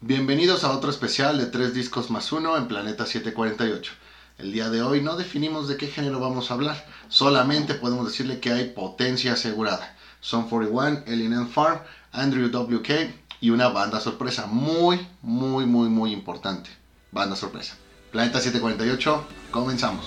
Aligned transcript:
Bienvenidos 0.00 0.62
a 0.62 0.70
otro 0.70 0.90
especial 0.90 1.38
de 1.38 1.46
tres 1.46 1.74
discos 1.74 2.08
más 2.08 2.30
uno 2.30 2.56
en 2.56 2.68
Planeta 2.68 3.04
748. 3.04 3.92
El 4.38 4.52
día 4.52 4.70
de 4.70 4.80
hoy 4.80 5.00
no 5.00 5.16
definimos 5.16 5.66
de 5.66 5.76
qué 5.76 5.88
género 5.88 6.20
vamos 6.20 6.50
a 6.50 6.54
hablar, 6.54 6.86
solamente 7.08 7.74
podemos 7.74 8.06
decirle 8.06 8.38
que 8.38 8.52
hay 8.52 8.68
potencia 8.68 9.32
asegurada. 9.32 9.96
Son 10.20 10.48
41, 10.48 11.02
Ellen 11.08 11.48
Farm, 11.48 11.80
Andrew 12.12 12.48
WK 12.48 13.12
y 13.40 13.50
una 13.50 13.70
banda 13.70 13.98
sorpresa 13.98 14.46
muy, 14.46 15.04
muy, 15.20 15.66
muy, 15.66 15.88
muy 15.88 16.12
importante. 16.12 16.70
Banda 17.10 17.34
sorpresa. 17.34 17.76
Planeta 18.12 18.40
748, 18.40 19.26
comenzamos. 19.50 20.04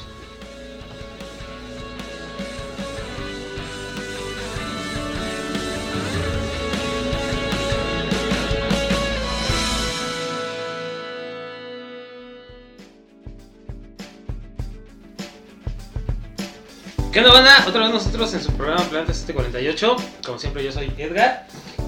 ¿Qué 17.12 17.20
onda, 17.20 17.34
banda? 17.34 17.66
Otra 17.68 17.82
vez 17.82 17.92
nosotros 17.92 18.34
en 18.36 18.42
su 18.42 18.54
programa 18.54 18.86
Planeta 18.86 19.14
748. 19.14 19.98
Como 20.26 20.40
siempre, 20.40 20.64
yo 20.64 20.72
soy 20.72 20.94
Edgar. 20.98 21.46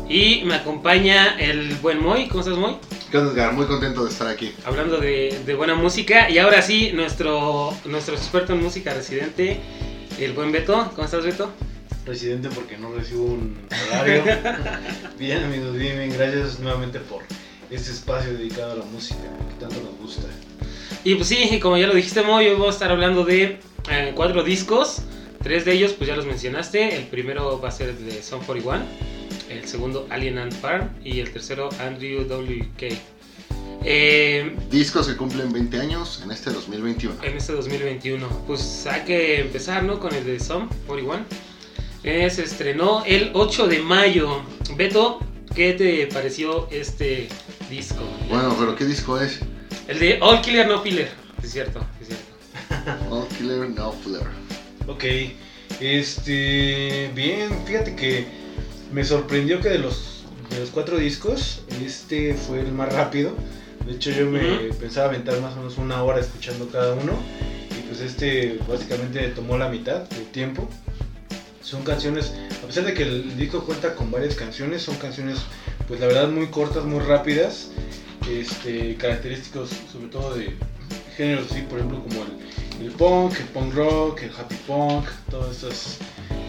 Y 0.10 0.44
me 0.44 0.56
acompaña 0.56 1.40
el 1.40 1.76
buen 1.76 2.04
Moy. 2.04 2.28
¿Cómo 2.28 2.42
estás, 2.42 2.58
Moy? 2.58 2.76
¿Qué 3.10 3.20
onda, 3.20 3.32
Edgar? 3.32 3.54
Muy 3.54 3.66
contento 3.66 4.04
de 4.04 4.12
estar 4.12 4.28
aquí. 4.28 4.54
Hablando 4.66 4.98
de, 4.98 5.42
de 5.46 5.56
buena 5.56 5.76
música. 5.76 6.30
Y 6.30 6.40
ahora 6.40 6.62
sí, 6.62 6.92
nuestro, 6.94 7.74
nuestro 7.86 8.16
experto 8.16 8.52
en 8.52 8.64
música 8.64 8.94
residente, 8.94 9.62
el 10.20 10.34
buen 10.34 10.52
Beto. 10.52 10.92
¿Cómo 10.94 11.06
estás, 11.06 11.24
Beto? 11.24 11.54
Residente 12.06 12.50
porque 12.54 12.78
no 12.78 12.92
recibo 12.92 13.24
un 13.24 13.58
horario. 13.94 14.24
bien, 15.18 15.42
amigos, 15.42 15.74
bien, 15.78 16.00
bien. 16.00 16.12
Gracias 16.12 16.60
nuevamente 16.60 17.00
por 17.00 17.22
este 17.70 17.92
espacio 17.92 18.34
dedicado 18.34 18.74
a 18.74 18.76
la 18.76 18.86
música 18.86 19.22
que 19.48 19.56
tanto 19.58 19.82
nos 19.90 19.98
gusta. 20.02 20.28
Y 21.06 21.16
pues 21.16 21.30
sí, 21.30 21.62
como 21.62 21.78
ya 21.78 21.88
lo 21.88 21.94
dijiste, 21.94 22.24
Moy, 22.24 22.48
hoy 22.48 22.54
vamos 22.56 22.68
a 22.68 22.72
estar 22.72 22.92
hablando 22.92 23.24
de 23.24 23.60
eh, 23.90 24.12
cuatro 24.16 24.44
discos. 24.44 25.04
Tres 25.44 25.66
de 25.66 25.74
ellos, 25.74 25.94
pues 25.94 26.08
ya 26.08 26.16
los 26.16 26.26
mencionaste. 26.26 26.96
El 26.96 27.04
primero 27.08 27.60
va 27.60 27.70
a 27.70 27.72
ser 27.72 27.90
el 27.90 28.06
de 28.06 28.24
Son 28.24 28.40
41. 28.44 28.86
El 29.50 29.68
segundo, 29.68 30.08
Alien 30.10 30.38
and 30.38 30.54
Farm. 30.54 30.90
Y 31.04 31.20
el 31.20 31.32
tercero, 31.32 31.70
Andrew 31.80 32.24
W.K. 32.24 32.88
Eh, 33.86 34.56
Discos 34.72 35.08
que 35.08 35.18
cumplen 35.18 35.52
20 35.52 35.78
años 35.80 36.22
en 36.24 36.32
este 36.32 36.52
2021. 36.52 37.16
en 37.24 37.38
este 37.38 37.52
2021. 37.54 38.28
Pues 38.48 38.88
hay 38.88 39.02
que 39.02 39.42
empezar, 39.42 39.84
¿no? 39.84 40.00
Con 40.00 40.14
el 40.16 40.24
de 40.26 40.40
Som 40.40 40.70
41. 40.88 41.26
Eh, 42.04 42.30
se 42.30 42.44
estrenó 42.44 43.04
el 43.06 43.32
8 43.34 43.68
de 43.68 43.80
mayo. 43.80 44.42
Beto, 44.78 45.20
¿qué 45.54 45.74
te 45.74 46.08
pareció 46.08 46.70
este 46.72 47.28
disco? 47.70 48.04
Bueno, 48.30 48.56
pero 48.58 48.76
¿qué 48.76 48.86
disco 48.86 49.20
es? 49.20 49.40
El 49.88 50.00
de 50.00 50.18
All 50.22 50.42
Killer 50.42 50.68
No 50.68 50.82
Filler. 50.82 51.10
Es 51.44 51.52
cierto, 51.52 51.86
es 52.02 52.08
cierto. 52.08 53.10
All 53.10 53.28
Killer 53.38 53.70
No 53.70 53.92
Flair. 53.92 54.28
Ok, 54.88 55.06
este. 55.80 57.10
Bien, 57.16 57.50
fíjate 57.66 57.96
que 57.96 58.26
me 58.92 59.06
sorprendió 59.06 59.62
que 59.62 59.70
de 59.70 59.80
los, 59.80 60.26
de 60.50 60.60
los 60.60 60.72
cuatro 60.72 60.98
discos, 60.98 61.62
este 61.84 62.34
fue 62.34 62.60
el 62.60 62.74
más 62.74 62.92
rápido. 62.92 63.34
De 63.86 63.94
hecho, 63.94 64.12
yo 64.12 64.30
me 64.30 64.74
pensaba 64.80 65.08
aventar 65.08 65.40
más 65.40 65.54
o 65.54 65.58
menos 65.58 65.78
una 65.78 66.04
hora 66.04 66.20
escuchando 66.20 66.68
cada 66.70 66.94
uno. 66.96 67.14
Y 67.72 67.88
pues 67.88 68.02
este 68.02 68.60
básicamente 68.68 69.26
tomó 69.30 69.58
la 69.58 69.70
mitad 69.70 70.02
del 70.10 70.26
tiempo. 70.26 70.70
Son 71.62 71.84
canciones, 71.84 72.34
a 72.62 72.68
pesar 72.68 72.84
de 72.84 72.94
que 72.94 73.04
el 73.04 73.38
disco 73.38 73.64
cuenta 73.64 73.96
con 73.96 74.12
varias 74.12 74.36
canciones, 74.36 74.82
son 74.82 74.96
canciones, 74.98 75.40
pues 75.88 76.02
la 76.02 76.08
verdad, 76.08 76.28
muy 76.28 76.48
cortas, 76.48 76.84
muy 76.84 77.00
rápidas. 77.00 77.72
Este, 78.30 78.96
característicos, 78.96 79.70
sobre 79.92 80.08
todo 80.08 80.36
de 80.36 80.56
géneros 81.16 81.52
así, 81.52 81.62
por 81.62 81.80
ejemplo, 81.80 82.04
como 82.04 82.24
el, 82.24 82.44
el 82.82 82.92
punk, 82.92 83.40
el 83.40 83.48
punk 83.48 83.74
rock, 83.74 84.24
el 84.24 84.32
happy 84.32 84.56
punk, 84.68 85.06
todas 85.30 85.56
estas 85.56 85.98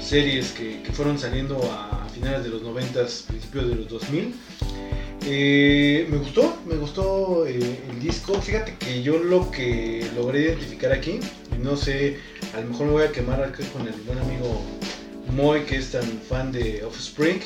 series 0.00 0.52
que, 0.52 0.82
fueron 0.92 1.18
saliendo 1.18 1.58
a, 1.72 2.06
finales 2.14 2.44
de 2.44 2.50
los 2.50 2.62
90, 2.62 3.00
principios 3.26 3.68
de 3.68 3.74
los 3.74 3.88
2000. 3.88 4.34
Eh, 5.26 6.06
me 6.10 6.18
gustó, 6.18 6.56
me 6.66 6.76
gustó 6.76 7.46
eh, 7.46 7.80
el 7.90 8.00
disco. 8.00 8.40
Fíjate 8.40 8.76
que 8.76 9.02
yo 9.02 9.18
lo 9.18 9.50
que 9.50 10.06
logré 10.14 10.42
identificar 10.42 10.92
aquí, 10.92 11.18
no 11.60 11.76
sé, 11.76 12.18
a 12.54 12.60
lo 12.60 12.68
mejor 12.68 12.86
me 12.86 12.92
voy 12.92 13.02
a 13.04 13.12
quemar 13.12 13.42
acá 13.42 13.64
con 13.72 13.88
el 13.88 13.94
buen 14.02 14.18
amigo 14.18 14.62
Moy, 15.34 15.64
que 15.64 15.76
es 15.76 15.90
tan 15.90 16.04
fan 16.28 16.52
de 16.52 16.84
Offspring, 16.84 17.40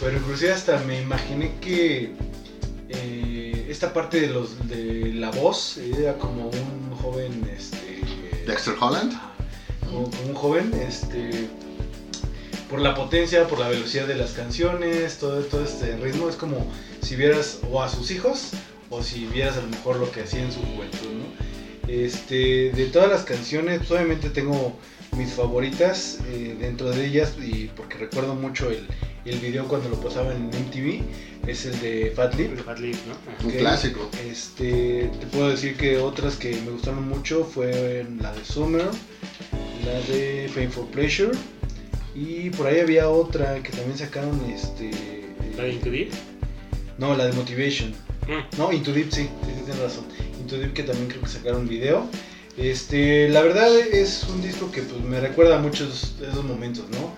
pero 0.00 0.16
inclusive 0.16 0.52
hasta 0.52 0.78
me 0.84 1.00
imaginé 1.00 1.52
que 1.60 2.12
eh, 2.88 3.66
esta 3.68 3.92
parte 3.92 4.20
de, 4.20 4.28
los, 4.28 4.66
de 4.68 5.12
la 5.14 5.30
voz 5.30 5.76
era 5.76 6.16
como 6.16 6.48
un 6.48 6.90
joven, 6.96 7.48
este, 7.54 7.87
Dexter 8.48 8.74
Holland. 8.80 9.12
como 9.84 10.08
un 10.26 10.34
joven, 10.34 10.72
este, 10.72 11.48
por 12.70 12.80
la 12.80 12.94
potencia, 12.94 13.46
por 13.46 13.58
la 13.58 13.68
velocidad 13.68 14.06
de 14.06 14.14
las 14.14 14.30
canciones, 14.32 15.18
todo, 15.18 15.42
todo 15.42 15.62
este 15.62 15.96
ritmo, 15.98 16.30
es 16.30 16.36
como 16.36 16.66
si 17.02 17.14
vieras 17.14 17.60
o 17.70 17.82
a 17.82 17.90
sus 17.90 18.10
hijos 18.10 18.52
o 18.88 19.02
si 19.02 19.26
vieras 19.26 19.58
a 19.58 19.60
lo 19.60 19.68
mejor 19.68 19.96
lo 19.96 20.10
que 20.10 20.22
hacía 20.22 20.42
en 20.42 20.50
su 20.50 20.60
juventud, 20.60 21.10
¿no? 21.12 21.92
Este, 21.92 22.70
de 22.72 22.86
todas 22.86 23.10
las 23.10 23.22
canciones, 23.24 23.78
pues, 23.78 23.90
obviamente 23.90 24.30
tengo 24.30 24.78
mis 25.12 25.34
favoritas 25.34 26.18
eh, 26.28 26.56
dentro 26.58 26.90
de 26.90 27.04
ellas 27.04 27.34
y 27.38 27.66
porque 27.76 27.98
recuerdo 27.98 28.34
mucho 28.34 28.70
el, 28.70 28.86
el 29.24 29.38
video 29.38 29.66
cuando 29.68 29.88
lo 29.88 30.00
pasaban 30.00 30.36
en 30.36 30.46
MTV, 30.46 31.02
es 31.46 31.66
el 31.66 31.78
de 31.80 32.12
Fat 32.14 32.34
Lip. 32.34 32.52
El 32.52 32.58
Fat 32.58 32.78
Lip, 32.78 32.96
¿no? 33.06 33.46
Un 33.46 33.52
clásico. 33.52 34.08
Este, 34.28 35.10
te 35.20 35.26
puedo 35.26 35.50
decir 35.50 35.76
que 35.76 35.98
otras 35.98 36.36
que 36.36 36.52
me 36.64 36.70
gustaron 36.70 37.08
mucho 37.08 37.44
fueron 37.44 38.18
la 38.20 38.32
de 38.34 38.44
Summer, 38.44 38.86
la 39.84 40.00
de 40.12 40.50
Pain 40.54 40.70
for 40.70 40.86
Pleasure 40.86 41.32
y 42.14 42.50
por 42.50 42.66
ahí 42.66 42.80
había 42.80 43.08
otra 43.08 43.62
que 43.62 43.70
también 43.70 43.96
sacaron 43.96 44.40
este 44.50 44.90
La 45.56 45.64
de 45.64 45.72
Into 45.74 45.90
Deep. 45.90 46.10
no, 46.98 47.16
la 47.16 47.26
de 47.26 47.32
Motivation. 47.32 47.90
Mm. 48.26 48.58
No, 48.58 48.72
Into 48.72 48.92
Deep 48.92 49.10
sí, 49.12 49.22
sí, 49.22 49.50
sí, 49.56 49.62
tienes 49.64 49.78
razón. 49.78 50.04
Into 50.40 50.58
Deep 50.58 50.72
que 50.72 50.82
también 50.82 51.08
creo 51.08 51.22
que 51.22 51.28
sacaron 51.28 51.68
video. 51.68 52.06
Este, 52.56 53.28
la 53.28 53.42
verdad 53.42 53.68
es 53.78 54.24
un 54.24 54.42
disco 54.42 54.70
que 54.72 54.82
pues 54.82 55.00
me 55.02 55.20
recuerda 55.20 55.56
a 55.56 55.60
muchos 55.60 56.18
de 56.18 56.28
esos 56.28 56.44
momentos, 56.44 56.86
¿no? 56.90 57.14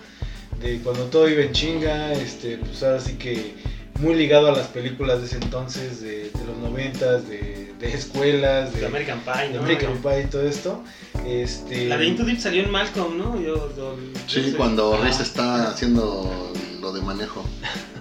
De 0.60 0.78
cuando 0.78 1.04
todo 1.04 1.28
iba 1.28 1.43
en 1.43 1.53
chinga, 1.53 2.12
este, 2.12 2.59
pues 2.59 2.82
ahora 2.82 3.00
sí 3.00 3.15
que 3.15 3.54
muy 3.98 4.15
ligado 4.15 4.48
a 4.48 4.53
las 4.53 4.66
películas 4.69 5.21
de 5.21 5.26
ese 5.26 5.37
entonces, 5.37 6.00
de, 6.00 6.31
de 6.31 6.44
los 6.47 6.56
noventas, 6.59 7.28
de, 7.28 7.72
de 7.78 7.94
escuelas, 7.94 8.72
de 8.75 8.81
De 8.81 8.87
American 8.87 9.20
Pie. 9.20 9.59
American 9.59 9.99
Pie 10.03 10.22
y 10.22 10.26
todo 10.26 10.43
esto. 10.47 10.82
Este, 11.26 11.87
La 11.88 11.97
de 11.99 12.06
Into 12.06 12.25
Deep 12.25 12.38
salió 12.38 12.62
en 12.62 12.70
Malcolm, 12.70 13.16
¿no? 13.19 13.41
Yo, 13.41 13.75
yo- 13.76 13.97
Sí, 14.26 14.37
yo 14.37 14.43
soy- 14.43 14.53
cuando 14.53 14.94
Ajá. 14.94 15.04
Riz 15.06 15.20
está 15.20 15.69
haciendo 15.70 16.53
lo 16.81 16.93
de 16.93 17.00
manejo. 17.03 17.44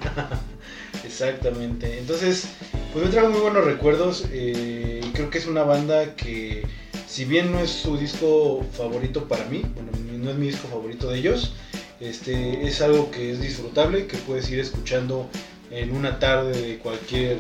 Exactamente. 1.06 2.00
Entonces, 2.00 2.46
pues 2.94 3.06
me 3.06 3.12
trajo 3.12 3.30
muy 3.30 3.40
buenos 3.42 3.64
recuerdos. 3.66 4.26
eh, 4.32 5.02
creo 5.14 5.30
que 5.30 5.38
es 5.38 5.48
una 5.48 5.64
banda 5.64 6.16
que, 6.16 6.66
si 7.08 7.26
bien 7.26 7.52
no 7.52 7.60
es 7.60 7.70
su 7.72 7.98
disco 7.98 8.66
favorito 8.74 9.28
para 9.28 9.46
mí, 9.46 9.64
bueno, 9.76 9.92
no 10.24 10.30
es 10.32 10.38
mi 10.38 10.48
disco 10.48 10.68
favorito 10.68 11.10
de 11.10 11.20
ellos, 11.20 11.54
este, 12.00 12.66
es 12.68 12.82
algo 12.82 13.12
que 13.12 13.32
es 13.32 13.42
disfrutable, 13.42 14.08
que 14.08 14.18
puedes 14.18 14.50
ir 14.50 14.60
escuchando 14.60 15.30
en 15.72 15.96
una 15.96 16.20
tarde 16.20 16.60
de 16.60 16.78
cualquier 16.78 17.38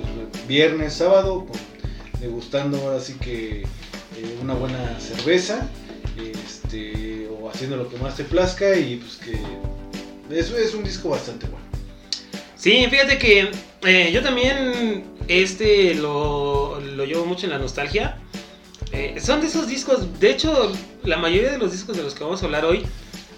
viernes, 0.47 0.93
sábado, 0.93 1.45
con- 1.45 2.19
degustando 2.19 2.77
ahora 2.79 2.99
sí 2.99 3.13
que 3.13 3.61
eh, 3.61 4.37
una 4.41 4.53
buena 4.53 4.99
cerveza, 4.99 5.67
este, 6.17 7.27
o 7.29 7.49
haciendo 7.49 7.77
lo 7.77 7.89
que 7.89 7.97
más 7.97 8.15
te 8.17 8.23
plazca 8.25 8.75
y 8.77 8.97
pues 8.97 9.15
que 9.15 9.39
eso 10.35 10.57
es 10.57 10.73
un 10.73 10.83
disco 10.83 11.09
bastante 11.09 11.47
bueno. 11.47 11.65
Sí, 12.55 12.85
fíjate 12.89 13.17
que 13.17 13.49
eh, 13.83 14.11
yo 14.13 14.21
también 14.21 15.05
este 15.29 15.95
lo, 15.95 16.79
lo 16.81 17.05
llevo 17.05 17.25
mucho 17.25 17.45
en 17.45 17.51
la 17.53 17.57
nostalgia. 17.59 18.17
Eh, 18.91 19.15
son 19.23 19.39
de 19.39 19.47
esos 19.47 19.67
discos, 19.67 20.19
de 20.19 20.31
hecho, 20.31 20.73
la 21.03 21.17
mayoría 21.17 21.51
de 21.51 21.57
los 21.57 21.71
discos 21.71 21.95
de 21.95 22.03
los 22.03 22.13
que 22.15 22.23
vamos 22.23 22.41
a 22.41 22.45
hablar 22.45 22.65
hoy, 22.65 22.83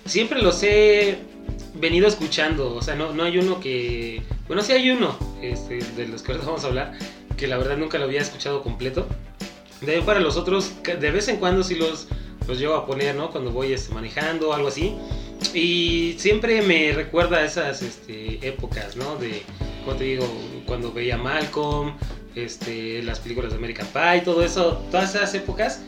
siempre 0.06 0.42
los 0.42 0.62
he 0.64 1.20
venido 1.76 2.08
escuchando. 2.08 2.76
O 2.76 2.82
sea, 2.82 2.96
no, 2.96 3.14
no 3.14 3.24
hay 3.24 3.38
uno 3.38 3.60
que. 3.60 4.22
Bueno, 4.48 4.62
sí 4.62 4.72
hay 4.72 4.90
uno 4.92 5.18
este, 5.42 5.80
de 5.80 6.08
los 6.08 6.22
que 6.22 6.34
vamos 6.34 6.64
a 6.64 6.68
hablar, 6.68 6.94
que 7.38 7.48
la 7.48 7.58
verdad 7.58 7.78
nunca 7.78 7.98
lo 7.98 8.06
había 8.06 8.22
escuchado 8.22 8.64
completo. 8.64 9.08
De 9.82 9.96
ahí 9.96 10.02
para 10.02 10.20
los 10.20 10.38
otros, 10.38 10.74
de 10.84 11.12
vez 11.12 11.28
en 11.28 11.38
cuando 11.38 11.64
sí 11.64 11.76
los, 11.76 12.08
los 12.48 12.60
llevo 12.60 12.76
a 12.76 12.86
poner, 12.86 13.16
¿no? 13.16 13.32
Cuando 13.32 13.52
voy 13.52 13.74
este, 13.74 13.94
manejando 13.94 14.50
o 14.50 14.54
algo 14.54 14.68
así. 14.68 14.96
Y 15.54 16.16
siempre 16.20 16.62
me 16.62 16.94
recuerda 16.94 17.38
a 17.38 17.46
esas 17.46 17.82
este, 17.82 18.48
épocas, 18.48 18.96
¿no? 18.96 19.16
De, 19.16 19.42
como 19.84 19.98
te 19.98 20.04
digo, 20.04 20.28
cuando 20.68 20.92
veía 20.92 21.18
Malcolm, 21.18 21.96
este, 22.36 23.02
las 23.02 23.20
películas 23.20 23.52
de 23.52 23.58
American 23.58 23.88
Pie, 23.88 24.22
todo 24.24 24.44
eso, 24.44 24.84
todas 24.92 25.16
esas 25.16 25.34
épocas. 25.34 25.82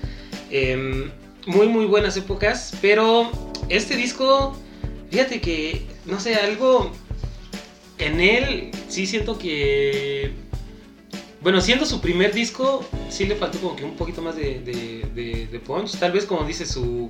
em, 0.50 1.12
muy, 1.46 1.68
muy 1.68 1.86
buenas 1.86 2.16
épocas, 2.16 2.74
pero 2.82 3.30
este 3.70 3.96
disco, 3.96 4.56
fíjate 5.10 5.42
que, 5.42 5.86
no 6.06 6.20
sé, 6.20 6.36
algo 6.36 6.92
en 7.98 8.20
él 8.20 8.72
sí 8.88 9.06
siento 9.06 9.38
que 9.38 10.34
bueno, 11.44 11.60
siendo 11.60 11.86
su 11.86 12.00
primer 12.00 12.34
disco, 12.34 12.86
sí 13.10 13.26
le 13.26 13.36
faltó 13.36 13.60
como 13.60 13.76
que 13.76 13.84
un 13.84 13.98
poquito 13.98 14.22
más 14.22 14.38
de, 14.38 15.62
punch. 15.66 16.00
Tal 16.00 16.14
vez 16.14 16.26
como 16.26 16.46
dice 16.46 16.66
su, 16.66 17.10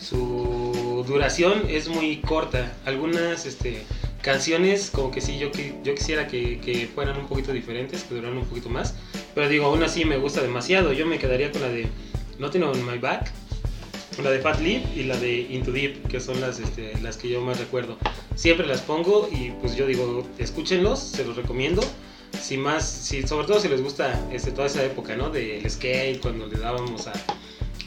su 0.00 1.04
duración 1.06 1.64
es 1.68 1.88
muy 1.88 2.16
corta. 2.16 2.74
Algunas 2.86 3.44
este, 3.44 3.84
canciones 4.22 4.90
como 4.90 5.10
que 5.10 5.20
sí, 5.20 5.38
yo 5.38 5.50
quisiera 5.94 6.26
que, 6.26 6.60
que 6.60 6.88
fueran 6.94 7.18
un 7.18 7.26
poquito 7.26 7.52
diferentes, 7.52 8.04
que 8.04 8.14
duraran 8.14 8.38
un 8.38 8.46
poquito 8.46 8.70
más. 8.70 8.94
Pero 9.34 9.50
digo, 9.50 9.66
aún 9.66 9.82
así 9.82 10.06
me 10.06 10.16
gusta 10.16 10.40
demasiado. 10.40 10.94
Yo 10.94 11.04
me 11.04 11.18
quedaría 11.18 11.52
con 11.52 11.60
la 11.60 11.68
de 11.68 11.86
Nothing 12.38 12.62
on 12.62 12.86
My 12.86 12.96
Back, 12.96 13.30
la 14.22 14.30
de 14.30 14.38
Fat 14.40 14.60
Lip 14.60 14.84
y 14.96 15.02
la 15.04 15.16
de 15.16 15.40
Into 15.50 15.72
Deep, 15.72 16.06
que 16.08 16.20
son 16.20 16.40
las, 16.40 16.58
este, 16.60 16.92
las 17.02 17.16
que 17.16 17.28
yo 17.28 17.40
más 17.40 17.58
recuerdo. 17.58 17.96
Siempre 18.36 18.66
las 18.66 18.80
pongo 18.80 19.28
y 19.32 19.50
pues 19.60 19.74
yo 19.76 19.86
digo, 19.86 20.26
escúchenlos, 20.38 20.98
se 21.00 21.24
los 21.24 21.36
recomiendo. 21.36 21.82
Si 22.40 22.56
más, 22.56 22.88
si, 22.88 23.26
sobre 23.26 23.46
todo 23.46 23.60
si 23.60 23.68
les 23.68 23.82
gusta 23.82 24.20
este, 24.32 24.50
toda 24.50 24.66
esa 24.66 24.82
época, 24.84 25.16
¿no? 25.16 25.30
Del 25.30 25.68
skate, 25.70 26.20
cuando 26.20 26.46
le 26.46 26.58
dábamos 26.58 27.06
a, 27.06 27.12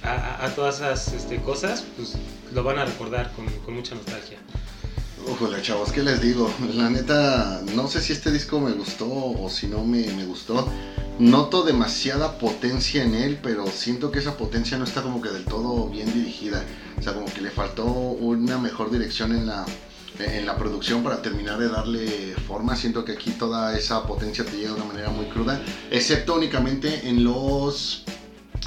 a, 0.03 0.45
a- 0.45 0.56
todas 0.56 0.75
esas 0.77 1.13
este, 1.13 1.38
cosas, 1.38 1.83
pues 1.95 2.13
lo 2.53 2.63
van 2.63 2.80
a 2.80 2.85
recordar 2.85 3.31
con, 3.33 3.45
con 3.65 3.75
mucha 3.75 3.94
nostalgia. 3.95 4.38
Ujole, 5.30 5.62
chavos, 5.62 5.91
¿qué 5.91 6.01
les 6.01 6.21
digo? 6.21 6.50
La 6.75 6.89
neta, 6.89 7.62
no 7.75 7.88
sé 7.89 8.01
si 8.01 8.13
este 8.13 8.31
disco 8.31 8.59
me 8.62 8.71
gustó 8.71 9.06
o 9.09 9.50
si 9.50 9.68
no 9.68 9.83
me, 9.83 10.06
me 10.13 10.25
gustó. 10.25 10.69
Noto 11.19 11.64
demasiada 11.64 12.38
potencia 12.38 13.04
en 13.04 13.16
él, 13.16 13.40
pero 13.42 13.66
siento 13.68 14.12
que 14.12 14.19
esa 14.19 14.38
potencia 14.38 14.78
no 14.78 14.84
está 14.84 15.02
como 15.02 15.19
que 15.19 15.30
del 15.30 15.46
todo 15.46 15.90
bien 15.90 16.14
dirigida. 16.14 16.64
O 17.00 17.02
sea, 17.02 17.14
como 17.14 17.25
que 17.25 17.42
le 17.42 17.50
faltó 17.50 17.86
una 17.86 18.60
mejor 18.60 18.92
dirección 18.92 19.31
en 19.31 19.48
la, 19.48 19.66
en 20.19 20.46
la 20.46 20.58
producción 20.58 21.04
para 21.04 21.24
terminar 21.24 21.58
de 21.58 21.69
darle 21.69 22.36
forma. 22.48 22.75
Siento 22.75 23.04
que 23.04 23.14
aquí 23.14 23.31
toda 23.31 23.75
esa 23.75 24.06
potencia 24.06 24.46
te 24.46 24.58
llega 24.58 24.69
de 24.69 24.75
una 24.75 24.86
manera 24.86 25.10
muy 25.10 25.25
cruda, 25.25 25.60
excepto 25.90 26.36
únicamente 26.36 27.10
en 27.10 27.24
los 27.24 28.04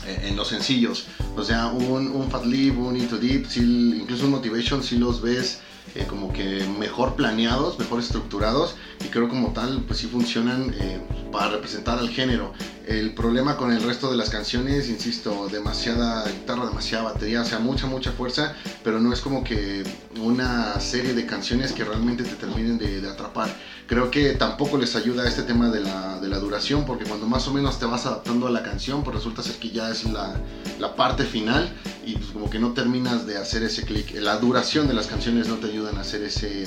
eh, 0.06 0.28
en 0.28 0.36
los 0.36 0.48
sencillos. 0.48 1.06
O 1.36 1.44
sea, 1.44 1.68
un, 1.68 2.08
un 2.08 2.30
Fat 2.30 2.46
Lip, 2.46 2.78
un 2.78 2.96
Into 2.96 3.18
Deep, 3.18 3.46
sí, 3.48 3.60
incluso 4.00 4.24
un 4.24 4.32
Motivation, 4.32 4.82
si 4.82 4.96
los 4.96 5.22
ves 5.22 5.60
eh, 5.94 6.06
como 6.08 6.32
que 6.32 6.64
mejor 6.78 7.14
planeados, 7.16 7.78
mejor 7.78 8.00
estructurados 8.00 8.76
y 9.04 9.08
creo 9.08 9.28
como 9.28 9.52
tal 9.52 9.82
pues 9.86 10.00
sí 10.00 10.06
funcionan 10.06 10.74
eh, 10.78 11.00
para 11.32 11.50
representar 11.50 11.98
al 11.98 12.08
género. 12.08 12.52
El 12.90 13.14
problema 13.14 13.56
con 13.56 13.72
el 13.72 13.84
resto 13.84 14.10
de 14.10 14.16
las 14.16 14.30
canciones, 14.30 14.88
insisto, 14.88 15.48
demasiada 15.48 16.28
guitarra, 16.28 16.66
demasiada 16.66 17.04
batería, 17.04 17.42
o 17.42 17.44
sea, 17.44 17.60
mucha, 17.60 17.86
mucha 17.86 18.10
fuerza, 18.10 18.56
pero 18.82 18.98
no 18.98 19.12
es 19.12 19.20
como 19.20 19.44
que 19.44 19.84
una 20.20 20.80
serie 20.80 21.14
de 21.14 21.24
canciones 21.24 21.70
que 21.70 21.84
realmente 21.84 22.24
te 22.24 22.34
terminen 22.34 22.78
de, 22.78 23.08
atrapar. 23.08 23.48
Creo 23.86 24.10
que 24.10 24.32
tampoco 24.32 24.76
les 24.76 24.96
ayuda 24.96 25.28
este 25.28 25.44
tema 25.44 25.70
de 25.70 25.82
la, 25.82 26.18
de 26.18 26.26
la 26.26 26.40
duración, 26.40 26.84
porque 26.84 27.04
cuando 27.04 27.28
más 27.28 27.46
o 27.46 27.52
menos 27.52 27.78
te 27.78 27.86
vas 27.86 28.06
adaptando 28.06 28.48
a 28.48 28.50
la 28.50 28.64
canción, 28.64 29.04
pues 29.04 29.14
resulta 29.14 29.44
ser 29.44 29.54
que 29.60 29.70
ya 29.70 29.88
es 29.88 30.10
la, 30.10 30.34
la 30.80 30.96
parte 30.96 31.22
final 31.22 31.72
y 32.04 32.14
pues 32.14 32.32
como 32.32 32.50
que 32.50 32.58
no 32.58 32.72
terminas 32.72 33.24
de 33.24 33.38
hacer 33.38 33.62
ese 33.62 33.84
clic. 33.84 34.16
La 34.20 34.38
duración 34.38 34.88
de 34.88 34.94
las 34.94 35.06
canciones 35.06 35.46
no 35.46 35.58
te 35.58 35.68
ayudan 35.68 35.96
a 35.96 36.00
hacer 36.00 36.24
ese, 36.24 36.64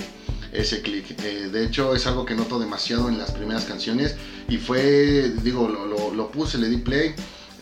ese 0.53 0.81
clic. 0.81 1.15
Eh, 1.23 1.49
de 1.51 1.63
hecho, 1.65 1.95
es 1.95 2.05
algo 2.07 2.25
que 2.25 2.35
noto 2.35 2.59
demasiado 2.59 3.09
en 3.09 3.17
las 3.17 3.31
primeras 3.31 3.65
canciones 3.65 4.15
y 4.47 4.57
fue, 4.57 5.31
digo, 5.43 5.67
lo, 5.67 5.85
lo, 5.85 6.13
lo 6.13 6.31
puse, 6.31 6.57
le 6.57 6.69
di 6.69 6.77
play. 6.77 7.13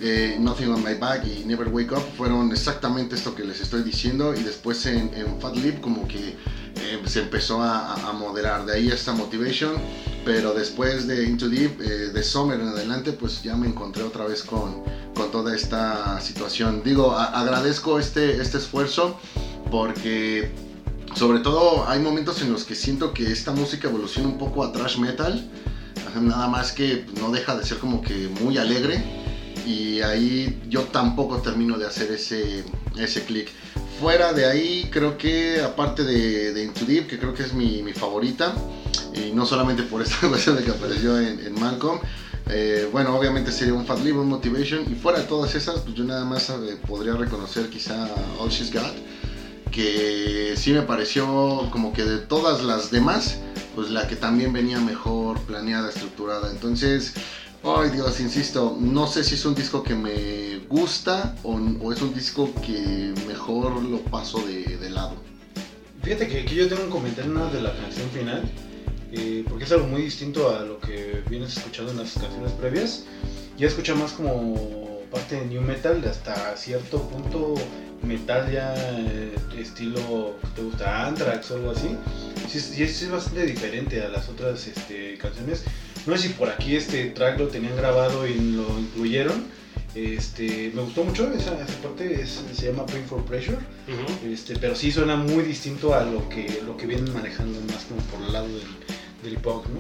eh, 0.03 0.35
Nothing 0.39 0.69
on 0.69 0.83
My 0.83 0.95
Back 0.95 1.25
y 1.27 1.45
Never 1.45 1.67
Wake 1.67 1.93
Up 1.93 2.03
fueron 2.17 2.51
exactamente 2.51 3.15
esto 3.15 3.35
que 3.35 3.43
les 3.43 3.61
estoy 3.61 3.83
diciendo 3.83 4.33
y 4.33 4.41
después 4.41 4.83
en, 4.87 5.11
en 5.13 5.39
Fat 5.39 5.55
Lip 5.57 5.79
como 5.79 6.07
que 6.07 6.29
eh, 6.29 6.99
se 7.05 7.19
empezó 7.19 7.61
a, 7.61 7.93
a- 8.09 8.13
moderar, 8.13 8.65
de 8.65 8.73
ahí 8.73 8.87
esta 8.89 9.11
Motivation, 9.13 9.73
pero 10.25 10.53
después 10.53 11.05
de 11.07 11.25
Into 11.25 11.49
Deep, 11.49 11.81
eh, 11.81 11.85
de 12.11 12.23
Summer 12.23 12.59
en 12.59 12.69
adelante, 12.69 13.13
pues 13.13 13.43
ya 13.43 13.55
me 13.55 13.67
encontré 13.67 14.01
otra 14.03 14.25
vez 14.25 14.41
con, 14.43 14.81
con 15.13 15.29
toda 15.31 15.55
esta 15.55 16.19
situación. 16.19 16.81
Digo, 16.83 17.11
a- 17.11 17.39
agradezco 17.39 17.99
este, 17.99 18.41
este 18.41 18.57
esfuerzo 18.57 19.19
porque 19.69 20.49
sobre 21.15 21.39
todo 21.39 21.87
hay 21.87 21.99
momentos 21.99 22.41
en 22.41 22.51
los 22.51 22.63
que 22.63 22.75
siento 22.75 23.13
que 23.13 23.31
esta 23.31 23.51
música 23.51 23.87
evoluciona 23.87 24.29
un 24.29 24.37
poco 24.37 24.63
a 24.63 24.71
thrash 24.71 24.97
metal, 24.97 25.49
nada 26.19 26.47
más 26.47 26.71
que 26.71 27.05
no 27.19 27.31
deja 27.31 27.55
de 27.55 27.65
ser 27.65 27.77
como 27.77 28.01
que 28.01 28.29
muy 28.41 28.57
alegre. 28.57 29.03
Y 29.65 30.01
ahí 30.01 30.59
yo 30.69 30.83
tampoco 30.85 31.37
termino 31.41 31.77
de 31.77 31.85
hacer 31.85 32.11
ese, 32.11 32.63
ese 32.97 33.23
clic. 33.25 33.49
Fuera 33.99 34.33
de 34.33 34.45
ahí, 34.45 34.89
creo 34.91 35.17
que 35.17 35.61
aparte 35.61 36.03
de, 36.03 36.53
de 36.53 36.63
Into 36.63 36.85
Deep, 36.85 37.07
que 37.07 37.19
creo 37.19 37.33
que 37.33 37.43
es 37.43 37.53
mi, 37.53 37.83
favorita, 37.93 38.53
y 39.13 39.31
no 39.31 39.45
solamente 39.45 39.83
por 39.83 40.01
esta 40.01 40.27
cuestión 40.29 40.55
de 40.55 40.63
que 40.63 40.71
apareció 40.71 41.19
en, 41.19 41.39
en 41.39 41.53
Malcolm, 41.59 41.99
eh, 42.49 42.89
bueno, 42.91 43.15
obviamente 43.15 43.51
sería 43.51 43.73
un 43.73 43.85
Fat 43.85 43.99
Lip, 44.03 44.15
un 44.15 44.27
Motivation, 44.27 44.91
y 44.91 44.95
fuera 44.95 45.19
de 45.19 45.25
todas 45.25 45.53
esas, 45.53 45.81
pues 45.81 45.95
yo 45.95 46.03
nada 46.03 46.25
más 46.25 46.49
eh, 46.49 46.77
podría 46.87 47.13
reconocer 47.13 47.69
quizá 47.69 48.09
All 48.39 48.49
She's 48.49 48.73
Got, 48.73 48.93
que 49.71 50.53
sí 50.57 50.73
me 50.73 50.81
pareció 50.81 51.69
como 51.71 51.93
que 51.93 52.03
de 52.03 52.19
todas 52.19 52.63
las 52.63 52.91
demás, 52.91 53.39
pues 53.75 53.89
la 53.89 54.07
que 54.07 54.15
también 54.15 54.53
venía 54.53 54.79
mejor 54.79 55.39
planeada, 55.41 55.89
estructurada. 55.89 56.51
Entonces, 56.51 57.13
ay 57.63 57.89
Dios, 57.89 58.19
insisto, 58.19 58.77
no 58.79 59.07
sé 59.07 59.23
si 59.23 59.35
es 59.35 59.45
un 59.45 59.55
disco 59.55 59.81
que 59.81 59.95
me 59.95 60.57
gusta 60.67 61.35
o, 61.43 61.53
o 61.53 61.93
es 61.93 62.01
un 62.01 62.13
disco 62.13 62.53
que 62.65 63.13
mejor 63.27 63.81
lo 63.83 63.99
paso 63.99 64.39
de, 64.45 64.89
lado. 64.89 65.15
Fíjate 66.03 66.27
que 66.27 66.41
aquí 66.41 66.55
yo 66.55 66.67
tengo 66.67 66.83
un 66.83 66.89
comentario 66.89 67.31
nada 67.31 67.49
de 67.51 67.61
la 67.61 67.73
canción 67.73 68.09
final, 68.09 68.43
eh, 69.13 69.45
porque 69.47 69.63
es 69.63 69.71
algo 69.71 69.87
muy 69.87 70.01
distinto 70.01 70.49
a 70.49 70.63
lo 70.63 70.79
que 70.79 71.23
vienes 71.29 71.55
escuchando 71.55 71.91
en 71.91 71.99
las 71.99 72.13
canciones 72.13 72.51
previas. 72.53 73.05
Ya 73.57 73.67
escucha 73.67 73.95
más 73.95 74.11
como 74.11 75.01
parte 75.11 75.35
de 75.35 75.45
new 75.45 75.61
metal, 75.61 76.03
hasta 76.05 76.57
cierto 76.57 77.07
punto 77.09 77.55
metal 78.03 78.51
ya 78.51 78.73
eh, 78.77 79.35
estilo 79.57 80.37
que 80.41 80.47
te 80.55 80.61
gusta 80.61 81.07
Anthrax 81.07 81.51
o 81.51 81.55
algo 81.55 81.71
así. 81.71 81.89
Sí, 82.49 82.57
es- 82.57 82.65
sí 82.97 83.05
es 83.05 83.11
bastante 83.11 83.45
diferente 83.45 84.01
a 84.01 84.09
las 84.09 84.27
otras 84.29 84.67
este, 84.67 85.17
canciones. 85.17 85.63
No 86.05 86.17
sé 86.17 86.29
si 86.29 86.33
por 86.33 86.49
aquí 86.49 86.75
este 86.75 87.05
track 87.11 87.39
lo 87.39 87.47
tenían 87.47 87.75
grabado 87.75 88.25
y 88.27 88.33
lo 88.33 88.79
incluyeron. 88.79 89.45
Este, 89.93 90.71
me 90.73 90.81
gustó 90.83 91.03
mucho 91.03 91.27
esa, 91.33 91.53
esa 91.61 91.77
parte, 91.81 92.21
es- 92.21 92.41
se 92.53 92.67
llama 92.67 92.85
Pain 92.85 93.03
for 93.05 93.23
Pressure. 93.25 93.57
Este, 94.31 94.55
pero 94.57 94.75
sí 94.75 94.91
suena 94.91 95.15
muy 95.15 95.43
distinto 95.43 95.93
a 95.93 96.03
lo 96.03 96.27
que, 96.29 96.61
lo 96.65 96.77
que 96.77 96.87
vienen 96.87 97.13
manejando 97.13 97.59
más 97.73 97.83
como 97.85 98.01
por 98.03 98.21
el 98.25 98.33
lado 98.33 98.47
del, 98.47 98.63
del 99.23 99.33
hip 99.33 99.45
hop, 99.47 99.65
¿no? 99.69 99.79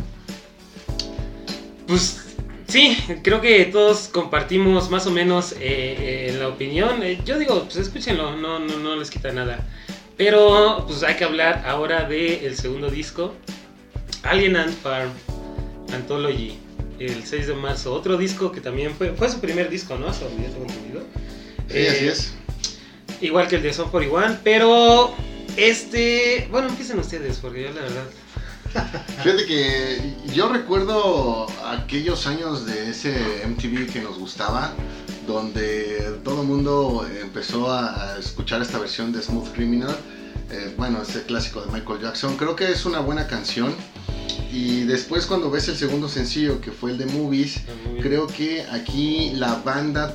Pues 1.87 2.20
sí, 2.71 2.97
creo 3.21 3.41
que 3.41 3.65
todos 3.65 4.07
compartimos 4.07 4.89
más 4.89 5.05
o 5.05 5.11
menos 5.11 5.53
eh, 5.53 5.57
eh, 6.29 6.35
la 6.39 6.47
opinión. 6.47 7.03
Eh, 7.03 7.19
yo 7.25 7.37
digo, 7.37 7.63
pues 7.63 7.75
escúchenlo, 7.75 8.37
no, 8.37 8.59
no, 8.59 8.77
no 8.77 8.95
les 8.95 9.09
quita 9.09 9.31
nada. 9.31 9.67
Pero 10.17 10.85
pues 10.87 11.03
hay 11.03 11.15
que 11.15 11.23
hablar 11.23 11.63
ahora 11.67 12.07
del 12.07 12.55
segundo 12.55 12.89
disco, 12.89 13.35
Alien 14.23 14.55
Ant 14.55 14.73
Farm 14.81 15.11
Anthology, 15.93 16.57
el 16.99 17.23
6 17.25 17.47
de 17.47 17.53
marzo. 17.55 17.93
Otro 17.93 18.17
disco 18.17 18.51
que 18.51 18.61
también 18.61 18.93
fue, 18.95 19.11
fue 19.13 19.29
su 19.29 19.39
primer 19.39 19.69
disco, 19.69 19.97
¿no? 19.97 20.07
Hasta 20.07 20.25
donde 20.25 20.43
yo 20.43 20.49
tengo 20.49 20.65
entendido. 20.65 21.03
Sí, 21.69 21.87
así 21.87 22.07
es. 22.07 22.33
Igual 23.21 23.47
que 23.47 23.57
el 23.57 23.63
de 23.63 23.73
Son 23.73 23.89
41, 23.89 24.39
pero 24.43 25.13
este... 25.57 26.47
Bueno, 26.51 26.69
empiecen 26.69 26.99
ustedes, 26.99 27.37
porque 27.37 27.63
yo 27.63 27.69
la 27.69 27.81
verdad... 27.81 28.03
Fíjate 29.23 29.45
que 29.45 30.13
yo 30.33 30.49
recuerdo 30.49 31.47
aquellos 31.65 32.27
años 32.27 32.65
de 32.65 32.89
ese 32.89 33.13
MTV 33.47 33.91
que 33.91 34.01
nos 34.01 34.17
gustaba, 34.17 34.73
donde 35.27 36.19
todo 36.23 36.41
el 36.41 36.47
mundo 36.47 37.07
empezó 37.21 37.71
a 37.71 38.17
escuchar 38.17 38.61
esta 38.61 38.79
versión 38.79 39.11
de 39.11 39.21
Smooth 39.21 39.49
Criminal. 39.53 39.95
Eh, 40.51 40.73
bueno, 40.77 41.01
este 41.01 41.21
clásico 41.23 41.61
de 41.61 41.71
Michael 41.71 42.01
Jackson. 42.01 42.35
Creo 42.37 42.55
que 42.55 42.71
es 42.71 42.85
una 42.85 42.99
buena 42.99 43.27
canción. 43.27 43.73
Y 44.51 44.83
después 44.83 45.25
cuando 45.25 45.49
ves 45.49 45.67
el 45.69 45.77
segundo 45.77 46.09
sencillo, 46.09 46.59
que 46.59 46.71
fue 46.71 46.91
el 46.91 46.97
de 46.97 47.05
Movies, 47.05 47.61
creo 48.01 48.27
que 48.27 48.65
aquí 48.71 49.31
la 49.35 49.55
banda 49.55 50.11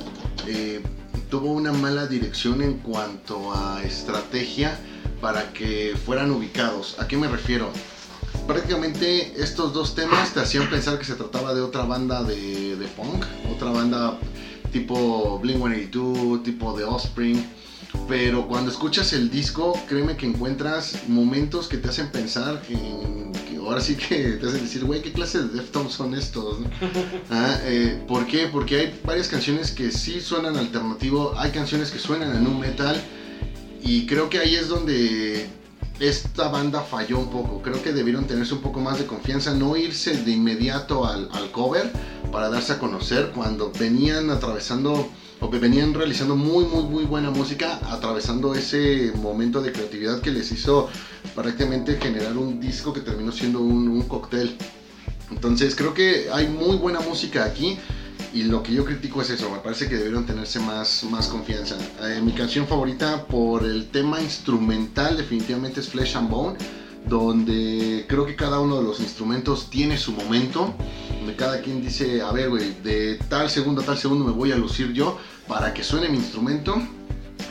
eh, 0.47 0.81
tuvo 1.29 1.51
una 1.51 1.71
mala 1.71 2.05
dirección 2.05 2.61
en 2.61 2.73
cuanto 2.77 3.51
a 3.51 3.83
estrategia 3.83 4.77
para 5.21 5.51
que 5.53 5.95
fueran 6.05 6.29
ubicados. 6.29 6.99
¿A 6.99 7.07
qué 7.07 7.17
me 7.17 7.27
refiero? 7.27 7.71
Prácticamente 8.45 9.33
estos 9.41 9.73
dos 9.73 9.95
temas 9.95 10.33
te 10.33 10.39
hacían 10.39 10.69
pensar 10.69 10.99
que 10.99 11.05
se 11.05 11.15
trataba 11.15 11.53
de 11.53 11.61
otra 11.61 11.83
banda 11.83 12.23
de, 12.23 12.75
de 12.75 12.87
punk, 12.87 13.25
otra 13.53 13.71
banda 13.71 14.17
tipo 14.71 15.39
Blink-182, 15.41 16.43
tipo 16.43 16.73
The 16.73 16.83
Offspring. 16.83 17.45
Pero 18.07 18.47
cuando 18.47 18.71
escuchas 18.71 19.13
el 19.13 19.29
disco, 19.29 19.77
créeme 19.87 20.15
que 20.15 20.25
encuentras 20.25 21.07
momentos 21.07 21.67
que 21.67 21.77
te 21.77 21.89
hacen 21.89 22.09
pensar 22.09 22.61
en 22.69 23.31
que 23.31 23.57
ahora 23.57 23.81
sí 23.81 23.95
que 23.95 24.33
te 24.33 24.47
hacen 24.47 24.61
decir, 24.61 24.85
güey, 24.85 25.01
¿qué 25.01 25.11
clase 25.11 25.39
de 25.39 25.49
Deftones 25.49 25.93
son 25.93 26.13
estos? 26.13 26.59
no?" 26.59 26.69
Ah, 27.29 27.59
eh, 27.63 28.01
¿Por 28.07 28.27
qué? 28.27 28.47
Porque 28.47 28.79
hay 28.79 29.01
varias 29.03 29.27
canciones 29.27 29.71
que 29.71 29.91
sí 29.91 30.21
suenan 30.21 30.57
alternativo, 30.57 31.33
hay 31.37 31.51
canciones 31.51 31.91
que 31.91 31.99
suenan 31.99 32.35
en 32.35 32.47
un 32.47 32.59
metal 32.59 33.01
y 33.83 34.05
creo 34.05 34.29
que 34.29 34.39
ahí 34.39 34.55
es 34.55 34.67
donde 34.67 35.47
esta 35.99 36.49
banda 36.49 36.81
falló 36.81 37.19
un 37.19 37.29
poco. 37.29 37.61
Creo 37.61 37.81
que 37.81 37.93
debieron 37.93 38.25
tenerse 38.25 38.53
un 38.53 38.61
poco 38.61 38.79
más 38.79 38.99
de 38.99 39.05
confianza, 39.05 39.53
no 39.53 39.75
irse 39.75 40.17
de 40.17 40.31
inmediato 40.31 41.05
al, 41.05 41.29
al 41.33 41.51
cover 41.51 41.91
para 42.31 42.49
darse 42.49 42.73
a 42.73 42.79
conocer 42.79 43.31
cuando 43.33 43.71
venían 43.79 44.29
atravesando 44.29 45.09
o 45.39 45.51
que 45.51 45.59
venían 45.59 45.93
realizando 45.93 46.35
muy 46.35 46.65
muy 46.65 46.83
muy 46.83 47.03
buena 47.03 47.29
música, 47.29 47.79
atravesando 47.91 48.55
ese 48.55 49.11
momento 49.15 49.61
de 49.61 49.71
creatividad 49.71 50.19
que 50.21 50.31
les 50.31 50.51
hizo 50.51 50.89
prácticamente 51.35 51.97
generar 51.97 52.37
un 52.37 52.59
disco 52.59 52.91
que 52.93 53.01
terminó 53.01 53.31
siendo 53.31 53.59
un, 53.59 53.87
un 53.87 54.01
cóctel. 54.03 54.57
Entonces 55.29 55.75
creo 55.75 55.93
que 55.93 56.29
hay 56.31 56.47
muy 56.47 56.77
buena 56.77 57.01
música 57.01 57.43
aquí 57.43 57.77
y 58.33 58.43
lo 58.43 58.63
que 58.63 58.73
yo 58.73 58.85
critico 58.85 59.21
es 59.21 59.29
eso, 59.29 59.49
me 59.49 59.59
parece 59.59 59.87
que 59.87 59.95
debieron 59.95 60.25
tenerse 60.25 60.59
más, 60.59 61.03
más 61.09 61.27
confianza. 61.27 61.77
Eh, 62.01 62.21
mi 62.23 62.33
canción 62.33 62.67
favorita 62.67 63.25
por 63.25 63.63
el 63.63 63.87
tema 63.87 64.21
instrumental 64.21 65.17
definitivamente 65.17 65.79
es 65.79 65.89
Flesh 65.89 66.15
and 66.15 66.29
Bone, 66.29 66.57
donde 67.07 68.05
creo 68.07 68.25
que 68.25 68.35
cada 68.35 68.59
uno 68.59 68.77
de 68.77 68.83
los 68.83 68.99
instrumentos 68.99 69.69
tiene 69.69 69.97
su 69.97 70.11
momento, 70.11 70.75
donde 71.19 71.35
cada 71.35 71.61
quien 71.61 71.81
dice, 71.81 72.21
a 72.21 72.31
ver, 72.31 72.49
güey, 72.49 72.75
de 72.83 73.15
tal 73.29 73.49
segundo 73.49 73.81
a 73.81 73.85
tal 73.85 73.97
segundo 73.97 74.25
me 74.25 74.31
voy 74.31 74.51
a 74.51 74.57
lucir 74.57 74.91
yo 74.93 75.17
para 75.47 75.73
que 75.73 75.83
suene 75.83 76.09
mi 76.09 76.17
instrumento 76.17 76.75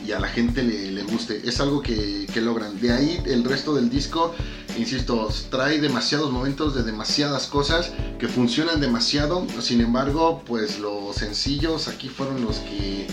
y 0.06 0.12
a 0.12 0.20
la 0.20 0.28
gente 0.28 0.62
le, 0.62 0.90
le 0.92 1.02
guste. 1.02 1.42
Es 1.44 1.60
algo 1.60 1.82
que, 1.82 2.26
que 2.32 2.40
logran. 2.40 2.80
De 2.80 2.92
ahí 2.92 3.20
el 3.26 3.44
resto 3.44 3.74
del 3.74 3.90
disco 3.90 4.34
insisto, 4.78 5.28
trae 5.50 5.80
demasiados 5.80 6.30
momentos 6.30 6.74
de 6.74 6.82
demasiadas 6.82 7.46
cosas 7.46 7.92
que 8.18 8.28
funcionan 8.28 8.80
demasiado. 8.80 9.46
Sin 9.60 9.80
embargo, 9.80 10.42
pues 10.46 10.78
los 10.78 11.16
sencillos 11.16 11.88
aquí 11.88 12.08
fueron 12.08 12.42
los 12.42 12.58
que. 12.58 13.06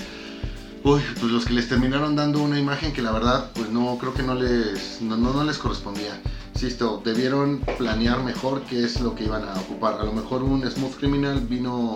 Uy, 0.83 1.01
pues 1.19 1.31
los 1.31 1.45
que 1.45 1.53
les 1.53 1.69
terminaron 1.69 2.15
dando 2.15 2.41
una 2.41 2.59
imagen 2.59 2.91
que 2.91 3.01
la 3.01 3.11
verdad, 3.11 3.51
pues 3.53 3.69
no, 3.69 3.97
creo 3.97 4.13
que 4.13 4.23
no 4.23 4.35
les, 4.35 5.01
no, 5.01 5.15
no, 5.15 5.31
no 5.33 5.43
les 5.45 5.57
correspondía. 5.57 6.21
Insisto, 6.53 7.01
debieron 7.03 7.61
planear 7.77 8.21
mejor 8.21 8.63
qué 8.63 8.83
es 8.83 8.99
lo 8.99 9.15
que 9.15 9.23
iban 9.23 9.47
a 9.47 9.53
ocupar. 9.53 9.99
A 10.01 10.03
lo 10.03 10.11
mejor 10.11 10.43
un 10.43 10.69
Smooth 10.69 10.97
Criminal 10.97 11.39
vino 11.39 11.95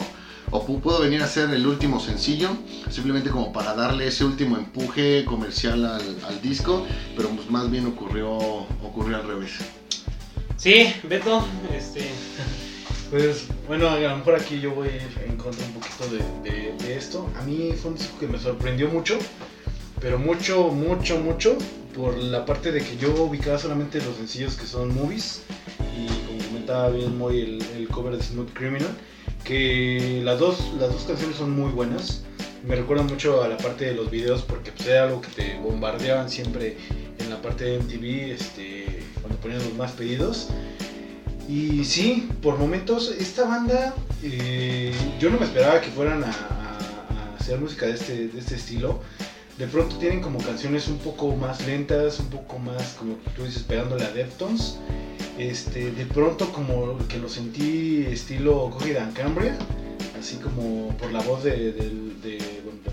o 0.51 0.65
pudo 0.65 1.01
venir 1.01 1.21
a 1.21 1.27
ser 1.27 1.49
el 1.49 1.65
último 1.67 1.99
sencillo, 1.99 2.49
simplemente 2.89 3.29
como 3.29 3.51
para 3.51 3.73
darle 3.75 4.07
ese 4.07 4.23
último 4.23 4.57
empuje 4.57 5.25
comercial 5.25 5.85
al, 5.85 6.41
disco, 6.41 6.85
pero 7.15 7.29
pues 7.29 7.49
más 7.49 7.69
bien 7.69 7.87
ocurrió, 7.87 8.29
ocurrió 8.83 9.17
al 9.17 9.27
revés. 9.27 9.51
Sí, 10.57 10.93
Beto, 11.03 11.45
este... 11.75 12.09
Pues 13.09 13.47
bueno, 13.67 13.87
a 13.87 13.97
lo 13.97 14.17
mejor 14.17 14.35
aquí 14.35 14.59
yo 14.59 14.75
voy 14.75 14.89
en 15.25 15.37
contra 15.37 15.65
un 15.65 15.71
poquito 15.71 16.03
de, 16.43 16.93
esto. 16.93 17.29
A 17.39 17.43
mí 17.43 17.71
fue 17.81 17.91
un 17.91 17.97
disco 17.97 18.19
que 18.19 18.27
me 18.27 18.37
sorprendió 18.37 18.89
mucho, 18.89 19.17
pero 20.01 20.19
mucho, 20.19 20.67
mucho, 20.71 21.17
mucho, 21.17 21.57
por 21.95 22.17
la 22.17 22.45
parte 22.45 22.73
de 22.73 22.81
que 22.81 22.97
yo 22.97 23.13
ubicaba 23.23 23.57
solamente 23.57 24.01
los 24.01 24.17
sencillos 24.17 24.57
que 24.57 24.65
son 24.65 24.93
movies, 24.93 25.43
y 25.97 26.07
como 26.25 26.43
comentaba 26.49 26.89
bien 26.89 27.17
el, 27.31 27.63
el 27.77 27.87
cover 27.87 28.17
de 28.17 28.23
Smooth 28.23 28.51
Criminal, 28.51 28.93
que 29.47 30.21
las 30.23 30.39
dos, 30.39 30.59
las 30.79 30.91
dos 30.91 31.03
canciones 31.03 31.37
son 31.37 31.51
muy 31.51 31.71
buenas. 31.71 32.21
Me 32.67 32.75
recuerdan 32.75 33.07
mucho 33.07 33.43
a 33.43 33.47
la 33.47 33.57
parte 33.57 33.85
de 33.85 33.93
los 33.95 34.11
videos 34.11 34.41
porque 34.41 34.71
pues, 34.71 34.87
era 34.89 35.03
algo 35.05 35.21
que 35.21 35.29
te 35.29 35.57
bombardeaban 35.59 36.29
siempre 36.29 36.75
en 37.19 37.29
la 37.29 37.41
parte 37.41 37.63
de 37.63 37.79
MTV 37.79 38.31
este, 38.33 39.03
cuando 39.21 39.39
ponían 39.39 39.59
los 39.63 39.73
más 39.75 39.91
pedidos. 39.93 40.49
Y 41.47 41.85
sí, 41.85 42.29
por 42.41 42.57
momentos 42.57 43.09
esta 43.17 43.45
banda 43.45 43.95
eh, 44.21 44.93
yo 45.19 45.29
no 45.29 45.39
me 45.39 45.45
esperaba 45.45 45.79
que 45.79 45.89
fueran 45.91 46.23
a, 46.25 46.27
a- 46.27 47.33
a 47.33 47.35
hacer 47.39 47.57
música 47.59 47.85
de 47.85 47.93
este, 47.93 48.27
de 48.27 48.39
este 48.39 48.55
estilo. 48.55 49.01
De 49.57 49.65
pronto 49.65 49.95
tienen 49.97 50.21
como 50.21 50.37
canciones 50.39 50.87
un 50.87 50.99
poco 50.99 51.35
más 51.35 51.65
lentas, 51.65 52.19
un 52.19 52.27
poco 52.27 52.59
más, 52.59 52.93
como 52.99 53.15
tú 53.35 53.43
dices, 53.43 53.63
pegándole 53.63 54.05
a 54.05 54.11
Deftones. 54.11 54.77
Este, 55.39 55.91
de 55.91 56.05
pronto 56.05 56.51
como 56.51 56.97
que 57.07 57.17
lo 57.17 57.29
sentí 57.29 58.05
estilo 58.09 58.69
Coheed 58.71 58.97
and 58.97 59.13
Cambria, 59.13 59.55
así 60.19 60.35
como 60.37 60.95
por 60.97 61.11
la 61.11 61.21
voz 61.21 61.43
de- 61.43 61.71
del, 61.73 62.07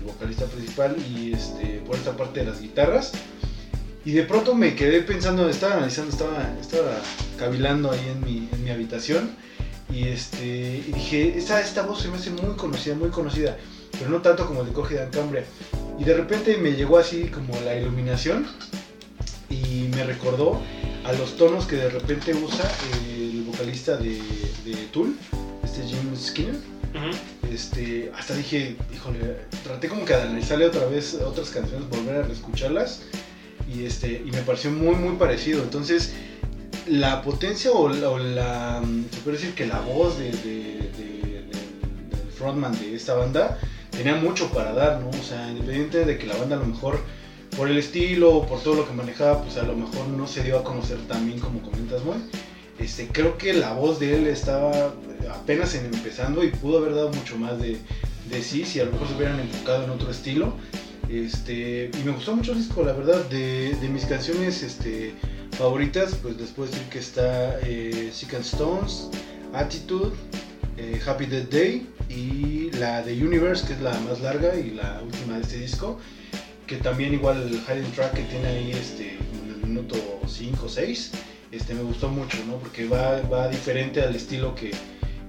vocalista 0.05 0.45
principal 0.45 0.95
y 1.11 1.33
este, 1.33 1.81
por 1.85 1.95
esta 1.95 2.15
parte 2.15 2.41
de 2.41 2.45
las 2.45 2.61
guitarras. 2.61 3.11
Y 4.05 4.11
de 4.11 4.23
pronto 4.23 4.53
me 4.53 4.75
quedé 4.75 5.01
pensando, 5.01 5.49
estaba 5.49 5.73
analizando, 5.77 6.11
estaba, 6.11 6.55
estaba 6.61 6.91
cavilando 7.37 7.91
ahí 7.91 8.07
en 8.07 8.23
mi, 8.23 8.47
en 8.51 8.63
mi 8.63 8.69
habitación 8.69 9.31
y, 9.91 10.07
este, 10.07 10.83
dije, 10.93 11.35
esta, 11.37 11.59
esta 11.59 11.81
voz 11.81 12.01
se 12.03 12.07
me 12.09 12.17
hace 12.17 12.29
muy 12.29 12.55
conocida, 12.55 12.93
muy 12.95 13.09
conocida, 13.09 13.57
pero 13.91 14.09
no 14.11 14.21
tanto 14.21 14.45
como 14.45 14.61
el 14.61 14.67
de 14.67 14.73
Coheed 14.73 14.99
and 14.99 15.13
Cambria. 15.13 15.43
Y 15.99 16.03
de 16.03 16.13
repente 16.13 16.57
me 16.57 16.71
llegó 16.73 16.97
así 16.97 17.25
como 17.25 17.53
la 17.61 17.75
iluminación 17.75 18.45
y 19.49 19.87
me 19.95 20.03
recordó 20.03 20.61
a 21.05 21.13
los 21.13 21.37
tonos 21.37 21.65
que 21.65 21.75
de 21.77 21.89
repente 21.89 22.33
usa 22.33 22.69
el 23.13 23.43
vocalista 23.43 23.95
de, 23.97 24.19
de 24.65 24.73
Tool, 24.91 25.15
este 25.63 25.83
Jim 25.83 26.15
Skinner. 26.17 26.55
Este, 27.51 28.11
hasta 28.17 28.33
dije, 28.35 28.75
híjole, 28.93 29.19
traté 29.63 29.87
como 29.89 30.05
que 30.05 30.13
de 30.15 30.21
analizarle 30.23 30.65
otra 30.65 30.85
vez 30.85 31.13
otras 31.15 31.49
canciones, 31.49 31.87
volver 31.89 32.17
a 32.17 32.21
reescucharlas 32.23 33.01
y 33.73 33.85
este, 33.85 34.21
y 34.25 34.31
me 34.31 34.41
pareció 34.41 34.71
muy 34.71 34.95
muy 34.95 35.15
parecido. 35.17 35.61
Entonces, 35.63 36.13
la 36.87 37.21
potencia 37.21 37.71
o 37.71 37.89
la, 37.89 38.09
o 38.09 38.17
la- 38.19 38.81
se 39.11 39.19
puede 39.21 39.37
decir 39.37 39.53
que 39.53 39.65
la 39.65 39.79
voz 39.81 40.17
de, 40.17 40.31
de- 40.31 40.31
de- 40.97 41.41
del- 41.41 41.49
del 42.09 42.31
frontman 42.37 42.77
de 42.79 42.95
esta 42.95 43.13
banda 43.15 43.59
tenía 43.97 44.15
mucho 44.15 44.49
para 44.51 44.73
dar, 44.73 45.01
¿no? 45.01 45.09
O 45.09 45.23
sea, 45.23 45.49
independiente 45.49 46.05
de 46.05 46.17
que 46.17 46.27
la 46.27 46.35
banda 46.35 46.55
a 46.55 46.59
lo 46.59 46.65
mejor 46.65 46.99
por 47.55 47.69
el 47.69 47.77
estilo 47.77 48.35
o 48.35 48.45
por 48.45 48.61
todo 48.61 48.75
lo 48.75 48.87
que 48.87 48.93
manejaba, 48.93 49.41
pues 49.41 49.57
a 49.57 49.63
lo 49.63 49.75
mejor 49.75 50.07
no 50.07 50.27
se 50.27 50.43
dio 50.43 50.59
a 50.59 50.63
conocer 50.63 50.97
tan 51.07 51.25
bien 51.25 51.39
como 51.39 51.61
comentas, 51.61 52.03
Moy. 52.03 52.17
Este, 52.79 53.07
creo 53.07 53.37
que 53.37 53.53
la 53.53 53.73
voz 53.73 53.99
de 53.99 54.15
él 54.15 54.27
estaba 54.27 54.93
apenas 55.31 55.75
en 55.75 55.85
empezando 55.85 56.43
y 56.43 56.49
pudo 56.49 56.79
haber 56.79 56.93
dado 56.93 57.09
mucho 57.09 57.37
más 57.37 57.59
de, 57.61 57.77
de 58.29 58.41
sí 58.43 58.65
si 58.65 58.81
a 58.81 58.85
lo 58.85 58.91
mejor 58.91 59.07
se 59.07 59.15
hubieran 59.15 59.39
enfocado 59.39 59.85
en 59.85 59.89
otro 59.91 60.11
estilo. 60.11 60.53
Este, 61.09 61.91
y 61.93 62.03
me 62.03 62.11
gustó 62.11 62.35
mucho 62.35 62.51
el 62.51 62.57
disco, 62.57 62.83
la 62.83 62.91
verdad, 62.91 63.23
de, 63.29 63.75
de 63.75 63.89
mis 63.89 64.05
canciones 64.05 64.61
este, 64.63 65.13
favoritas, 65.51 66.15
pues 66.15 66.35
les 66.37 66.49
puedo 66.49 66.69
decir 66.69 66.85
que 66.89 66.99
está 66.99 67.59
eh, 67.61 68.09
Sick 68.11 68.33
and 68.33 68.43
Stones, 68.43 69.09
Attitude, 69.53 70.11
eh, 70.77 70.99
Happy 71.05 71.27
Death 71.27 71.49
Day 71.49 71.87
y 72.09 72.71
la 72.71 73.01
de 73.01 73.13
Universe, 73.13 73.65
que 73.65 73.73
es 73.73 73.81
la 73.81 73.97
más 74.01 74.21
larga 74.21 74.55
y 74.55 74.71
la 74.71 75.01
última 75.03 75.35
de 75.35 75.41
este 75.41 75.57
disco, 75.57 75.99
que 76.67 76.77
también 76.77 77.13
igual 77.13 77.41
el 77.41 77.53
hidden 77.53 77.91
track 77.91 78.13
que 78.13 78.23
tiene 78.23 78.47
ahí 78.47 78.71
este, 78.71 79.13
en 79.13 79.61
el 79.61 79.69
minuto 79.69 79.95
5 80.27 80.65
o 80.65 80.69
6, 80.69 81.11
este, 81.51 81.73
me 81.73 81.83
gustó 81.83 82.09
mucho, 82.09 82.37
¿no? 82.47 82.57
porque 82.57 82.87
va, 82.87 83.21
va 83.21 83.47
diferente 83.47 84.01
al 84.01 84.15
estilo 84.15 84.55
que, 84.55 84.71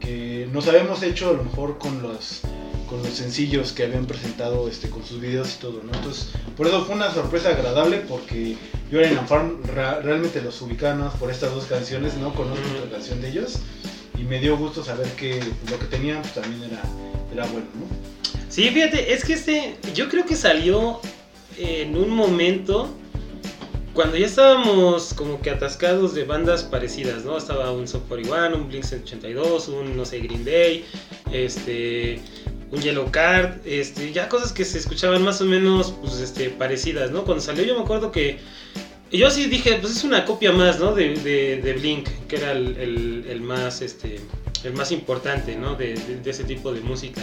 que 0.01 0.49
nos 0.53 0.67
habíamos 0.69 1.03
hecho 1.03 1.31
a 1.31 1.33
lo 1.35 1.45
mejor 1.45 1.79
con 1.79 2.03
los 2.03 2.43
con 2.89 3.03
los 3.03 3.15
sencillos 3.15 3.73
que 3.73 3.83
habían 3.83 4.07
presentado 4.07 4.69
este, 4.69 4.89
con 4.89 5.05
sus 5.05 5.21
videos 5.21 5.57
y 5.57 5.59
todo, 5.59 5.83
¿no? 5.83 5.93
Entonces, 5.93 6.29
por 6.57 6.69
eso 6.69 6.85
fue 6.85 6.95
una 6.95 7.13
sorpresa 7.13 7.49
agradable 7.49 7.99
porque 7.99 8.57
yo 8.93 9.01
en 9.01 9.27
Farm 9.27 9.61
realmente 9.65 10.41
los 10.41 10.63
ubicaba 10.63 11.11
por 11.15 11.33
estas 11.33 11.53
dos 11.53 11.65
canciones, 11.65 12.15
no 12.17 12.33
conozco 12.33 12.63
otra 12.79 12.91
canción 12.91 13.21
de 13.21 13.31
ellos 13.31 13.59
y 14.19 14.23
me 14.25 14.39
dio 14.41 14.57
gusto 14.57 14.85
saber 14.85 15.09
que 15.13 15.41
lo 15.71 15.79
que 15.79 15.87
tenían 15.87 16.23
pues, 16.23 16.35
también 16.35 16.63
era, 16.65 16.83
era 17.33 17.47
bueno, 17.47 17.67
¿no? 17.75 17.87
Sí, 18.49 18.71
fíjate, 18.71 19.13
es 19.13 19.25
que 19.25 19.35
este, 19.35 19.77
yo 19.95 20.09
creo 20.09 20.25
que 20.25 20.37
salió 20.37 21.01
en 21.59 21.97
un 21.97 22.11
momento 22.11 22.91
cuando 23.97 24.19
ya 24.19 24.27
estábamos 24.27 25.15
como 25.15 25.41
que 25.41 25.51
atascados 25.51 26.15
de 26.15 26.25
bandas 26.25 26.63
parecidas, 26.63 27.25
¿no? 27.25 27.39
Estaba 27.39 27.73
un 27.73 27.89
Sub 27.89 28.07
41, 28.09 28.55
un 28.55 28.69
Blink 28.69 28.85
182, 28.85 29.69
un, 29.69 29.97
no 29.97 30.05
sé, 30.05 30.21
Green 30.21 30.45
Day, 30.45 30.85
este, 31.33 32.21
un 32.71 32.81
Yellow 32.81 33.11
Card, 33.11 33.67
este, 33.67 34.13
ya 34.13 34.29
cosas 34.29 34.53
que 34.53 34.67
se 34.67 34.79
escuchaban 34.79 35.23
más 35.23 35.41
o 35.41 35.47
menos, 35.47 35.95
pues, 36.03 36.21
este, 36.21 36.51
parecidas, 36.51 37.11
¿no? 37.11 37.25
Cuando 37.25 37.43
salió 37.43 37.65
yo 37.65 37.75
me 37.75 37.81
acuerdo 37.81 38.13
que 38.13 38.39
yo 39.13 39.31
sí 39.31 39.47
dije, 39.47 39.79
pues 39.81 39.97
es 39.97 40.05
una 40.05 40.25
copia 40.25 40.53
más, 40.53 40.79
¿no? 40.81 40.93
De, 40.95 41.15
de- 41.17 41.73
Blink, 41.75 42.09
que 42.29 42.37
era 42.37 42.53
el, 42.53 43.25
el- 43.29 43.41
más, 43.41 43.81
este, 43.83 44.21
el 44.65 44.73
más 44.73 44.91
importante, 44.93 45.57
¿no? 45.57 45.75
De, 45.77 45.95
ese 46.25 46.45
tipo 46.45 46.73
de 46.73 46.81
música. 46.81 47.23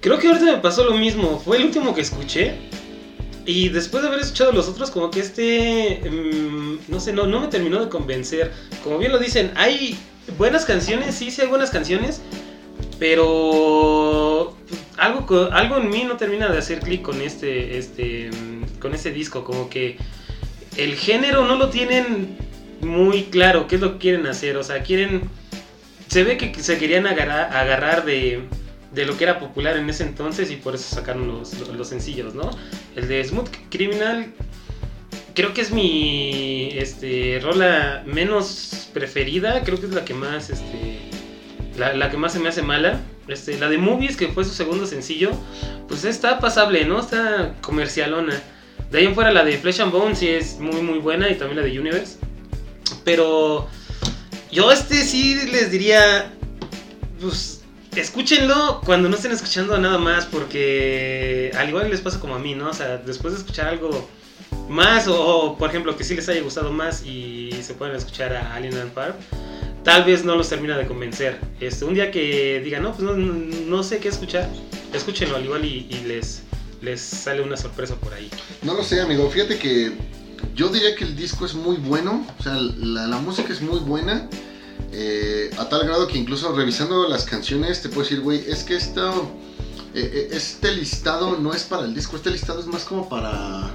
Creo 0.00 0.18
que 0.18 0.28
ahorita 0.28 0.44
me 0.46 0.58
pasó 0.58 0.84
lo 0.84 0.94
mismo. 0.94 1.38
Fue 1.44 1.56
el 1.58 1.64
último 1.64 1.94
que 1.94 2.00
escuché. 2.00 2.54
Y 3.44 3.70
después 3.70 4.02
de 4.02 4.08
haber 4.08 4.20
escuchado 4.20 4.52
los 4.52 4.68
otros, 4.68 4.90
como 4.90 5.10
que 5.10 5.20
este. 5.20 6.00
mm, 6.08 6.78
no 6.88 7.00
sé, 7.00 7.12
no, 7.12 7.26
no 7.26 7.40
me 7.40 7.48
terminó 7.48 7.80
de 7.80 7.88
convencer. 7.88 8.52
Como 8.84 8.98
bien 8.98 9.10
lo 9.12 9.18
dicen, 9.18 9.52
hay 9.56 9.96
buenas 10.38 10.64
canciones, 10.64 11.14
sí, 11.16 11.30
sí 11.32 11.40
hay 11.42 11.48
buenas 11.48 11.70
canciones. 11.70 12.20
Pero. 12.98 14.56
Algo, 14.96 15.48
algo 15.52 15.76
en 15.78 15.90
mí 15.90 16.04
no 16.04 16.16
termina 16.16 16.48
de 16.52 16.58
hacer 16.58 16.80
clic 16.80 17.02
con 17.02 17.20
este, 17.20 17.76
este. 17.78 18.30
con 18.80 18.94
este 18.94 19.10
disco. 19.10 19.42
Como 19.44 19.68
que. 19.68 19.96
El 20.76 20.96
género 20.96 21.46
no 21.46 21.56
lo 21.56 21.70
tienen 21.70 22.36
muy 22.80 23.24
claro. 23.24 23.66
¿Qué 23.66 23.76
es 23.76 23.80
lo 23.80 23.94
que 23.94 23.98
quieren 23.98 24.26
hacer? 24.26 24.56
O 24.56 24.64
sea, 24.64 24.82
quieren. 24.82 25.22
Se 26.08 26.24
ve 26.24 26.36
que 26.36 26.54
se 26.62 26.78
querían 26.78 27.06
agarrar, 27.06 28.04
de 28.04 28.42
de 28.92 29.06
lo 29.06 29.16
que 29.16 29.24
era 29.24 29.38
popular 29.38 29.76
en 29.78 29.88
ese 29.88 30.04
entonces 30.04 30.50
y 30.50 30.56
por 30.56 30.74
eso 30.74 30.94
sacaron 30.94 31.26
los, 31.26 31.58
los, 31.58 31.68
los 31.70 31.88
sencillos, 31.88 32.34
¿no? 32.34 32.50
El 32.94 33.08
de 33.08 33.24
Smooth 33.24 33.48
Criminal, 33.70 34.26
creo 35.34 35.54
que 35.54 35.62
es 35.62 35.70
mi 35.70 36.70
este, 36.74 37.40
rola 37.42 38.02
menos 38.06 38.88
preferida. 38.92 39.62
Creo 39.62 39.80
que 39.80 39.86
es 39.86 39.92
la 39.92 40.04
que 40.04 40.14
más, 40.14 40.50
este, 40.50 40.98
la, 41.78 41.94
la 41.94 42.10
que 42.10 42.16
más 42.16 42.32
se 42.32 42.38
me 42.38 42.48
hace 42.48 42.62
mala. 42.62 43.00
Este, 43.28 43.58
la 43.58 43.68
de 43.68 43.78
Movies, 43.78 44.16
que 44.16 44.28
fue 44.28 44.44
su 44.44 44.50
segundo 44.50 44.86
sencillo, 44.86 45.30
pues 45.88 46.04
está 46.04 46.38
pasable, 46.38 46.84
¿no? 46.84 47.00
Está 47.00 47.54
comercialona. 47.60 48.40
De 48.92 48.98
ahí 48.98 49.06
en 49.06 49.14
fuera 49.14 49.32
la 49.32 49.42
de 49.42 49.56
Flesh 49.56 49.80
and 49.80 49.90
Bone 49.90 50.14
sí 50.14 50.28
es 50.28 50.58
muy 50.58 50.82
muy 50.82 50.98
buena 50.98 51.30
y 51.30 51.34
también 51.36 51.56
la 51.56 51.62
de 51.62 51.80
Universe. 51.80 52.18
Pero 53.04 53.66
yo 54.50 54.70
este 54.70 54.96
sí 54.96 55.34
les 55.50 55.70
diría, 55.70 56.30
pues 57.18 57.62
escúchenlo 57.96 58.82
cuando 58.84 59.08
no 59.08 59.16
estén 59.16 59.32
escuchando 59.32 59.78
nada 59.78 59.96
más 59.96 60.26
porque 60.26 61.50
al 61.56 61.70
igual 61.70 61.88
les 61.88 62.02
pasa 62.02 62.20
como 62.20 62.34
a 62.34 62.38
mí, 62.38 62.54
¿no? 62.54 62.68
O 62.68 62.74
sea, 62.74 62.98
después 62.98 63.32
de 63.32 63.40
escuchar 63.40 63.68
algo 63.68 64.06
más 64.68 65.08
o, 65.08 65.56
por 65.58 65.70
ejemplo 65.70 65.96
que 65.96 66.04
sí 66.04 66.14
les 66.14 66.28
haya 66.28 66.42
gustado 66.42 66.70
más 66.70 67.02
y 67.06 67.50
se 67.62 67.72
pueden 67.72 67.96
escuchar 67.96 68.34
a 68.34 68.54
Alien 68.54 68.76
and 68.76 68.92
Farm, 68.92 69.14
tal 69.84 70.04
vez 70.04 70.22
no 70.22 70.36
los 70.36 70.50
termina 70.50 70.76
de 70.76 70.86
convencer. 70.86 71.38
Este, 71.60 71.86
un 71.86 71.94
día 71.94 72.10
que 72.10 72.60
digan, 72.62 72.82
no, 72.82 72.92
pues 72.92 73.08
no, 73.16 73.82
sé 73.82 74.00
qué 74.00 74.08
escuchar, 74.08 74.50
escúchenlo 74.92 75.36
al 75.36 75.44
igual 75.44 75.64
y 75.64 75.88
les, 76.06 76.42
les 76.82 77.00
sale 77.00 77.42
una 77.42 77.56
sorpresa 77.56 77.94
por 77.94 78.12
ahí. 78.12 78.28
No 78.62 78.74
lo 78.74 78.82
sé, 78.82 79.00
amigo. 79.00 79.28
Fíjate 79.30 79.58
que 79.58 79.92
yo 80.54 80.68
diría 80.68 80.94
que 80.96 81.04
el 81.04 81.16
disco 81.16 81.46
es 81.46 81.54
muy 81.54 81.76
bueno. 81.76 82.26
O 82.38 82.42
sea, 82.42 82.54
la, 82.54 83.18
música 83.18 83.52
es 83.52 83.62
muy 83.62 83.78
buena. 83.78 84.28
Eh, 84.92 85.50
a 85.58 85.68
tal 85.68 85.86
grado 85.86 86.06
que 86.06 86.18
incluso 86.18 86.52
revisando 86.54 87.08
las 87.08 87.24
canciones 87.24 87.80
te 87.80 87.88
puedo 87.88 88.02
decir, 88.02 88.20
güey, 88.20 88.44
es 88.46 88.64
que 88.64 88.76
esto, 88.76 89.30
eh, 89.94 90.28
este 90.32 90.72
listado 90.72 91.38
no 91.38 91.54
es 91.54 91.62
para 91.62 91.84
el 91.84 91.94
disco, 91.94 92.16
este 92.16 92.30
listado 92.30 92.60
es 92.60 92.66
más 92.66 92.84
como 92.84 93.08
para, 93.08 93.70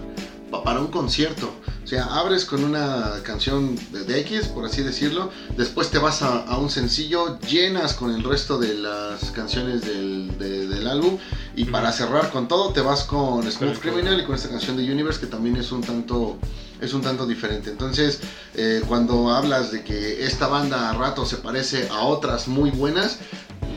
para 0.64 0.80
un 0.80 0.88
concierto. 0.88 1.52
O 1.84 1.88
sea, 1.88 2.04
abres 2.04 2.44
con 2.44 2.66
una 2.66 3.24
canción 3.24 3.80
de, 3.92 4.20
X, 4.20 4.48
por 4.48 4.66
así 4.66 4.84
decirlo, 4.84 5.32
después 5.56 5.90
te 5.90 6.00
vas 6.00 6.22
a, 6.22 6.58
un 6.58 6.70
sencillo, 6.70 7.40
llenas 7.40 7.94
con 7.94 8.14
el 8.14 8.24
resto 8.26 8.60
de 8.60 8.74
las 8.74 9.32
canciones 9.32 9.84
del, 9.84 10.38
de, 10.38 10.68
del 10.68 10.86
álbum 10.86 11.18
y 11.58 11.66
para 11.66 11.92
cerrar 11.92 12.30
con 12.30 12.48
todo 12.48 12.72
te 12.72 12.82
vas 12.82 13.04
con 13.04 13.52
Smooth 13.52 13.80
Criminal 13.80 14.22
y 14.22 14.24
con 14.24 14.36
esta 14.36 14.48
canción 14.48 14.78
de 14.78 14.90
Universe 14.90 15.20
que 15.20 15.26
también 15.26 15.58
es 15.58 15.72
un 15.72 15.82
tanto 15.82 16.38
es 16.80 16.94
un 16.94 17.02
tanto 17.02 17.26
diferente. 17.26 17.72
Entonces, 17.72 18.20
eh, 18.54 18.84
cuando 18.88 19.32
hablas 19.32 19.72
de 19.72 19.84
que 19.84 20.24
esta 20.24 20.48
banda 20.48 20.92
a 20.92 20.94
rato 20.94 21.26
se 21.26 21.38
parece 21.38 21.90
a 21.90 22.02
otras 22.02 22.48
muy 22.48 22.70
buenas, 22.70 23.18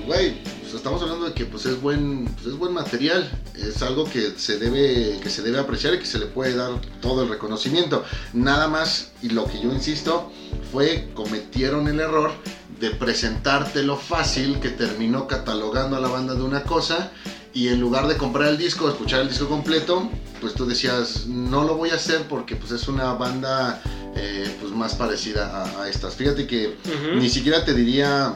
güey, 0.07 0.43
pues 0.61 0.75
estamos 0.75 1.01
hablando 1.01 1.25
de 1.25 1.33
que 1.33 1.47
pues 1.47 1.65
es 1.65 1.81
buen 1.81 2.27
pues 2.27 2.49
es 2.49 2.59
buen 2.59 2.75
material, 2.75 3.31
es 3.55 3.81
algo 3.81 4.05
que 4.05 4.35
se 4.37 4.59
debe 4.59 5.19
que 5.23 5.31
se 5.31 5.41
debe 5.41 5.59
apreciar 5.59 5.95
y 5.95 6.01
que 6.01 6.07
se 6.07 6.19
le 6.19 6.27
puede 6.27 6.55
dar 6.55 6.73
todo 7.01 7.23
el 7.23 7.31
reconocimiento. 7.31 8.05
Nada 8.35 8.69
más 8.69 9.13
y 9.23 9.31
lo 9.31 9.47
que 9.47 9.59
yo 9.59 9.73
insisto 9.73 10.31
fue 10.71 11.09
cometieron 11.15 11.89
el 11.89 11.99
error 11.99 12.33
de 12.79 12.91
presentártelo 12.91 13.97
fácil 13.97 14.61
que 14.61 14.69
terminó 14.69 15.27
catalogando 15.27 15.97
a 15.97 16.01
la 16.01 16.09
banda 16.09 16.35
de 16.35 16.43
una 16.43 16.63
cosa 16.63 17.11
y 17.53 17.69
en 17.69 17.81
lugar 17.81 18.07
de 18.07 18.17
comprar 18.17 18.49
el 18.49 18.59
disco, 18.59 18.89
escuchar 18.89 19.21
el 19.21 19.29
disco 19.29 19.49
completo, 19.49 20.09
pues 20.41 20.55
tú 20.55 20.67
decías, 20.67 21.27
no 21.27 21.65
lo 21.65 21.77
voy 21.77 21.91
a 21.91 21.95
hacer 21.95 22.27
porque 22.29 22.55
pues 22.55 22.71
es 22.71 22.87
una 22.87 23.15
banda 23.15 23.83
eh, 24.15 24.57
pues 24.61 24.73
más 24.73 24.95
parecida 24.95 25.65
a, 25.65 25.83
a, 25.83 25.89
estas. 25.89 26.15
Fíjate 26.15 26.47
que 26.47 26.69
uh 26.69 26.73
-huh. 26.73 27.17
ni 27.17 27.29
siquiera 27.29 27.65
te 27.65 27.75
diría, 27.75 28.35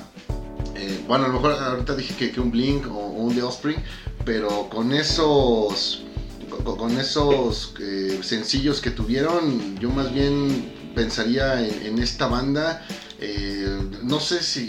eh, 0.75 1.05
bueno, 1.07 1.27
a 1.27 1.29
lo 1.29 1.35
mejor 1.35 1.53
ahorita 1.53 1.95
dije 1.95 2.15
que, 2.17 2.33
que 2.33 2.41
un 2.41 2.51
Blink 2.51 2.87
o, 2.87 2.99
o, 2.99 3.23
un 3.23 3.35
The 3.35 3.43
Offspring, 3.43 3.79
pero 4.25 4.69
con 4.69 4.93
esos, 4.93 6.03
con, 6.65 6.77
con 6.77 6.99
esos 6.99 7.75
eh, 7.81 8.19
sencillos 8.23 8.81
que 8.81 8.91
tuvieron, 8.91 9.79
yo 9.79 9.91
más 9.91 10.13
bien 10.13 10.93
pensaría 10.95 11.65
en, 11.65 11.87
en 11.87 11.99
esta 12.01 12.27
banda. 12.27 12.85
No 14.03 14.21
sé 14.21 14.43
si, 14.43 14.69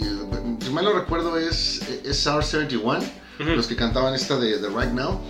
si 0.64 0.70
mal 0.70 0.86
lo 0.86 0.94
recuerdo, 0.94 1.36
es, 1.36 1.82
es 2.04 2.26
R31. 2.26 3.02
Uh 3.38 3.42
-huh. 3.42 3.56
los 3.56 3.66
que 3.66 3.76
cantaban 3.76 4.14
esta 4.14 4.38
de, 4.38 4.58
de, 4.58 4.68
Right 4.68 4.92
Now. 4.92 5.20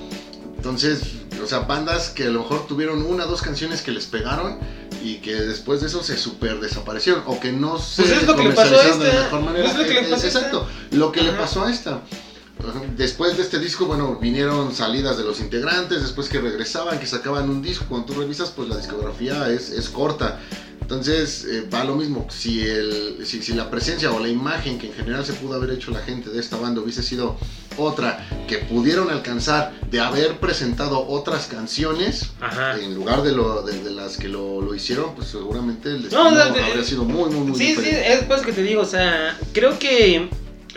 Entonces, 0.56 1.00
o 1.42 1.46
sea, 1.46 1.60
bandas 1.60 2.10
que 2.10 2.24
a 2.24 2.30
lo 2.30 2.40
mejor 2.40 2.66
tuvieron 2.66 3.02
una 3.02 3.24
o 3.26 3.28
dos 3.28 3.42
canciones 3.42 3.82
que 3.82 3.90
les 3.90 4.06
pegaron 4.06 4.58
y 5.02 5.16
que 5.16 5.34
después 5.34 5.80
de 5.80 5.86
eso 5.86 6.02
se 6.02 6.16
super 6.16 6.60
desaparecieron 6.60 7.22
o 7.26 7.38
que 7.38 7.52
no 7.52 7.78
se 7.78 8.02
pues 8.02 8.22
es 8.22 8.26
lo 8.26 8.36
que 8.36 8.44
le 8.44 8.50
pasó 8.50 8.74
a 8.74 8.84
esta. 8.84 9.04
de 9.04 9.12
mejor 9.12 9.40
manera. 9.42 9.68
Es 9.68 9.76
lo 9.76 9.84
que 9.84 9.94
le 9.94 10.08
pasó 10.08 10.26
Exacto, 10.26 10.68
lo 10.92 11.12
que 11.12 11.20
Ajá. 11.20 11.30
le 11.30 11.36
pasó 11.36 11.64
a 11.64 11.70
esta. 11.70 12.02
Después 12.96 13.36
de 13.36 13.42
este 13.42 13.58
disco, 13.58 13.84
bueno, 13.84 14.18
vinieron 14.20 14.74
salidas 14.74 15.18
de 15.18 15.24
los 15.24 15.40
integrantes, 15.40 16.00
después 16.02 16.28
que 16.28 16.40
regresaban, 16.40 16.98
que 16.98 17.06
sacaban 17.06 17.50
un 17.50 17.60
disco, 17.62 17.84
cuando 17.86 18.06
tú 18.06 18.18
revisas, 18.18 18.50
pues 18.50 18.68
la 18.68 18.78
discografía 18.78 19.50
es, 19.50 19.70
es 19.70 19.88
corta. 19.90 20.40
Entonces, 20.80 21.44
eh, 21.44 21.68
va 21.72 21.84
lo 21.84 21.96
mismo. 21.96 22.26
Si, 22.30 22.62
el, 22.62 23.18
si, 23.26 23.42
si, 23.42 23.52
la 23.52 23.70
presencia 23.70 24.10
o 24.10 24.20
la 24.20 24.28
imagen 24.28 24.78
que 24.78 24.86
en 24.86 24.94
general 24.94 25.26
se 25.26 25.34
pudo 25.34 25.54
haber 25.54 25.70
hecho 25.70 25.90
la 25.90 26.00
gente 26.00 26.30
de 26.30 26.40
esta 26.40 26.56
banda 26.56 26.80
hubiese 26.80 27.02
sido 27.02 27.36
otra, 27.78 28.26
que 28.48 28.58
pudieron 28.58 29.10
alcanzar 29.10 29.72
de 29.90 30.00
haber 30.00 30.38
presentado 30.38 31.06
otras 31.06 31.46
canciones 31.46 32.30
Ajá. 32.40 32.78
en 32.78 32.94
lugar 32.94 33.22
de, 33.22 33.32
lo, 33.32 33.62
de, 33.62 33.82
de, 33.82 33.90
las 33.90 34.16
que 34.16 34.28
lo, 34.28 34.60
lo, 34.60 34.74
hicieron, 34.74 35.14
pues 35.14 35.28
seguramente 35.28 35.90
el 35.90 36.02
destino 36.02 36.30
no, 36.30 36.36
de, 36.36 36.62
habría 36.62 36.84
sido 36.84 37.04
muy, 37.04 37.30
muy, 37.30 37.48
muy 37.48 37.58
Sí, 37.58 37.68
diferente. 37.68 38.04
sí, 38.04 38.12
es 38.12 38.24
pues 38.24 38.42
que 38.42 38.52
te 38.52 38.62
digo. 38.62 38.82
O 38.82 38.86
sea, 38.86 39.38
creo 39.52 39.78
que. 39.78 40.28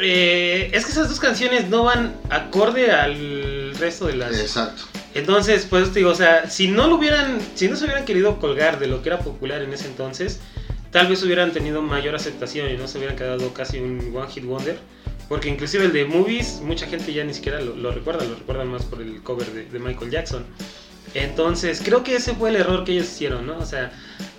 Eh, 0.02 0.70
es 0.74 0.86
que 0.86 0.92
esas 0.92 1.10
dos 1.10 1.20
canciones 1.20 1.68
no 1.70 1.84
van 1.84 2.16
acorde 2.30 2.92
al 2.92 3.76
resto 3.78 4.08
de 4.08 4.16
las. 4.16 4.40
Exacto. 4.40 4.84
Entonces, 5.14 5.66
pues 5.70 5.92
te 5.92 6.00
digo, 6.00 6.12
o 6.12 6.16
sea, 6.16 6.50
si 6.50 6.68
no 6.68 6.88
lo 6.88 6.96
hubieran, 6.96 7.40
si 7.56 7.68
no 7.68 7.76
se 7.76 7.86
hubieran 7.86 8.06
querido 8.06 8.40
colgar 8.40 8.80
de 8.80 8.88
lo 8.88 9.02
que 9.02 9.10
era 9.10 9.20
popular 9.20 9.62
en 9.62 9.74
ese 9.74 9.88
entonces, 9.88 10.40
tal 10.92 11.08
vez 11.08 11.22
hubieran 11.24 11.52
tenido 11.52 11.82
mayor 11.82 12.16
aceptación 12.16 12.70
y 12.72 12.78
no 12.78 12.88
se 12.88 12.98
hubieran 13.00 13.18
quedado 13.18 13.54
casi 13.54 13.80
un 13.80 14.16
one 14.16 14.32
hit 14.32 14.46
wonder. 14.46 14.80
Porque 15.30 15.48
inclusive 15.48 15.86
el 15.86 15.94
de 15.94 16.06
Movies, 16.06 16.60
mucha 16.62 16.88
gente 16.88 17.14
ya 17.14 17.24
ni 17.24 17.34
siquiera 17.34 17.62
lo, 17.62 17.76
lo 17.76 17.92
recuerda, 17.92 18.26
lo 18.26 18.36
recuerdan 18.36 18.68
más 18.68 18.84
por 18.84 19.02
el 19.02 19.22
cover 19.22 19.50
de, 19.54 19.66
de, 19.66 19.80
Michael 19.80 20.10
Jackson. 20.10 20.44
Entonces, 21.14 21.82
creo 21.84 22.04
que 22.04 22.16
ese 22.16 22.34
fue 22.34 22.50
el 22.50 22.56
error 22.56 22.84
que 22.84 22.94
ellos 22.94 23.08
hicieron, 23.08 23.46
¿no? 23.46 23.58
O 23.60 23.66
sea, 23.66 23.92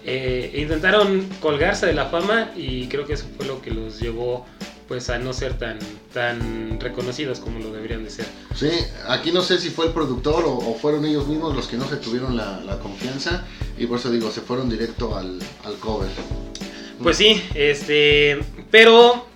eh, 0.04 0.52
intentaron 0.56 1.28
colgarse 1.40 1.86
de 1.86 1.94
la 1.94 2.06
fama 2.06 2.50
y 2.56 2.88
creo 2.88 3.06
que 3.06 3.14
eso 3.14 3.26
fue 3.36 3.46
lo 3.46 3.62
que 3.62 3.70
los 3.70 4.00
llevó 4.00 4.46
pues 4.88 5.08
a 5.08 5.20
no 5.20 5.32
ser 5.32 5.56
tan, 5.56 5.78
tan 6.12 6.80
reconocidos 6.80 7.38
como 7.38 7.60
lo 7.60 7.70
deberían 7.70 8.02
de 8.02 8.10
ser. 8.10 8.26
Sí, 8.56 8.70
aquí 9.06 9.30
no 9.30 9.40
sé 9.40 9.60
si 9.60 9.70
fue 9.70 9.86
el 9.86 9.92
productor 9.92 10.44
o, 10.44 10.56
o 10.56 10.74
fueron 10.74 11.04
ellos 11.04 11.28
mismos 11.28 11.54
los 11.54 11.68
que 11.68 11.76
no 11.76 11.88
se 11.88 11.96
tuvieron 11.96 12.36
la, 12.36 12.60
la, 12.62 12.76
confianza 12.80 13.44
y 13.78 13.86
por 13.86 14.00
eso 14.00 14.10
digo, 14.10 14.32
se 14.32 14.40
fueron 14.40 14.68
directo 14.68 15.16
al, 15.16 15.38
al 15.62 15.74
cover. 15.76 16.10
Pues 17.00 17.16
sí, 17.16 17.40
este, 17.54 18.40
pero 18.72 19.29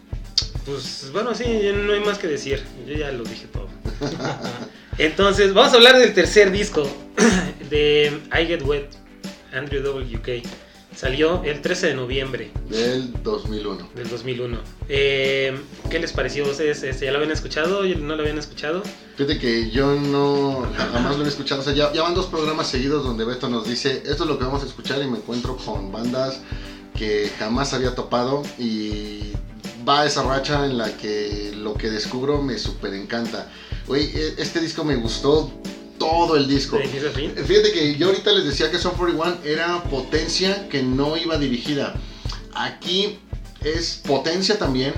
pues 0.65 1.11
bueno, 1.13 1.35
sí, 1.35 1.45
no 1.75 1.93
hay 1.93 2.01
más 2.01 2.19
que 2.19 2.27
decir, 2.27 2.63
yo 2.87 2.95
ya 2.95 3.13
lo 3.13 3.25
dije 3.25 3.47
todo. 3.53 3.69
Entonces, 4.99 5.53
vamos 5.53 5.73
a 5.73 5.77
hablar 5.77 5.99
del 5.99 6.15
tercer 6.15 6.51
disco 6.51 6.89
de 7.71 8.21
I 8.33 8.47
Get 8.47 8.63
Wet, 8.63 8.89
Andrew 9.53 9.83
W.K. 9.83 10.49
Salió 10.95 11.43
el 11.43 11.61
13 11.61 11.89
de 11.89 11.95
noviembre. 11.95 12.53
Del 12.69 13.13
2001. 13.25 13.91
Del 13.97 14.09
2001. 14.09 14.59
Eh, 14.89 15.59
¿Qué 15.91 15.99
les 15.99 16.13
pareció 16.13 16.47
a 16.47 16.51
ustedes? 16.51 16.85
Este, 16.85 17.07
¿Ya 17.07 17.11
lo 17.11 17.19
habían 17.19 17.33
escuchado? 17.33 17.83
¿No 17.83 18.15
lo 18.15 18.23
habían 18.23 18.39
escuchado? 18.39 18.83
Fíjate 19.17 19.41
que 19.41 19.71
yo 19.71 19.97
no, 19.97 20.71
jamás 20.77 21.19
lo 21.19 21.25
he 21.25 21.29
escuchado. 21.29 21.63
O 21.63 21.65
sea, 21.65 21.73
ya, 21.73 21.93
ya, 21.93 22.03
van 22.03 22.15
dos 22.15 22.27
programas 22.27 22.69
seguidos 22.69 23.03
donde 23.03 23.25
Beto 23.25 23.49
nos 23.49 23.67
dice, 23.67 24.03
esto 24.07 24.23
es 24.23 24.31
lo 24.31 24.39
que 24.39 24.45
vamos 24.45 24.63
a 24.63 24.67
escuchar 24.67 25.03
y 25.03 25.09
me 25.09 25.19
encuentro 25.19 25.57
con 25.57 25.91
bandas 25.91 26.41
que 26.97 27.29
jamás 27.41 27.75
había 27.75 27.97
topado 27.97 28.45
y 28.57 29.33
va 29.89 30.07
esa 30.07 30.23
racha 30.23 30.65
en 30.67 30.79
la 30.79 30.97
que 30.97 31.53
lo 31.57 31.75
que 31.75 31.91
descubro 31.91 32.43
me 32.43 32.59
súper 32.59 32.95
encanta. 32.95 33.51
Güey, 33.87 34.11
e, 34.15 34.35
este 34.39 34.61
disco 34.61 34.85
me 34.85 34.97
gustó 34.97 35.51
todo 35.99 36.37
el 36.37 36.49
disco. 36.49 36.79
Fíjate 36.79 37.73
que 37.73 37.97
yo 37.97 38.09
ahorita 38.09 38.33
les 38.33 38.45
decía 38.45 38.71
que 38.71 38.79
Son 38.79 38.93
41 38.95 39.39
era 39.45 39.83
potencia 39.85 40.69
que 40.69 40.83
no 40.83 41.17
iba 41.17 41.39
dirigida. 41.39 41.95
Aquí 42.55 43.19
es 43.63 44.01
potencia 44.07 44.59
también. 44.59 44.93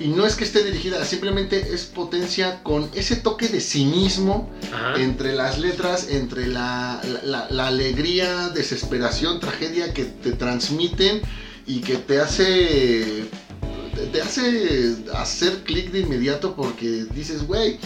Y 0.00 0.08
no 0.08 0.26
es 0.26 0.34
que 0.34 0.42
esté 0.42 0.64
dirigida, 0.64 1.04
simplemente 1.04 1.74
es 1.74 1.84
potencia 1.84 2.62
con 2.64 2.90
ese 2.92 3.14
toque 3.14 3.46
de 3.46 3.60
cinismo 3.60 4.50
Ajá. 4.72 5.00
entre 5.00 5.32
las 5.32 5.60
letras, 5.60 6.08
entre 6.10 6.48
la, 6.48 7.00
la, 7.22 7.46
la, 7.50 7.68
alegría, 7.68 8.48
desesperación, 8.48 9.38
tragedia 9.38 9.94
que 9.94 10.04
te 10.04 10.32
transmiten 10.32 11.22
y 11.66 11.82
que 11.82 11.96
te 11.96 12.20
hace. 12.20 13.26
Te 14.10 14.22
hace 14.22 14.96
hacer 15.14 15.62
clic 15.64 15.90
de 15.90 16.00
inmediato 16.00 16.54
porque 16.54 17.06
dices, 17.14 17.46
güey 17.46 17.78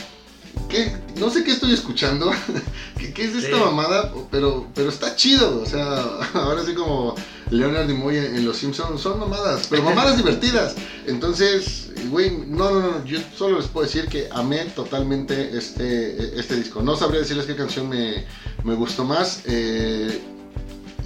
¿Qué? 0.68 0.92
No 1.20 1.30
sé 1.30 1.44
qué 1.44 1.52
estoy 1.52 1.72
escuchando. 1.72 2.30
¿Qué, 2.98 3.12
¿Qué, 3.12 3.24
es 3.24 3.34
esta 3.36 3.56
sí. 3.56 3.62
mamada? 3.62 4.12
Pero, 4.30 4.66
pero 4.74 4.88
está 4.88 5.14
chido. 5.14 5.62
O 5.62 5.66
sea, 5.66 6.02
ahora 6.34 6.64
sí 6.64 6.74
como 6.74 7.14
Leonard 7.50 7.86
Nimoy 7.86 8.16
en, 8.16 8.36
en 8.36 8.44
Los 8.44 8.56
Simpsons 8.56 9.00
son 9.00 9.20
mamadas, 9.20 9.68
pero 9.70 9.82
mamadas 9.82 10.16
divertidas. 10.16 10.74
Entonces, 11.06 11.92
güey, 12.10 12.30
no, 12.30 12.70
no, 12.70 12.80
no. 12.80 13.04
Yo 13.04 13.20
solo 13.36 13.58
les 13.58 13.68
puedo 13.68 13.86
decir 13.86 14.08
que 14.08 14.28
amé 14.32 14.64
totalmente 14.74 15.56
este, 15.56 16.38
este 16.38 16.56
disco. 16.56 16.82
No 16.82 16.96
sabría 16.96 17.20
decirles 17.20 17.46
qué 17.46 17.54
canción 17.54 17.88
me, 17.88 18.26
me 18.64 18.74
gustó 18.74 19.04
más. 19.04 19.42
Eh, 19.44 20.20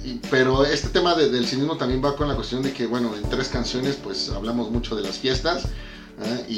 y- 0.03 0.19
pero 0.29 0.65
este 0.65 0.89
tema 0.89 1.15
de- 1.15 1.29
del 1.29 1.45
cinismo 1.47 1.77
también 1.77 2.03
va 2.03 2.15
con 2.15 2.27
la 2.27 2.35
cuestión 2.35 2.61
de 2.61 2.73
que, 2.73 2.87
bueno, 2.87 3.15
en 3.15 3.29
tres 3.29 3.47
canciones 3.49 3.97
pues 4.01 4.29
hablamos 4.29 4.69
mucho 4.71 4.95
de 4.95 5.03
las 5.03 5.17
fiestas 5.17 5.65
¿eh? 6.23 6.45
y, 6.49 6.53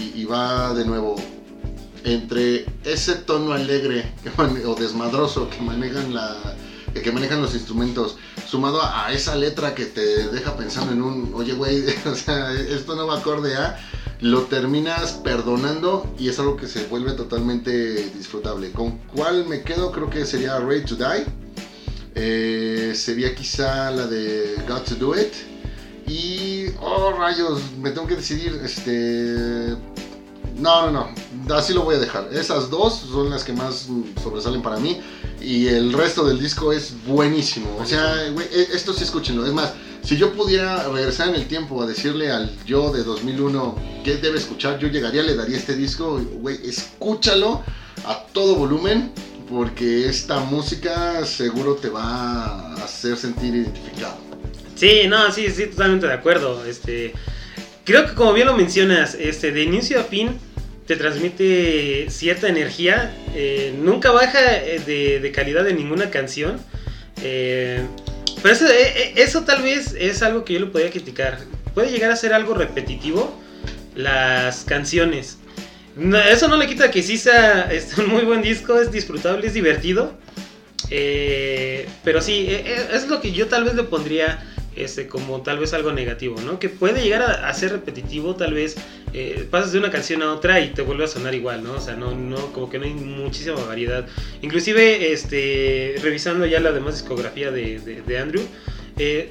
y- 0.00 0.12
y 0.16 0.24
va 0.24 0.74
de 0.74 0.84
nuevo 0.84 1.16
entre 2.04 2.66
ese 2.84 3.14
tono 3.14 3.52
alegre 3.52 4.12
que 4.22 4.66
o 4.66 4.74
desmadroso 4.74 5.48
que 5.48 5.60
manejan 5.60 6.12
la 6.14 6.36
que 7.02 7.10
manejan 7.10 7.40
los 7.42 7.54
instrumentos 7.54 8.16
sumado 8.46 8.80
a 8.82 9.10
esa 9.12 9.34
letra 9.34 9.74
que 9.74 9.86
te 9.86 10.28
deja 10.28 10.56
pensando 10.56 10.92
en 10.92 11.02
un 11.02 11.32
oye 11.34 11.54
güey 11.54 11.82
o 12.06 12.14
sea 12.14 12.52
esto 12.52 12.94
no 12.94 13.06
va 13.06 13.18
acorde 13.18 13.56
a 13.56 13.78
lo 14.20 14.42
terminas 14.42 15.12
perdonando 15.24 16.14
y 16.18 16.28
es 16.28 16.38
algo 16.38 16.56
que 16.56 16.66
se 16.68 16.86
vuelve 16.86 17.12
totalmente 17.12 18.10
disfrutable. 18.16 18.70
Con 18.70 18.92
cuál 19.14 19.44
me 19.46 19.62
quedo 19.62 19.90
creo 19.92 20.08
que 20.08 20.24
sería 20.24 20.58
Ready 20.60 20.84
to 20.84 20.94
Die 20.96 21.26
Eh, 22.14 22.92
sería 22.94 23.34
quizá 23.34 23.90
la 23.90 24.06
de 24.06 24.56
Got 24.68 24.84
to 24.88 24.94
Do 24.94 25.18
It 25.18 25.32
y 26.06 26.66
oh 26.80 27.12
rayos 27.12 27.60
me 27.80 27.90
tengo 27.90 28.06
que 28.06 28.16
decidir 28.16 28.60
este 28.62 29.76
no, 30.58 30.90
no, 30.90 31.12
no. 31.46 31.54
Así 31.54 31.72
lo 31.72 31.82
voy 31.82 31.96
a 31.96 31.98
dejar. 31.98 32.28
Esas 32.32 32.70
dos 32.70 32.94
son 33.10 33.30
las 33.30 33.44
que 33.44 33.52
más 33.52 33.88
sobresalen 34.22 34.62
para 34.62 34.76
mí. 34.78 35.00
Y 35.40 35.66
el 35.66 35.92
resto 35.92 36.24
del 36.24 36.38
disco 36.38 36.72
es 36.72 36.94
buenísimo. 37.06 37.76
O 37.80 37.84
sea, 37.84 38.30
güey, 38.32 38.46
e- 38.52 38.68
esto 38.72 38.92
sí 38.92 39.04
escúchenlo. 39.04 39.44
Es 39.46 39.52
más, 39.52 39.72
si 40.02 40.16
yo 40.16 40.32
pudiera 40.32 40.88
regresar 40.88 41.28
en 41.28 41.34
el 41.34 41.46
tiempo 41.46 41.82
a 41.82 41.86
decirle 41.86 42.30
al 42.30 42.50
yo 42.64 42.92
de 42.92 43.02
2001 43.02 43.74
qué 44.04 44.16
debe 44.16 44.38
escuchar, 44.38 44.78
yo 44.78 44.88
llegaría, 44.88 45.22
le 45.22 45.34
daría 45.34 45.56
este 45.56 45.74
disco. 45.74 46.20
Güey, 46.40 46.60
escúchalo 46.64 47.62
a 48.06 48.24
todo 48.32 48.54
volumen. 48.54 49.12
Porque 49.48 50.08
esta 50.08 50.40
música 50.40 51.24
seguro 51.26 51.74
te 51.76 51.88
va 51.88 52.02
a 52.44 52.74
hacer 52.84 53.16
sentir 53.16 53.54
identificado. 53.54 54.16
Sí, 54.74 55.02
no, 55.08 55.30
sí, 55.30 55.50
sí, 55.50 55.66
totalmente 55.66 56.06
de 56.06 56.14
acuerdo. 56.14 56.64
Este, 56.64 57.12
creo 57.84 58.06
que 58.06 58.14
como 58.14 58.32
bien 58.32 58.46
lo 58.46 58.56
mencionas, 58.56 59.14
este, 59.14 59.52
de 59.52 59.62
inicio 59.62 60.00
a 60.00 60.04
fin 60.04 60.38
te 60.86 60.96
transmite 60.96 62.06
cierta 62.10 62.48
energía. 62.48 63.14
eh, 63.34 63.74
nunca 63.78 64.10
baja 64.10 64.56
eh, 64.56 64.80
de, 65.20 65.32
calidad 65.32 65.64
de 65.64 65.74
ninguna 65.74 66.10
canción. 66.10 66.60
eh, 67.22 67.84
pero 68.44 68.54
eso, 68.54 68.66
eh, 68.68 69.14
eso 69.16 69.44
tal 69.44 69.62
vez 69.62 69.94
es 69.98 70.22
algo 70.22 70.44
que 70.44 70.52
yo 70.52 70.60
le 70.60 70.66
podría 70.66 70.90
criticar. 70.90 71.38
Puede 71.72 71.90
llegar 71.90 72.10
a 72.10 72.16
ser 72.16 72.34
algo 72.34 72.52
repetitivo 72.52 73.34
las 73.94 74.64
canciones. 74.64 75.38
No, 75.96 76.18
eso 76.18 76.48
no 76.48 76.56
le 76.56 76.66
quita 76.66 76.90
que 76.90 77.02
sí 77.02 77.16
sea 77.16 77.70
este, 77.72 78.00
un 78.00 78.08
muy 78.08 78.22
buen 78.22 78.42
disco, 78.42 78.78
es 78.78 78.90
disfrutable, 78.90 79.46
es 79.46 79.54
divertido. 79.54 80.14
Eh, 80.90 81.88
pero 82.02 82.20
sí, 82.20 82.46
eh, 82.48 82.62
eh, 82.66 82.88
es 82.92 83.08
lo 83.08 83.20
que 83.20 83.32
yo 83.32 83.46
tal 83.46 83.64
vez 83.64 83.74
le 83.74 83.84
pondría 83.84 84.44
este, 84.76 85.06
como 85.06 85.40
tal 85.42 85.58
vez 85.58 85.72
algo 85.72 85.92
negativo, 85.92 86.40
¿no? 86.40 86.58
Que 86.58 86.68
puede 86.68 87.02
llegar 87.02 87.22
a, 87.22 87.54
ser 87.54 87.70
repetitivo, 87.70 88.34
tal 88.34 88.54
vez 88.54 88.74
eh, 89.12 89.46
pasas 89.48 89.72
de 89.72 89.78
una 89.78 89.90
canción 89.90 90.22
a 90.22 90.32
otra 90.32 90.60
y 90.60 90.70
te 90.70 90.82
vuelve 90.82 91.04
a 91.04 91.08
sonar 91.08 91.32
igual, 91.34 91.62
¿no? 91.62 91.74
O 91.74 91.80
sea, 91.80 91.94
no, 91.94 92.12
no, 92.14 92.52
como 92.52 92.68
que 92.68 92.78
no 92.80 92.84
hay 92.84 92.94
muchísima 92.94 93.56
variedad. 93.64 94.04
Inclusive, 94.42 95.12
este, 95.12 95.94
revisando 96.02 96.44
ya 96.44 96.58
la 96.58 96.72
demás 96.72 96.94
discografía 96.96 97.52
de, 97.52 97.78
de- 97.78 98.18
Andrew, 98.18 98.42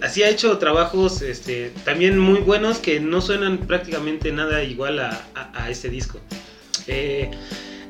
así 0.02 0.24
ha 0.24 0.30
hecho 0.30 0.58
trabajos 0.58 1.22
este, 1.22 1.72
también 1.84 2.18
muy 2.18 2.40
buenos 2.40 2.80
que 2.80 3.02
no 3.02 3.20
suenan 3.20 3.60
prácticamente 3.60 4.32
nada 4.32 4.64
igual 4.64 5.00
a, 5.00 5.26
a, 5.36 5.66
a 5.66 5.70
este 5.70 5.90
disco. 5.90 6.22
Eh, 6.88 7.30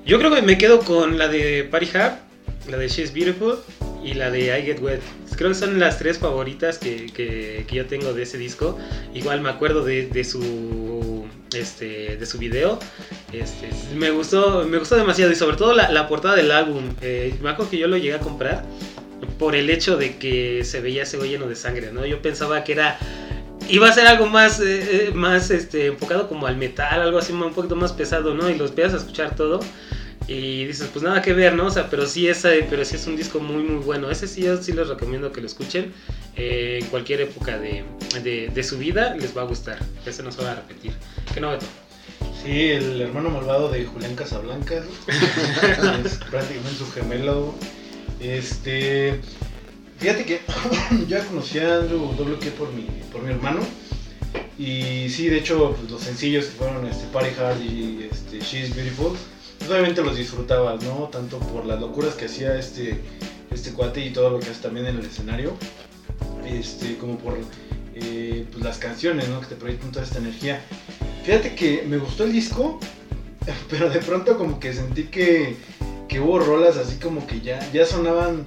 yo 0.05 0.17
creo 0.19 0.33
que 0.33 0.41
me 0.41 0.57
quedo 0.57 0.79
con 0.81 1.17
la 1.17 1.27
de 1.27 1.63
Party 1.69 1.89
Hard, 1.97 2.13
la 2.69 2.77
de 2.77 2.87
She's 2.87 3.13
Beautiful 3.13 3.57
y 4.03 4.13
la 4.15 4.29
de 4.31 4.57
I 4.59 4.63
Get 4.63 4.79
Wet. 4.81 4.99
Creo 5.37 5.49
que 5.49 5.55
son 5.55 5.79
las 5.79 5.97
tres 5.97 6.19
favoritas 6.19 6.77
que, 6.77 7.07
que- 7.07 7.65
que 7.67 7.75
yo 7.75 7.85
tengo 7.85 8.13
de 8.13 8.23
ese 8.23 8.37
disco. 8.37 8.77
Igual 9.13 9.41
me 9.41 9.49
acuerdo 9.49 9.83
de, 9.83 10.07
de 10.07 10.23
su 10.23 11.25
este 11.55 12.17
de 12.17 12.25
su 12.25 12.37
video. 12.37 12.79
Este, 13.31 13.69
me 13.95 14.11
gustó 14.11 14.65
me 14.67 14.77
gustó 14.77 14.95
demasiado 14.95 15.31
y 15.31 15.35
sobre 15.35 15.57
todo 15.57 15.73
la, 15.73 15.89
la 15.91 16.07
portada 16.07 16.35
del 16.35 16.51
álbum. 16.51 16.83
Eh, 17.01 17.33
me 17.41 17.49
acuerdo 17.49 17.71
que 17.71 17.77
yo 17.77 17.87
lo 17.87 17.97
llegué 17.97 18.13
a 18.15 18.19
comprar 18.19 18.63
por 19.39 19.55
el 19.55 19.69
hecho 19.69 19.97
de 19.97 20.17
que 20.17 20.63
se 20.65 20.81
veía 20.81 21.03
ese 21.03 21.17
lleno 21.27 21.47
de 21.47 21.55
sangre, 21.55 21.91
¿no? 21.91 22.05
Yo 22.05 22.21
pensaba 22.21 22.63
que 22.63 22.73
era 22.73 22.97
iba 23.69 23.89
a 23.89 23.93
ser 23.93 24.07
algo 24.07 24.27
más 24.27 24.59
eh, 24.59 25.07
eh, 25.09 25.11
más 25.13 25.49
este 25.51 25.87
enfocado 25.87 26.27
como 26.27 26.47
al 26.47 26.57
metal, 26.57 27.01
algo 27.01 27.17
así 27.19 27.33
un 27.33 27.53
poquito 27.53 27.75
más 27.75 27.93
pesado, 27.93 28.33
¿no? 28.33 28.49
Y 28.49 28.55
los 28.57 28.69
empiezas 28.71 28.95
a 28.95 28.97
escuchar 28.97 29.35
todo 29.35 29.59
y 30.27 30.65
dices, 30.65 30.89
pues 30.93 31.03
nada 31.03 31.21
que 31.21 31.33
ver, 31.33 31.53
¿no? 31.55 31.67
O 31.67 31.71
sea, 31.71 31.89
pero 31.89 32.05
sí 32.05 32.27
es, 32.29 32.45
eh, 32.45 32.65
pero 32.69 32.85
sí 32.85 32.95
es 32.95 33.05
un 33.07 33.17
disco 33.17 33.39
muy, 33.39 33.63
muy 33.63 33.83
bueno. 33.83 34.09
Ese 34.09 34.27
sí, 34.27 34.41
yo 34.43 34.61
sí 34.61 34.71
les 34.71 34.87
recomiendo 34.87 35.31
que 35.31 35.41
lo 35.41 35.47
escuchen. 35.47 35.93
eh, 36.35 36.79
en 36.81 36.87
cualquier 36.89 37.21
época 37.21 37.57
de, 37.59 37.85
de, 38.23 38.49
de 38.49 38.63
su 38.63 38.77
vida 38.77 39.15
les 39.15 39.35
va 39.35 39.41
a 39.41 39.45
gustar. 39.45 39.79
Ese 40.05 40.23
no 40.23 40.31
se 40.31 40.41
va 40.41 40.51
a 40.53 40.55
repetir. 40.55 40.93
¿Qué 41.33 41.41
no, 41.41 41.51
Beto? 41.51 41.65
Sí, 42.31 42.71
el 42.71 43.01
hermano 43.01 43.29
malvado 43.29 43.69
de 43.69 43.85
Julián 43.85 44.15
Casablancas. 44.15 44.85
es 46.05 46.17
prácticamente 46.29 46.77
su 46.77 46.89
gemelo. 46.91 47.55
Este. 48.19 49.21
Fíjate 50.03 50.25
que 50.25 50.41
yo 51.07 51.07
ya 51.07 51.23
conocí 51.23 51.59
a 51.59 51.77
Andrew 51.77 52.03
WK 52.03 52.51
por 52.57 52.73
mi, 52.73 52.85
por 53.09 53.21
mi 53.21 53.31
hermano. 53.31 53.61
Y 54.59 55.07
sí, 55.07 55.29
de 55.29 55.37
hecho, 55.37 55.77
pues, 55.79 55.89
los 55.89 56.01
sencillos 56.01 56.43
que 56.43 56.51
fueron 56.51 56.85
este, 56.85 57.07
Party 57.07 57.29
Hard 57.39 57.61
y 57.61 58.09
este, 58.11 58.41
She's 58.41 58.75
Beautiful, 58.75 59.17
pues, 59.57 59.71
obviamente 59.71 60.03
los 60.03 60.17
disfrutabas, 60.17 60.83
¿no? 60.83 61.07
Tanto 61.07 61.39
por 61.39 61.65
las 61.65 61.79
locuras 61.79 62.15
que 62.15 62.25
hacía 62.25 62.59
este, 62.59 62.99
este 63.49 63.71
cuate 63.71 64.05
y 64.05 64.11
todo 64.11 64.29
lo 64.29 64.39
que 64.41 64.49
hace 64.49 64.63
también 64.63 64.87
en 64.87 64.97
el 64.97 65.05
escenario, 65.05 65.53
este, 66.45 66.97
como 66.97 67.17
por 67.17 67.37
eh, 67.95 68.45
pues, 68.51 68.61
las 68.61 68.79
canciones, 68.79 69.29
¿no? 69.29 69.39
Que 69.39 69.47
te 69.47 69.55
proyectan 69.55 69.93
toda 69.93 70.03
esta 70.03 70.17
energía. 70.17 70.59
Fíjate 71.23 71.55
que 71.55 71.85
me 71.87 71.95
gustó 71.95 72.25
el 72.25 72.33
disco, 72.33 72.77
pero 73.69 73.89
de 73.89 73.99
pronto 73.99 74.37
como 74.37 74.59
que 74.59 74.73
sentí 74.73 75.03
que, 75.03 75.55
que 76.09 76.19
hubo 76.19 76.39
rolas 76.39 76.75
así 76.75 76.97
como 76.97 77.25
que 77.25 77.39
ya, 77.39 77.65
ya 77.71 77.85
sonaban, 77.85 78.45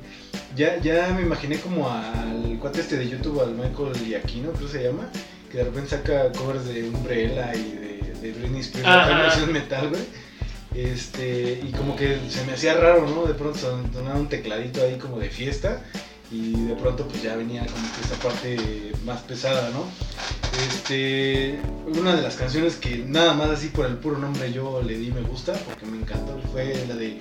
ya, 0.57 0.79
ya 0.81 1.13
me 1.15 1.23
imaginé 1.23 1.59
como 1.61 1.89
al 1.89 2.59
cuate 2.61 2.81
este 2.81 2.97
de 2.97 3.09
YouTube, 3.09 3.41
al 3.43 3.55
Michael 3.55 3.95
Giacchino, 4.05 4.51
creo 4.53 4.67
que 4.67 4.73
se 4.79 4.85
llama, 4.85 5.09
que 5.51 5.59
de 5.59 5.65
repente 5.65 5.91
saca 5.91 6.33
covers 6.33 6.65
de 6.67 6.89
Umbrella 6.89 7.55
y 7.55 7.63
de, 7.73 8.15
de 8.21 8.33
Britney 8.33 8.61
Spears, 8.63 8.89
acá 8.89 9.19
versión 9.23 9.53
metal, 9.53 9.89
güey. 9.91 10.03
Este, 10.75 11.61
y 11.67 11.73
como 11.73 11.97
que 11.97 12.19
se 12.29 12.45
me 12.45 12.53
hacía 12.53 12.75
raro, 12.75 13.09
¿no? 13.09 13.25
De 13.25 13.35
pronto 13.35 13.59
son- 13.59 13.91
sonaba 13.93 14.17
un 14.19 14.29
tecladito 14.29 14.83
ahí 14.83 14.97
como 14.99 15.19
de 15.19 15.31
fiesta 15.31 15.83
y 16.31 16.53
de 16.67 16.75
pronto 16.75 17.07
pues 17.09 17.23
ya 17.23 17.35
venía 17.37 17.65
como 17.65 17.83
que 17.95 18.01
esta 18.03 18.17
parte 18.17 18.93
más 19.07 19.23
pesada, 19.23 19.71
¿no? 19.71 19.85
Este, 20.69 21.59
una 21.87 22.15
de 22.17 22.23
las 22.23 22.37
canciones 22.37 22.77
que 22.77 22.99
nada 22.99 23.33
más 23.35 23.51
así 23.51 23.69
por 23.69 23.87
el 23.87 23.97
puro 23.97 24.19
nombre 24.19 24.53
yo 24.53 24.83
le 24.83 24.99
di 24.99 25.11
me 25.11 25.21
gusta 25.23 25.53
porque 25.53 25.87
me 25.87 25.99
encantó 25.99 26.39
fue 26.53 26.75
la 26.89 26.95
de 26.95 27.19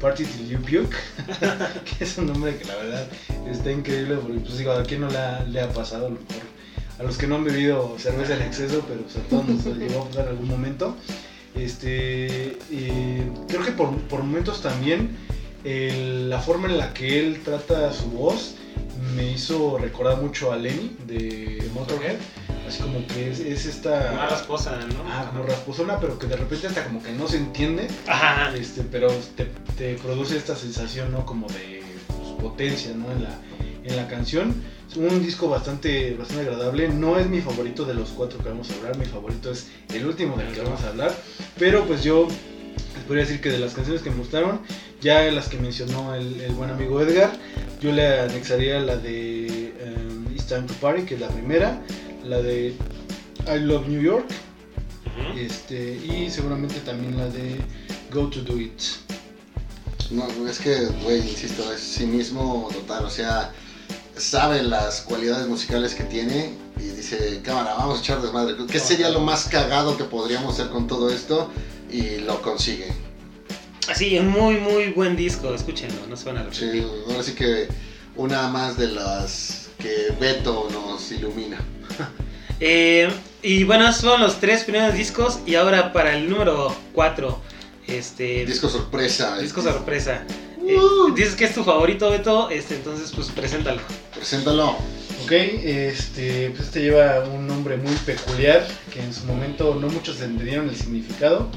Party 0.00 0.24
Till 0.24 0.48
You 0.48 0.58
Puke, 0.60 0.96
que 1.98 2.04
es 2.04 2.18
un 2.18 2.26
nombre 2.26 2.56
que 2.56 2.64
la 2.64 2.76
verdad 2.76 3.06
está 3.50 3.70
increíble 3.70 4.16
porque 4.16 4.40
pues 4.40 4.58
digo, 4.58 4.72
a 4.72 4.82
quién 4.84 5.00
no 5.02 5.08
le 5.10 5.18
ha, 5.18 5.44
le 5.44 5.60
ha 5.60 5.68
pasado 5.70 6.06
a 6.06 6.10
lo 6.10 6.16
mejor, 6.20 6.42
a 6.98 7.02
los 7.02 7.16
que 7.18 7.26
no 7.26 7.36
han 7.36 7.44
bebido 7.44 7.96
cerveza 7.98 8.34
en 8.36 8.42
exceso, 8.42 8.84
pero 8.88 9.02
pues, 9.02 9.16
a 9.16 9.20
todos 9.28 9.46
nos 9.46 9.64
llegó 9.78 10.02
a 10.02 10.08
pasar 10.08 10.24
en 10.24 10.30
algún 10.30 10.48
momento. 10.48 10.96
Este, 11.54 12.58
eh, 12.70 13.30
creo 13.48 13.64
que 13.64 13.72
por, 13.72 13.96
por 14.08 14.20
momentos 14.22 14.60
también 14.60 15.16
el- 15.64 16.28
la 16.30 16.38
forma 16.40 16.68
en 16.68 16.78
la 16.78 16.92
que 16.92 17.18
él 17.18 17.40
trata 17.44 17.92
su 17.92 18.10
voz 18.10 18.54
me 19.14 19.30
hizo 19.32 19.78
recordar 19.78 20.20
mucho 20.20 20.52
a 20.52 20.56
Lenny 20.56 20.96
de 21.06 21.68
Motorhead. 21.74 22.16
Así 22.66 22.82
como 22.82 23.06
que 23.06 23.30
es, 23.30 23.40
es 23.40 23.66
esta. 23.66 24.12
Más 24.12 24.30
rasposa, 24.30 24.76
¿no? 24.76 25.04
Ah, 25.08 25.26
como 25.30 25.44
rasposona, 25.44 25.98
pero 26.00 26.18
que 26.18 26.26
de 26.26 26.36
repente 26.36 26.66
hasta 26.66 26.84
como 26.84 27.02
que 27.02 27.12
no 27.12 27.28
se 27.28 27.36
entiende. 27.36 27.88
Ajá. 28.06 28.54
Este, 28.56 28.82
pero 28.82 29.08
te, 29.36 29.46
te 29.76 29.94
produce 29.94 30.36
esta 30.36 30.56
sensación, 30.56 31.12
¿no? 31.12 31.24
Como 31.24 31.46
de 31.48 31.82
pues, 32.08 32.30
potencia, 32.40 32.92
¿no? 32.94 33.10
En 33.12 33.22
la, 33.22 33.38
en 33.84 33.96
la 33.96 34.08
canción. 34.08 34.62
Es 34.90 34.96
un 34.96 35.22
disco 35.22 35.48
bastante, 35.48 36.14
bastante 36.14 36.48
agradable. 36.48 36.88
No 36.88 37.18
es 37.18 37.28
mi 37.28 37.40
favorito 37.40 37.84
de 37.84 37.94
los 37.94 38.10
cuatro 38.10 38.38
que 38.38 38.48
vamos 38.48 38.70
a 38.70 38.74
hablar. 38.74 38.96
Mi 38.96 39.06
favorito 39.06 39.50
es 39.50 39.68
el 39.92 40.06
último 40.06 40.36
del 40.36 40.52
que 40.52 40.60
vamos 40.60 40.82
a 40.82 40.88
hablar. 40.88 41.14
Pero 41.58 41.84
pues 41.86 42.02
yo 42.02 42.28
les 42.94 43.04
podría 43.04 43.24
decir 43.24 43.40
que 43.40 43.50
de 43.50 43.58
las 43.58 43.74
canciones 43.74 44.02
que 44.02 44.10
me 44.10 44.16
gustaron, 44.16 44.60
ya 45.00 45.22
las 45.30 45.48
que 45.48 45.58
mencionó 45.58 46.14
el, 46.14 46.40
el 46.40 46.52
buen 46.52 46.70
amigo 46.70 47.00
Edgar, 47.00 47.30
yo 47.80 47.92
le 47.92 48.20
anexaría 48.20 48.80
la 48.80 48.96
de 48.96 49.68
em, 49.80 50.32
It's 50.34 50.46
Time 50.46 50.62
to 50.62 50.74
Party, 50.74 51.02
que 51.02 51.14
es 51.14 51.20
la 51.20 51.28
primera. 51.28 51.82
La 52.28 52.40
de 52.42 52.74
I 53.46 53.58
Love 53.60 53.88
New 53.88 54.02
York. 54.02 54.26
Este, 55.36 55.96
y 55.96 56.30
seguramente 56.30 56.80
también 56.80 57.16
la 57.16 57.28
de 57.28 57.56
Go 58.12 58.28
to 58.28 58.40
Do 58.42 58.58
It. 58.58 58.80
No, 60.10 60.26
es 60.48 60.58
que, 60.58 60.86
güey, 61.02 61.18
insisto, 61.28 61.72
es 61.72 61.80
cinismo 61.80 62.68
total. 62.72 63.04
O 63.04 63.10
sea, 63.10 63.52
sabe 64.16 64.62
las 64.62 65.00
cualidades 65.02 65.46
musicales 65.48 65.94
que 65.94 66.04
tiene 66.04 66.54
y 66.78 66.84
dice, 66.90 67.40
cámara, 67.42 67.74
vamos 67.74 67.98
a 67.98 68.02
echar 68.02 68.22
desmadre. 68.22 68.54
¿Qué 68.70 68.78
sería 68.78 69.10
lo 69.10 69.20
más 69.20 69.48
cagado 69.48 69.96
que 69.96 70.04
podríamos 70.04 70.54
hacer 70.54 70.70
con 70.70 70.86
todo 70.86 71.10
esto? 71.10 71.50
Y 71.90 72.18
lo 72.18 72.40
consigue. 72.42 72.92
Así, 73.88 74.18
un 74.18 74.28
muy, 74.28 74.58
muy 74.58 74.90
buen 74.92 75.16
disco. 75.16 75.54
Escúchenlo, 75.54 76.06
no 76.08 76.16
se 76.16 76.24
van 76.26 76.38
a 76.38 76.52
Sí, 76.52 76.66
repetir. 76.66 76.86
ahora 77.08 77.22
sí 77.22 77.32
que 77.32 77.68
una 78.16 78.48
más 78.48 78.76
de 78.76 78.88
las 78.88 79.68
que 79.78 80.12
Beto 80.20 80.68
nos 80.72 81.10
ilumina. 81.12 81.58
Eh, 82.58 83.10
y 83.42 83.64
bueno, 83.64 83.86
esos 83.86 84.00
fueron 84.00 84.22
los 84.22 84.40
tres 84.40 84.64
primeros 84.64 84.94
discos. 84.94 85.40
Y 85.44 85.56
ahora 85.56 85.92
para 85.92 86.16
el 86.16 86.30
número 86.30 86.74
4. 86.94 87.38
Este, 87.86 88.46
Disco 88.46 88.68
sorpresa. 88.70 89.38
disco 89.38 89.60
sorpresa. 89.60 90.24
Eh, 90.66 90.74
Uh. 90.78 91.14
dices 91.14 91.34
que 91.36 91.44
es 91.44 91.54
tu 91.54 91.62
favorito, 91.62 92.08
Beto. 92.10 92.48
Este, 92.48 92.76
entonces, 92.76 93.12
pues 93.14 93.28
preséntalo. 93.28 93.82
Preséntalo. 94.14 94.70
Ok, 95.24 95.32
este, 95.32 96.50
pues 96.50 96.68
este 96.68 96.80
lleva 96.80 97.20
un 97.28 97.46
nombre 97.46 97.76
muy 97.76 97.94
peculiar 98.06 98.66
que 98.92 99.02
en 99.02 99.12
su 99.12 99.24
momento 99.26 99.76
no 99.78 99.88
muchos 99.88 100.20
entendieron 100.20 100.68
el 100.68 100.76
significado, 100.76 101.50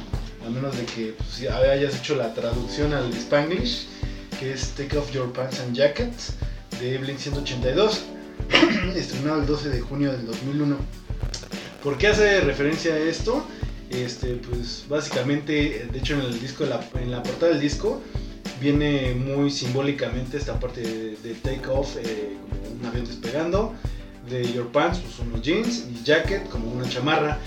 a 0.45 0.49
menos 0.49 0.75
de 0.77 0.85
que 0.85 1.13
pues, 1.17 1.39
ya 1.39 1.55
hayas 1.57 1.95
hecho 1.95 2.15
la 2.15 2.33
traducción 2.33 2.93
al 2.93 3.11
Spanglish, 3.13 3.85
que 4.39 4.53
es 4.53 4.69
Take 4.71 4.97
Off 4.97 5.11
Your 5.11 5.31
Pants 5.33 5.59
and 5.59 5.75
Jacket 5.75 6.11
de 6.79 6.97
Blink 6.97 7.19
182, 7.19 8.01
estrenado 8.95 9.41
el 9.41 9.47
12 9.47 9.69
de 9.69 9.81
junio 9.81 10.11
del 10.11 10.25
2001. 10.25 10.77
¿Por 11.83 11.97
qué 11.97 12.07
hace 12.07 12.41
referencia 12.41 12.93
a 12.93 12.97
esto? 12.97 13.45
Este, 13.89 14.35
pues 14.35 14.85
básicamente, 14.87 15.87
de 15.91 15.99
hecho 15.99 16.13
en 16.13 16.21
el 16.21 16.39
disco, 16.39 16.63
en 16.63 16.69
la, 16.69 16.89
en 16.95 17.11
la 17.11 17.23
portada 17.23 17.51
del 17.53 17.61
disco, 17.61 18.01
viene 18.59 19.15
muy 19.15 19.49
simbólicamente 19.49 20.37
esta 20.37 20.59
parte 20.59 20.81
de, 20.81 21.17
de 21.23 21.33
take 21.35 21.67
off, 21.67 21.95
eh, 21.97 22.37
como 22.49 22.79
un 22.79 22.85
avión 22.85 23.05
despegando, 23.05 23.73
de 24.29 24.51
your 24.53 24.67
pants, 24.71 24.99
pues 24.99 25.19
unos 25.19 25.41
jeans, 25.41 25.85
y 25.89 26.03
jacket, 26.03 26.47
como 26.49 26.71
una 26.71 26.87
chamarra, 26.87 27.39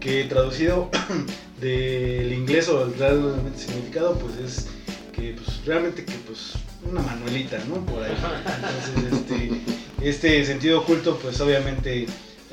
que 0.00 0.24
traducido 0.24 0.90
del 1.60 2.32
inglés 2.32 2.68
o 2.68 2.84
el 2.84 2.94
realmente 2.94 3.58
significado, 3.58 4.18
pues 4.18 4.36
es 4.36 4.66
que 5.12 5.34
pues 5.34 5.64
realmente 5.64 6.04
que 6.04 6.14
pues 6.26 6.54
una 6.90 7.00
manuelita, 7.02 7.58
¿no? 7.68 7.84
Por 7.86 8.02
ahí. 8.02 8.12
Entonces, 8.12 9.20
este, 9.20 9.60
este 10.00 10.44
sentido 10.44 10.80
oculto, 10.80 11.18
pues 11.18 11.40
obviamente 11.40 12.06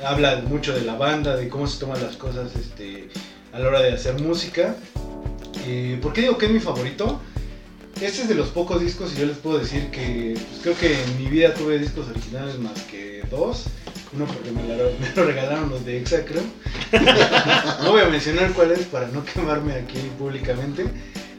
habla 0.04 0.42
mucho 0.46 0.74
de 0.74 0.82
la 0.82 0.94
banda, 0.94 1.36
de 1.36 1.48
cómo 1.48 1.66
se 1.66 1.78
toman 1.78 2.02
las 2.02 2.16
cosas 2.16 2.54
este, 2.56 3.08
a 3.52 3.58
la 3.58 3.68
hora 3.68 3.80
de 3.80 3.92
hacer 3.92 4.20
música. 4.20 4.76
Eh, 5.66 5.98
¿Por 6.00 6.12
qué 6.12 6.22
digo 6.22 6.38
que 6.38 6.46
es 6.46 6.52
mi 6.52 6.60
favorito? 6.60 7.20
Este 8.00 8.22
es 8.22 8.28
de 8.28 8.34
los 8.34 8.48
pocos 8.48 8.80
discos 8.80 9.12
y 9.14 9.20
yo 9.20 9.26
les 9.26 9.36
puedo 9.36 9.58
decir 9.58 9.90
que 9.90 10.34
pues, 10.34 10.60
creo 10.62 10.78
que 10.78 11.02
en 11.02 11.18
mi 11.18 11.26
vida 11.26 11.52
tuve 11.52 11.78
discos 11.78 12.08
originales 12.08 12.58
más 12.58 12.80
que 12.84 13.22
dos. 13.30 13.64
Uno 14.12 14.24
porque 14.24 14.50
me 14.50 14.62
lo, 14.62 14.90
me 15.00 15.14
lo 15.14 15.24
regalaron 15.24 15.68
los 15.68 15.84
de 15.84 15.98
Exa, 15.98 16.24
creo. 16.24 16.42
no 17.82 17.92
voy 17.92 18.00
a 18.00 18.06
mencionar 18.06 18.52
cuál 18.52 18.72
es 18.72 18.86
para 18.86 19.08
no 19.08 19.24
quemarme 19.24 19.74
aquí 19.74 19.98
públicamente. 20.18 20.86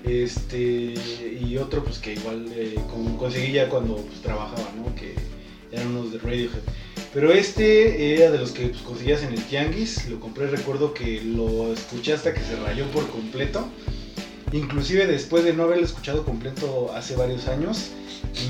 Este, 0.04 0.94
y 1.42 1.58
otro 1.58 1.84
pues 1.84 2.00
que 2.00 2.14
igual 2.14 2.46
eh, 2.56 2.76
con- 2.90 3.18
conseguí 3.18 3.52
ya 3.54 3.70
cuando 3.70 3.98
pues, 3.98 4.22
trabajaba, 4.22 4.72
¿no? 4.78 4.94
Que 4.96 5.16
eran 5.72 5.88
unos 5.96 6.12
de 6.12 6.20
Radiohead. 6.20 6.60
Pero 7.14 7.32
este 7.34 8.14
era 8.16 8.32
de 8.32 8.38
los 8.40 8.52
que 8.52 8.68
pues, 8.68 8.82
conseguías 8.82 9.22
en 9.24 9.34
el 9.34 9.44
Tianguis. 9.44 10.08
Lo 10.10 10.20
compré, 10.20 10.48
recuerdo 10.48 10.94
que 10.94 11.22
lo 11.22 11.72
escuché 11.74 12.14
hasta 12.14 12.34
que 12.34 12.42
se 12.42 12.56
rayó 12.58 12.86
por 12.88 13.08
completo. 13.10 13.68
Inclusive 14.54 15.08
después 15.08 15.44
de 15.46 15.54
no 15.54 15.64
haberlo 15.64 15.86
escuchado 15.86 16.26
completo 16.26 16.92
hace 16.94 17.16
varios 17.16 17.48
años, 17.48 17.92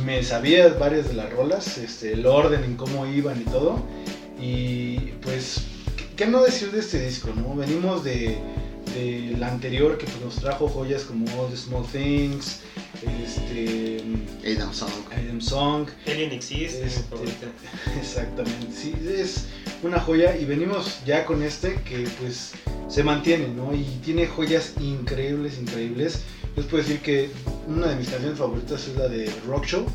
me 0.03 0.23
sabía 0.23 0.67
varias 0.69 1.07
de 1.09 1.13
las 1.13 1.31
rolas, 1.31 1.77
este, 1.77 2.13
el 2.13 2.25
orden 2.25 2.63
en 2.63 2.75
cómo 2.75 3.05
iban 3.05 3.39
y 3.39 3.43
todo. 3.45 3.79
Y 4.41 4.97
pues, 5.21 5.61
¿qué, 5.97 6.05
qué 6.15 6.25
no 6.27 6.41
decir 6.41 6.71
de 6.71 6.79
este 6.79 7.05
disco? 7.05 7.29
no? 7.35 7.53
Venimos 7.55 8.03
de, 8.03 8.35
del 8.93 9.41
anterior 9.43 9.97
que 9.97 10.05
pues, 10.05 10.21
nos 10.21 10.35
trajo 10.35 10.67
joyas 10.67 11.03
como 11.03 11.25
All 11.39 11.49
the 11.49 11.57
Small 11.57 11.85
Things, 11.85 12.61
este, 13.25 14.03
Adam 14.45 14.73
Song. 14.73 14.89
Item 15.11 15.41
Song, 15.41 15.87
Alien 16.07 16.31
existe, 16.31 16.85
Este. 16.85 17.15
Exactamente, 17.99 18.73
sí, 18.73 18.93
es 19.07 19.45
una 19.83 19.99
joya 19.99 20.37
y 20.37 20.45
venimos 20.45 20.99
ya 21.05 21.25
con 21.25 21.41
este 21.43 21.75
que 21.83 22.07
pues 22.21 22.51
se 22.87 23.03
mantiene, 23.03 23.47
¿no? 23.47 23.73
Y 23.73 23.83
tiene 24.03 24.27
joyas 24.27 24.73
increíbles, 24.79 25.57
increíbles. 25.57 26.21
Les 26.55 26.65
puedo 26.65 26.83
decir 26.83 26.99
que 26.99 27.29
una 27.67 27.87
de 27.87 27.95
mis 27.95 28.09
canciones 28.09 28.37
favoritas 28.37 28.87
es 28.87 28.95
la 28.97 29.07
de 29.07 29.31
Rock 29.47 29.65
Show, 29.65 29.85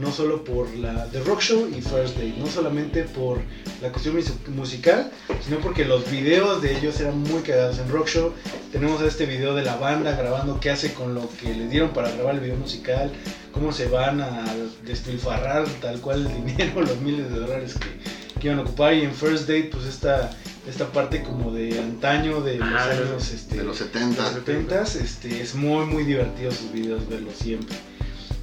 no 0.00 0.10
solo 0.12 0.42
por 0.44 0.68
la 0.76 1.06
de 1.08 1.20
Rock 1.22 1.40
Show 1.42 1.68
y 1.68 1.80
First 1.82 2.16
Day, 2.16 2.34
no 2.38 2.46
solamente 2.46 3.02
por 3.04 3.38
la 3.82 3.90
cuestión 3.90 4.16
mus- 4.16 4.32
musical, 4.48 5.10
sino 5.44 5.58
porque 5.58 5.84
los 5.84 6.10
videos 6.10 6.62
de 6.62 6.76
ellos 6.78 6.98
eran 7.00 7.18
muy 7.22 7.42
cagados. 7.42 7.78
En 7.78 7.88
Rock 7.90 8.08
Show 8.08 8.32
tenemos 8.72 9.02
este 9.02 9.26
video 9.26 9.54
de 9.54 9.62
la 9.62 9.76
banda 9.76 10.16
grabando 10.16 10.58
qué 10.60 10.70
hace 10.70 10.94
con 10.94 11.14
lo 11.14 11.28
que 11.40 11.54
le 11.54 11.68
dieron 11.68 11.90
para 11.90 12.10
grabar 12.10 12.34
el 12.36 12.40
video 12.40 12.56
musical, 12.56 13.12
cómo 13.52 13.72
se 13.72 13.88
van 13.88 14.20
a 14.20 14.44
despilfarrar 14.86 15.66
tal 15.80 16.00
cual 16.00 16.26
el 16.26 16.44
dinero, 16.46 16.80
los 16.80 17.00
miles 17.00 17.30
de 17.30 17.38
dólares 17.38 17.74
que, 17.74 18.40
que 18.40 18.46
iban 18.46 18.58
a 18.60 18.62
ocupar. 18.62 18.94
Y 18.94 19.02
en 19.02 19.12
First 19.14 19.42
Date, 19.42 19.68
pues 19.72 19.84
esta, 19.86 20.30
esta 20.68 20.86
parte 20.92 21.22
como 21.22 21.50
de 21.52 21.78
antaño, 21.78 22.40
de 22.40 22.56
los 22.56 22.68
de 22.68 22.74
los- 22.74 22.82
años 23.10 23.30
este, 23.32 23.56
De 23.56 23.64
los 23.64 23.78
de 23.78 23.84
70. 23.86 24.22
los 24.22 24.32
70 24.32 24.82
este, 24.82 25.40
es 25.42 25.54
muy 25.54 25.84
muy 25.86 26.04
divertido 26.04 26.50
sus 26.52 26.72
videos 26.72 27.08
verlos 27.08 27.34
siempre. 27.36 27.76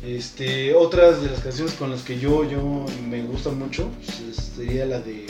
Este, 0.07 0.73
otras 0.73 1.21
de 1.21 1.29
las 1.29 1.41
canciones 1.41 1.73
con 1.73 1.91
las 1.91 2.03
que 2.03 2.17
yo, 2.17 2.49
yo 2.49 2.85
me 3.09 3.23
gustan 3.23 3.59
mucho 3.59 3.89
pues, 4.05 4.37
sería 4.55 4.85
la 4.85 5.01
de 5.01 5.25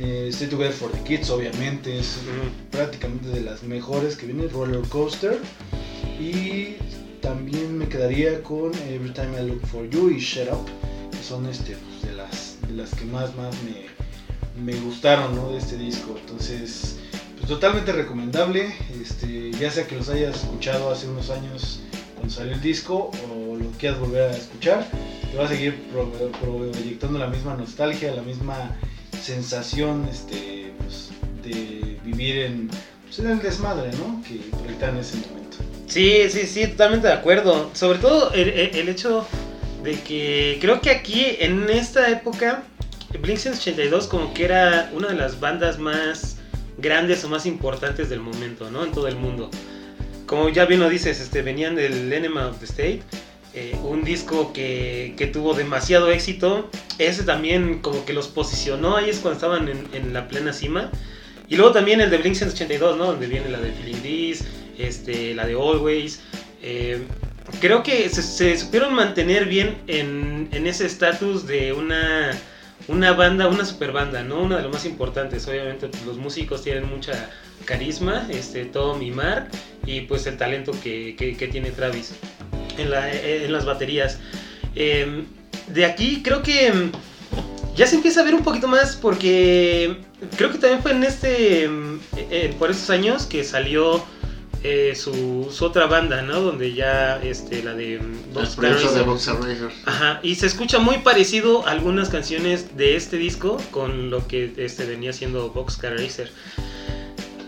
eh, 0.00 0.28
Stay 0.30 0.48
Together 0.48 0.72
for 0.72 0.90
the 0.90 1.02
Kids, 1.02 1.28
obviamente, 1.28 1.98
es 1.98 2.16
prácticamente 2.70 3.28
de 3.28 3.42
las 3.42 3.62
mejores 3.62 4.16
que 4.16 4.24
viene, 4.24 4.48
Roller 4.48 4.80
Coaster. 4.88 5.38
Y 6.18 6.76
también 7.20 7.76
me 7.76 7.86
quedaría 7.86 8.42
con 8.42 8.72
Every 8.88 9.12
Time 9.12 9.38
I 9.38 9.46
Look 9.46 9.66
for 9.66 9.86
You 9.90 10.08
y 10.08 10.18
Shut 10.18 10.48
Up, 10.50 10.66
que 11.10 11.22
son 11.22 11.44
este, 11.44 11.76
pues, 11.76 12.10
de, 12.10 12.16
las, 12.16 12.56
de 12.66 12.74
las 12.74 12.94
que 12.94 13.04
más, 13.04 13.36
más 13.36 13.54
me, 13.62 14.72
me 14.72 14.80
gustaron 14.80 15.36
¿no? 15.36 15.52
de 15.52 15.58
este 15.58 15.76
disco. 15.76 16.16
Entonces, 16.18 16.96
pues 17.36 17.46
totalmente 17.46 17.92
recomendable, 17.92 18.74
este, 19.02 19.52
ya 19.52 19.70
sea 19.70 19.86
que 19.86 19.96
los 19.96 20.08
hayas 20.08 20.36
escuchado 20.36 20.90
hace 20.90 21.08
unos 21.08 21.28
años 21.28 21.82
cuando 22.14 22.32
salió 22.32 22.54
el 22.54 22.62
disco 22.62 23.10
o 23.28 23.41
lo 23.62 23.70
quieras 23.78 23.98
volver 24.00 24.22
a 24.30 24.36
escuchar, 24.36 24.86
te 25.30 25.36
va 25.36 25.44
a 25.44 25.48
seguir 25.48 25.74
pro- 25.92 26.10
proyectando 26.40 27.18
la 27.18 27.26
misma 27.28 27.54
nostalgia, 27.56 28.14
la 28.14 28.22
misma 28.22 28.76
sensación 29.22 30.08
este, 30.10 30.72
pues, 30.78 31.10
de 31.44 31.98
vivir 32.04 32.36
en, 32.38 32.70
pues, 33.04 33.18
en 33.20 33.30
el 33.30 33.38
desmadre 33.40 33.90
¿no? 33.98 34.22
que 34.26 34.36
proyectan 34.56 34.90
en 34.94 35.00
ese 35.00 35.16
momento. 35.28 35.58
Sí, 35.86 36.22
sí, 36.30 36.46
sí, 36.46 36.66
totalmente 36.68 37.06
de 37.08 37.12
acuerdo. 37.14 37.70
Sobre 37.74 37.98
todo 37.98 38.32
el, 38.32 38.48
el- 38.48 38.88
hecho 38.88 39.26
de 39.82 39.92
que 40.00 40.58
creo 40.60 40.80
que 40.80 40.90
aquí 40.90 41.24
en 41.40 41.68
esta 41.68 42.08
época 42.08 42.62
Blink 43.20 43.38
182 43.38 44.06
como 44.06 44.32
que 44.32 44.44
era 44.44 44.90
una 44.94 45.08
de 45.08 45.14
las 45.14 45.38
bandas 45.40 45.78
más 45.78 46.36
grandes 46.78 47.22
o 47.24 47.28
más 47.28 47.44
importantes 47.46 48.08
del 48.08 48.20
momento, 48.20 48.70
¿no? 48.70 48.84
En 48.84 48.92
todo 48.92 49.06
el 49.08 49.16
mundo. 49.16 49.50
Como 50.26 50.48
ya 50.48 50.64
bien 50.64 50.80
lo 50.80 50.88
dices, 50.88 51.20
este, 51.20 51.42
venían 51.42 51.74
del 51.76 52.10
Enema 52.10 52.46
of 52.48 52.58
the 52.58 52.64
State, 52.64 53.02
eh, 53.54 53.76
un 53.84 54.02
disco 54.04 54.52
que, 54.52 55.14
que 55.16 55.26
tuvo 55.26 55.54
demasiado 55.54 56.10
éxito. 56.10 56.70
Ese 56.98 57.22
también 57.24 57.80
como 57.80 58.04
que 58.04 58.12
los 58.12 58.28
posicionó, 58.28 58.96
ahí 58.96 59.10
es 59.10 59.18
cuando 59.18 59.36
estaban 59.36 59.68
en, 59.68 59.86
en 59.92 60.12
la 60.12 60.28
plena 60.28 60.52
cima. 60.52 60.90
Y 61.48 61.56
luego 61.56 61.72
también 61.72 62.00
el 62.00 62.08
de 62.10 62.16
Blink 62.18 62.34
182, 62.34 62.96
¿no? 62.96 63.06
Donde 63.06 63.26
viene 63.26 63.48
la 63.50 63.60
de 63.60 63.72
Feeling 63.72 64.00
This, 64.02 64.44
este, 64.78 65.34
la 65.34 65.46
de 65.46 65.52
Always. 65.52 66.20
Eh, 66.62 67.02
creo 67.60 67.82
que 67.82 68.08
se, 68.08 68.56
supieron 68.56 68.94
mantener 68.94 69.44
bien 69.46 69.76
en, 69.86 70.48
en 70.52 70.66
ese 70.66 70.86
estatus 70.86 71.46
de 71.46 71.74
una, 71.74 72.30
una 72.88 73.12
banda, 73.12 73.48
una 73.48 73.66
super 73.66 73.92
banda, 73.92 74.22
¿no? 74.22 74.40
Una 74.40 74.56
de 74.56 74.62
las 74.62 74.72
más 74.72 74.86
importantes. 74.86 75.46
Obviamente 75.46 75.88
pues, 75.88 76.04
los 76.06 76.16
músicos 76.16 76.62
tienen 76.62 76.88
mucha 76.88 77.28
carisma, 77.66 78.26
este, 78.30 78.64
Tom 78.64 79.02
y 79.02 79.10
Mark, 79.10 79.48
y 79.84 80.02
pues 80.02 80.26
el 80.26 80.38
talento 80.38 80.72
que- 80.82 81.14
que 81.16 81.48
tiene 81.48 81.70
Travis 81.70 82.14
en, 82.78 82.90
la- 82.90 83.10
en 83.12 83.52
las 83.52 83.64
baterías. 83.64 84.18
Eh, 84.74 85.24
de 85.68 85.84
aquí 85.84 86.22
creo 86.22 86.42
que 86.42 86.72
mm, 86.72 86.92
ya 87.76 87.86
se 87.86 87.96
empieza 87.96 88.20
a 88.20 88.24
ver 88.24 88.34
un 88.34 88.42
poquito 88.42 88.68
más 88.68 88.96
porque 88.96 89.96
creo 90.36 90.50
que 90.50 90.58
también 90.58 90.82
fue 90.82 90.92
en 90.92 91.04
este, 91.04 91.68
mm, 91.68 92.00
eh, 92.30 92.54
por 92.58 92.70
esos 92.70 92.90
años 92.90 93.24
que 93.26 93.44
salió 93.44 94.02
eh, 94.64 94.94
su, 94.94 95.48
su 95.50 95.64
otra 95.64 95.86
banda, 95.86 96.22
¿no? 96.22 96.40
Donde 96.40 96.72
ya 96.72 97.20
este, 97.22 97.64
la 97.64 97.74
de. 97.74 97.98
Boxer 98.32 98.62
Racer. 98.84 99.04
Ajá, 99.86 100.20
y 100.22 100.36
se 100.36 100.46
escucha 100.46 100.78
muy 100.78 100.98
parecido 100.98 101.66
a 101.66 101.72
algunas 101.72 102.10
canciones 102.10 102.76
de 102.76 102.94
este 102.94 103.16
disco 103.16 103.56
con 103.72 104.10
lo 104.10 104.26
que 104.28 104.52
este, 104.58 104.84
venía 104.84 105.12
siendo 105.12 105.50
Boxcar 105.50 105.94
Racer. 105.98 106.30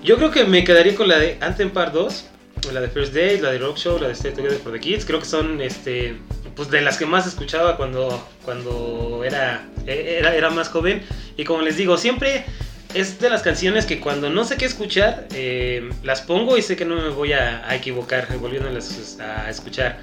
Yo 0.02 0.16
creo 0.16 0.30
que 0.32 0.44
me 0.44 0.64
quedaría 0.64 0.94
con 0.96 1.06
la 1.08 1.18
de 1.18 1.38
Anthem 1.40 1.70
Part 1.70 1.94
2, 1.94 2.24
la 2.72 2.80
de 2.80 2.88
First 2.88 3.12
Day, 3.14 3.38
la 3.38 3.50
de 3.50 3.58
Rock 3.58 3.76
Show, 3.76 3.98
la 3.98 4.08
de 4.08 4.14
Stay 4.14 4.32
Together 4.32 4.58
for 4.58 4.72
the 4.72 4.80
Kids. 4.80 5.04
Creo 5.04 5.18
que 5.18 5.26
son 5.26 5.60
este, 5.60 6.16
pues 6.54 6.70
de 6.70 6.80
las 6.80 6.96
que 6.96 7.06
más 7.06 7.26
escuchaba 7.26 7.76
cuando, 7.76 8.26
cuando 8.44 9.22
era, 9.24 9.66
era, 9.86 10.34
era 10.34 10.50
más 10.50 10.68
joven. 10.68 11.02
Y 11.36 11.44
como 11.44 11.62
les 11.62 11.76
digo, 11.76 11.96
siempre 11.96 12.44
es 12.94 13.18
de 13.20 13.28
las 13.28 13.42
canciones 13.42 13.86
que 13.86 14.00
cuando 14.00 14.30
no 14.30 14.44
sé 14.44 14.56
qué 14.56 14.64
escuchar, 14.64 15.26
eh, 15.34 15.90
las 16.02 16.22
pongo 16.22 16.56
y 16.56 16.62
sé 16.62 16.76
que 16.76 16.84
no 16.84 16.96
me 16.96 17.08
voy 17.08 17.32
a, 17.32 17.68
a 17.68 17.74
equivocar 17.74 18.28
volviéndolas 18.38 19.18
a 19.20 19.50
escuchar. 19.50 20.00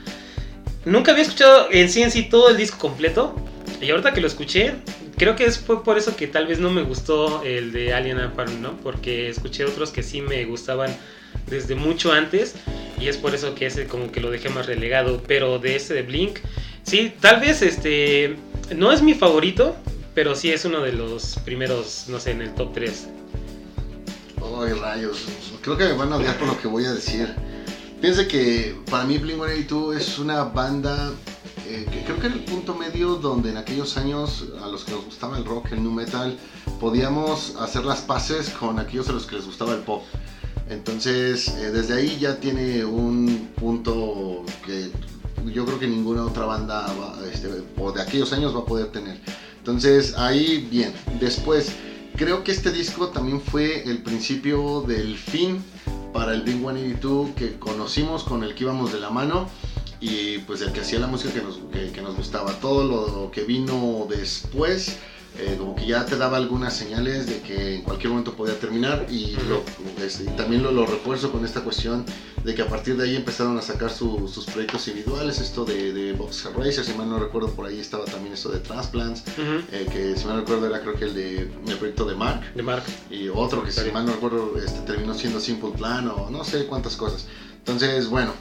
Nunca 0.84 1.12
había 1.12 1.24
escuchado 1.24 1.68
en 1.72 1.90
sí 1.90 2.02
en 2.02 2.12
sí 2.12 2.24
todo 2.24 2.50
el 2.50 2.58
disco 2.58 2.78
completo. 2.78 3.36
Y 3.80 3.90
ahorita 3.90 4.14
que 4.14 4.22
lo 4.22 4.28
escuché, 4.28 4.74
creo 5.22 5.36
que 5.36 5.46
es, 5.46 5.60
fue 5.60 5.84
por 5.84 6.00
eso 6.00 6.16
que 6.16 6.26
tal 6.26 6.48
vez 6.48 6.58
no 6.58 6.72
me 6.72 6.82
gustó 6.82 7.44
el 7.44 7.72
de 7.72 7.94
Alien 7.94 8.18
Farm, 8.36 8.60
¿no? 8.60 8.76
Porque 8.78 9.30
escuché 9.30 9.66
otros 9.66 9.92
que 9.92 10.02
sí 10.02 10.20
me 10.20 10.46
gustaban 10.46 10.98
desde 11.46 11.76
mucho 11.76 12.12
antes 12.12 12.56
y 13.00 13.08
es 13.08 13.18
por 13.18 13.36
eso 13.36 13.54
que 13.54 13.68
ese 13.68 13.86
como 13.86 14.12
que 14.12 14.20
lo 14.20 14.32
dejé 14.32 14.50
más 14.50 14.66
relegado, 14.66 15.22
pero 15.28 15.60
de 15.60 15.76
ese 15.76 15.94
de 15.94 16.02
Blink, 16.02 16.40
sí, 16.82 17.14
tal 17.20 17.40
vez 17.40 17.62
este 17.62 18.36
no 18.76 18.92
es 18.92 19.04
mi 19.04 19.14
favorito, 19.14 19.76
pero 20.16 20.34
sí 20.36 20.52
es 20.52 20.66
uno 20.66 20.82
de 20.82 20.94
los 20.94 21.38
primeros, 21.46 22.06
no 22.08 22.20
sé, 22.20 22.32
en 22.32 22.42
el 22.42 22.56
top 22.56 22.74
3. 22.74 23.08
Ay, 24.60 24.74
rayos. 24.74 25.28
Creo 25.62 25.78
que 25.78 25.84
me 25.84 25.94
van 25.94 26.14
a 26.14 26.18
odiar 26.18 26.36
por 26.40 26.48
lo 26.48 26.60
que 26.60 26.68
voy 26.68 26.86
a 26.86 26.94
decir. 26.94 27.32
Piense 28.02 28.28
que 28.28 28.76
para 28.90 29.04
mí 29.04 29.20
Blink-182 29.20 29.98
es 29.98 30.18
una 30.18 30.46
banda 30.46 31.12
eh, 31.68 31.88
que 31.92 32.04
creo 32.04 32.20
que 32.20 32.28
era 32.28 32.36
el 32.36 32.44
punto 32.44 32.76
medio 32.76 33.16
donde 33.16 33.50
en 33.50 33.58
aquellos 33.58 33.98
años 33.98 34.46
a 34.64 34.68
los 34.68 34.84
que 34.84 34.92
nos 34.92 35.06
gustaba 35.06 35.38
el 35.38 35.46
rock, 35.46 35.72
el 35.72 35.84
nu 35.84 35.92
metal, 35.92 36.38
podíamos 36.80 37.56
hacer 37.60 37.86
las 37.86 38.02
paces 38.02 38.50
con 38.50 38.80
aquellos 38.80 39.10
a 39.10 39.14
los 39.14 39.26
que 39.26 39.36
les 39.36 39.46
gustaba 39.46 39.74
el 39.74 39.80
pop. 39.80 40.04
Entonces, 40.70 41.50
eh, 41.50 41.72
desde 41.72 41.96
ahí 41.96 42.18
ya 42.20 42.40
tiene 42.40 42.86
un 42.86 43.52
punto 43.56 44.44
que 44.66 44.92
yo 45.54 45.66
creo 45.66 45.80
que 45.80 45.88
ninguna 45.88 46.24
otra 46.24 46.46
banda 46.46 46.88
va, 47.00 47.20
este, 47.32 47.48
de 47.48 48.02
aquellos 48.02 48.32
años 48.34 48.56
va 48.56 48.60
a 48.60 48.66
poder 48.66 48.88
tener. 48.88 49.20
Entonces, 49.58 50.16
ahí 50.18 50.68
bien. 50.72 50.94
Después, 51.20 51.74
creo 52.16 52.44
que 52.44 52.52
este 52.52 52.72
disco 52.72 53.10
también 53.10 53.42
fue 53.42 53.84
el 53.90 54.02
principio 54.02 54.82
del 54.82 55.18
fin 55.18 55.64
para 56.14 56.34
el 56.34 56.42
Big 56.42 56.58
182 56.58 57.30
que 57.36 57.60
conocimos, 57.60 58.24
con 58.24 58.44
el 58.44 58.56
que 58.56 58.64
íbamos 58.64 58.92
de 58.92 59.00
la 59.00 59.10
mano 59.10 59.48
y 60.02 60.40
pues 60.40 60.62
el 60.62 60.74
que 60.74 60.82
hacía 60.82 61.00
la 61.00 61.08
música 61.08 61.34
que 61.34 61.42
nos, 61.42 61.60
que, 61.72 61.92
que 61.92 62.02
nos 62.02 62.16
gustaba. 62.18 62.52
Todo 62.60 62.84
lo 62.84 63.32
que 63.32 63.44
vino 63.44 64.08
después 64.10 64.98
eh, 65.40 65.56
como 65.58 65.76
que 65.76 65.86
ya 65.86 66.06
te 66.06 66.18
daba 66.18 66.36
algunas 66.36 66.76
señales 66.76 67.26
de 67.26 67.40
que 67.40 67.76
en 67.76 67.84
cualquier 67.84 68.10
momento 68.10 68.34
podía 68.34 68.60
terminar 68.60 69.08
y, 69.10 69.38
lo, 69.48 69.64
este, 70.04 70.26
y 70.26 70.28
también 70.36 70.62
lo, 70.62 70.74
lo, 70.74 70.86
refuerzo 70.86 71.32
con 71.32 71.46
esta 71.46 71.62
cuestión 71.62 72.04
de 72.44 72.54
que 72.54 72.62
a 72.62 72.68
partir 72.68 72.98
de 72.98 73.06
ahí 73.06 73.16
empezaron 73.16 73.58
a 73.58 73.62
sacar 73.62 73.92
su, 73.92 74.28
sus 74.28 74.46
proyectos 74.46 74.86
individuales, 74.90 75.40
esto 75.40 75.64
de, 75.64 75.94
de 75.94 76.12
Box 76.14 76.50
Racer, 76.54 76.84
si 76.84 76.94
mal 76.96 77.10
no 77.10 77.18
recuerdo 77.18 77.50
por 77.52 77.66
ahí 77.66 77.80
estaba 77.80 78.04
también 78.04 78.34
esto 78.34 78.50
de 78.50 78.60
Transplants, 78.60 79.24
uh 79.38 79.42
-huh. 79.42 79.64
eh, 79.72 79.88
que 79.90 80.18
si 80.18 80.26
mal 80.26 80.36
no 80.36 80.42
recuerdo 80.42 80.68
era 80.68 80.82
creo 80.82 80.96
que 80.96 81.06
el 81.06 81.14
de 81.14 81.38
el 81.66 81.78
proyecto 81.78 82.04
de 82.04 82.16
Mark, 82.16 82.54
de 82.54 82.64
Mark. 82.64 82.84
y 83.10 83.30
otro 83.30 83.64
que 83.64 83.72
si 83.72 83.90
mal 83.92 84.06
no 84.06 84.12
recuerdo 84.12 84.58
este, 84.58 84.82
terminó 84.82 85.14
siendo 85.14 85.40
Simple 85.40 85.72
Plan 85.78 86.10
o 86.10 86.30
no 86.30 86.44
sé 86.44 86.66
cuántas 86.66 86.98
cosas. 86.98 87.28
Entonces, 87.60 88.10
bueno, 88.10 88.34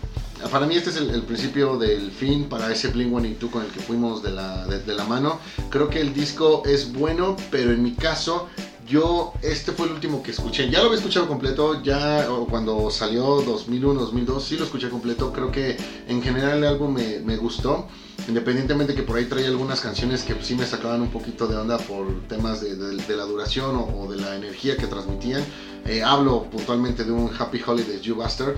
para 0.48 0.66
mí 0.66 0.76
este 0.76 0.90
es 0.90 0.96
el, 0.96 1.11
el, 1.11 1.22
principio 1.22 1.76
del 1.76 2.11
fin 2.11 2.44
para 2.48 2.72
ese 2.72 2.88
Blink 2.88 3.11
182 3.11 3.50
con 3.50 3.64
el 3.64 3.70
que 3.70 3.81
fuimos 3.81 4.22
de 4.22 4.31
la, 4.31 4.66
de, 4.66 4.81
de 4.81 4.94
la 4.94 5.05
mano. 5.05 5.40
Creo 5.68 5.88
que 5.88 6.00
el 6.00 6.14
disco 6.14 6.62
es 6.64 6.92
bueno, 6.92 7.37
pero 7.50 7.72
en 7.72 7.83
mi 7.83 7.94
caso 7.94 8.48
yo 8.90 9.33
este 9.42 9.70
fue 9.70 9.87
el 9.87 9.92
último 9.92 10.22
que 10.22 10.33
escuché. 10.33 10.68
Ya 10.68 10.81
lo 10.81 10.87
había 10.87 10.98
escuchado 10.98 11.29
completo, 11.29 11.81
ya 11.83 12.26
cuando 12.48 12.90
salió 12.90 13.40
2001, 13.42 14.00
2002, 14.00 14.44
sí 14.44 14.57
lo 14.57 14.64
escuché 14.64 14.90
completo. 14.90 15.33
Creo 15.33 15.53
que 15.53 15.76
en 16.09 16.20
general 16.20 16.59
el 16.59 16.64
álbum 16.64 16.94
me, 16.94 17.20
me 17.20 17.37
gustó. 17.37 17.87
Independientemente 18.26 18.94
que 18.94 19.03
por 19.03 19.16
ahí 19.16 19.26
traía 19.26 19.48
algunas 19.48 19.81
canciones 19.81 20.24
que 20.24 20.35
sí 20.42 20.55
me 20.55 20.66
sacaban 20.66 21.00
un 21.03 21.11
poquito 21.11 21.46
de 21.46 21.57
onda 21.57 21.79
por 21.79 22.26
temas 22.29 22.61
de, 22.61 22.74
de, 22.74 22.96
de 22.96 23.16
la 23.16 23.24
duración 23.24 23.76
o, 23.76 23.85
o, 23.85 24.11
de 24.11 24.18
la 24.18 24.35
energía 24.35 24.76
que 24.76 24.87
transmitían. 24.87 25.42
Eh, 25.87 26.03
hablo 26.03 26.42
puntualmente 26.50 27.05
de 27.05 27.12
un 27.12 27.31
Happy 27.38 27.62
Holidays 27.64 28.03
You 28.03 28.16
Bastard. 28.16 28.57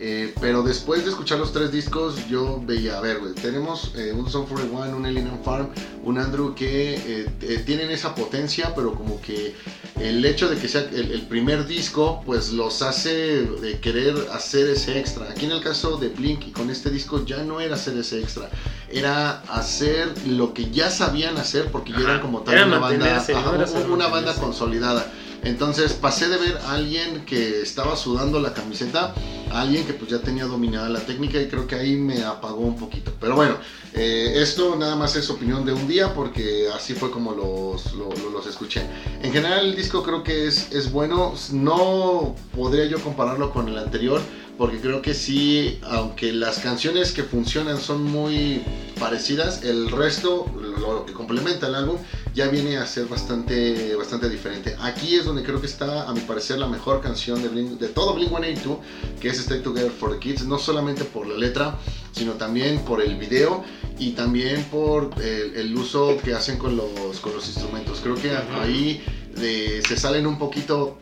Eh, 0.00 0.32
pero 0.40 0.62
después 0.62 1.04
de 1.04 1.10
escuchar 1.10 1.38
los 1.38 1.52
tres 1.52 1.72
discos, 1.72 2.28
yo 2.28 2.62
veía, 2.64 2.98
a 2.98 3.00
ver, 3.00 3.18
wey, 3.20 3.32
tenemos 3.34 3.92
eh, 3.96 4.12
un 4.12 4.30
Song 4.30 4.46
for 4.46 4.60
One, 4.60 4.94
un 4.94 5.04
Alien 5.04 5.40
Farm, 5.44 5.70
un 6.04 6.18
Andrew 6.18 6.54
que 6.54 6.94
eh, 6.94 7.26
eh, 7.42 7.62
tienen 7.66 7.90
esa 7.90 8.14
potencia, 8.14 8.72
pero 8.76 8.94
como 8.94 9.20
que 9.20 9.56
el 10.00 10.24
hecho 10.24 10.48
de 10.48 10.56
que 10.56 10.68
sea 10.68 10.82
el, 10.92 11.10
el, 11.10 11.22
primer 11.22 11.66
disco, 11.66 12.22
pues 12.24 12.52
los 12.52 12.80
hace 12.82 13.42
de 13.42 13.80
querer 13.80 14.14
hacer 14.32 14.68
ese 14.68 15.00
extra. 15.00 15.28
Aquí 15.30 15.46
en 15.46 15.52
el 15.52 15.62
caso 15.62 15.96
de 15.96 16.08
Blink 16.10 16.46
y 16.46 16.52
con 16.52 16.70
este 16.70 16.90
disco 16.90 17.24
ya 17.26 17.42
no 17.42 17.60
era 17.60 17.74
hacer 17.74 17.96
ese 17.98 18.20
extra, 18.20 18.48
era 18.90 19.40
hacer 19.48 20.14
lo 20.28 20.54
que 20.54 20.70
ya 20.70 20.90
sabían 20.90 21.36
hacer 21.38 21.72
porque 21.72 21.90
ya 21.92 22.00
eran 22.00 22.20
como 22.20 22.42
tal 22.42 22.54
era 22.54 22.66
una 22.66 22.78
banda, 22.78 23.16
ajá, 23.16 23.50
una 23.90 24.06
banda 24.06 24.34
consolidada. 24.34 25.10
Entonces 25.44 25.92
pasé 25.92 26.28
de 26.28 26.36
ver 26.36 26.56
a 26.58 26.72
alguien 26.72 27.24
que 27.24 27.62
estaba 27.62 27.96
sudando 27.96 28.40
la 28.40 28.54
camiseta 28.54 29.14
a 29.50 29.62
alguien 29.62 29.86
que 29.86 29.94
pues 29.94 30.10
ya 30.10 30.20
tenía 30.20 30.44
dominada 30.44 30.88
la 30.88 31.00
técnica 31.00 31.40
y 31.40 31.48
creo 31.48 31.66
que 31.66 31.74
ahí 31.74 31.96
me 31.96 32.22
apagó 32.24 32.60
un 32.60 32.76
poquito. 32.76 33.12
Pero 33.20 33.34
bueno, 33.34 33.56
eh, 33.94 34.34
esto 34.36 34.76
nada 34.76 34.96
más 34.96 35.16
es 35.16 35.30
opinión 35.30 35.64
de 35.64 35.72
un 35.72 35.88
día 35.88 36.12
porque 36.14 36.68
así 36.74 36.94
fue 36.94 37.10
como 37.10 37.32
los, 37.32 37.94
los, 37.94 38.46
escuché. 38.46 38.82
En 39.22 39.32
general 39.32 39.66
el 39.66 39.76
disco 39.76 40.02
creo 40.02 40.22
que 40.22 40.46
es, 40.46 40.72
es 40.72 40.90
bueno, 40.92 41.34
no 41.52 42.34
podría 42.54 42.86
yo 42.86 42.98
compararlo 43.00 43.52
con 43.52 43.68
el 43.68 43.78
anterior 43.78 44.20
porque 44.58 44.80
creo 44.80 45.00
que 45.00 45.14
sí, 45.14 45.78
aunque 45.84 46.32
las 46.32 46.58
canciones 46.58 47.12
que 47.12 47.22
funcionan 47.22 47.80
son 47.80 48.02
muy 48.02 48.62
parecidas, 48.98 49.62
el 49.62 49.88
resto, 49.88 50.46
lo 50.80 51.06
que 51.06 51.12
complementa 51.12 51.68
el 51.68 51.76
álbum, 51.76 51.96
ya 52.38 52.46
viene 52.46 52.76
a 52.76 52.86
ser 52.86 53.06
bastante, 53.06 53.96
bastante 53.96 54.28
diferente. 54.28 54.76
Aquí 54.78 55.16
es 55.16 55.24
donde 55.24 55.42
creo 55.42 55.60
que 55.60 55.66
está, 55.66 56.08
a 56.08 56.12
mi 56.12 56.20
parecer, 56.20 56.56
la 56.56 56.68
mejor 56.68 57.00
canción 57.00 57.42
de, 57.42 57.48
Blink, 57.48 57.80
de 57.80 57.88
todo 57.88 58.14
Blink 58.14 58.28
182, 58.28 58.78
que 59.20 59.28
es 59.30 59.40
Stay 59.40 59.60
Together 59.60 59.90
for 59.90 60.12
the 60.12 60.20
Kids, 60.20 60.46
no 60.46 60.56
solamente 60.56 61.02
por 61.02 61.26
la 61.26 61.36
letra, 61.36 61.76
sino 62.12 62.34
también 62.34 62.78
por 62.84 63.02
el 63.02 63.16
video 63.16 63.64
y 63.98 64.12
también 64.12 64.62
por 64.70 65.10
el, 65.20 65.56
el 65.56 65.76
uso 65.76 66.16
que 66.22 66.32
hacen 66.32 66.58
con 66.58 66.76
los, 66.76 67.18
con 67.18 67.34
los 67.34 67.44
instrumentos. 67.48 67.98
Creo 68.04 68.14
que 68.14 68.30
ahí 68.30 69.02
de, 69.34 69.82
se 69.88 69.96
salen 69.96 70.24
un 70.24 70.38
poquito 70.38 70.96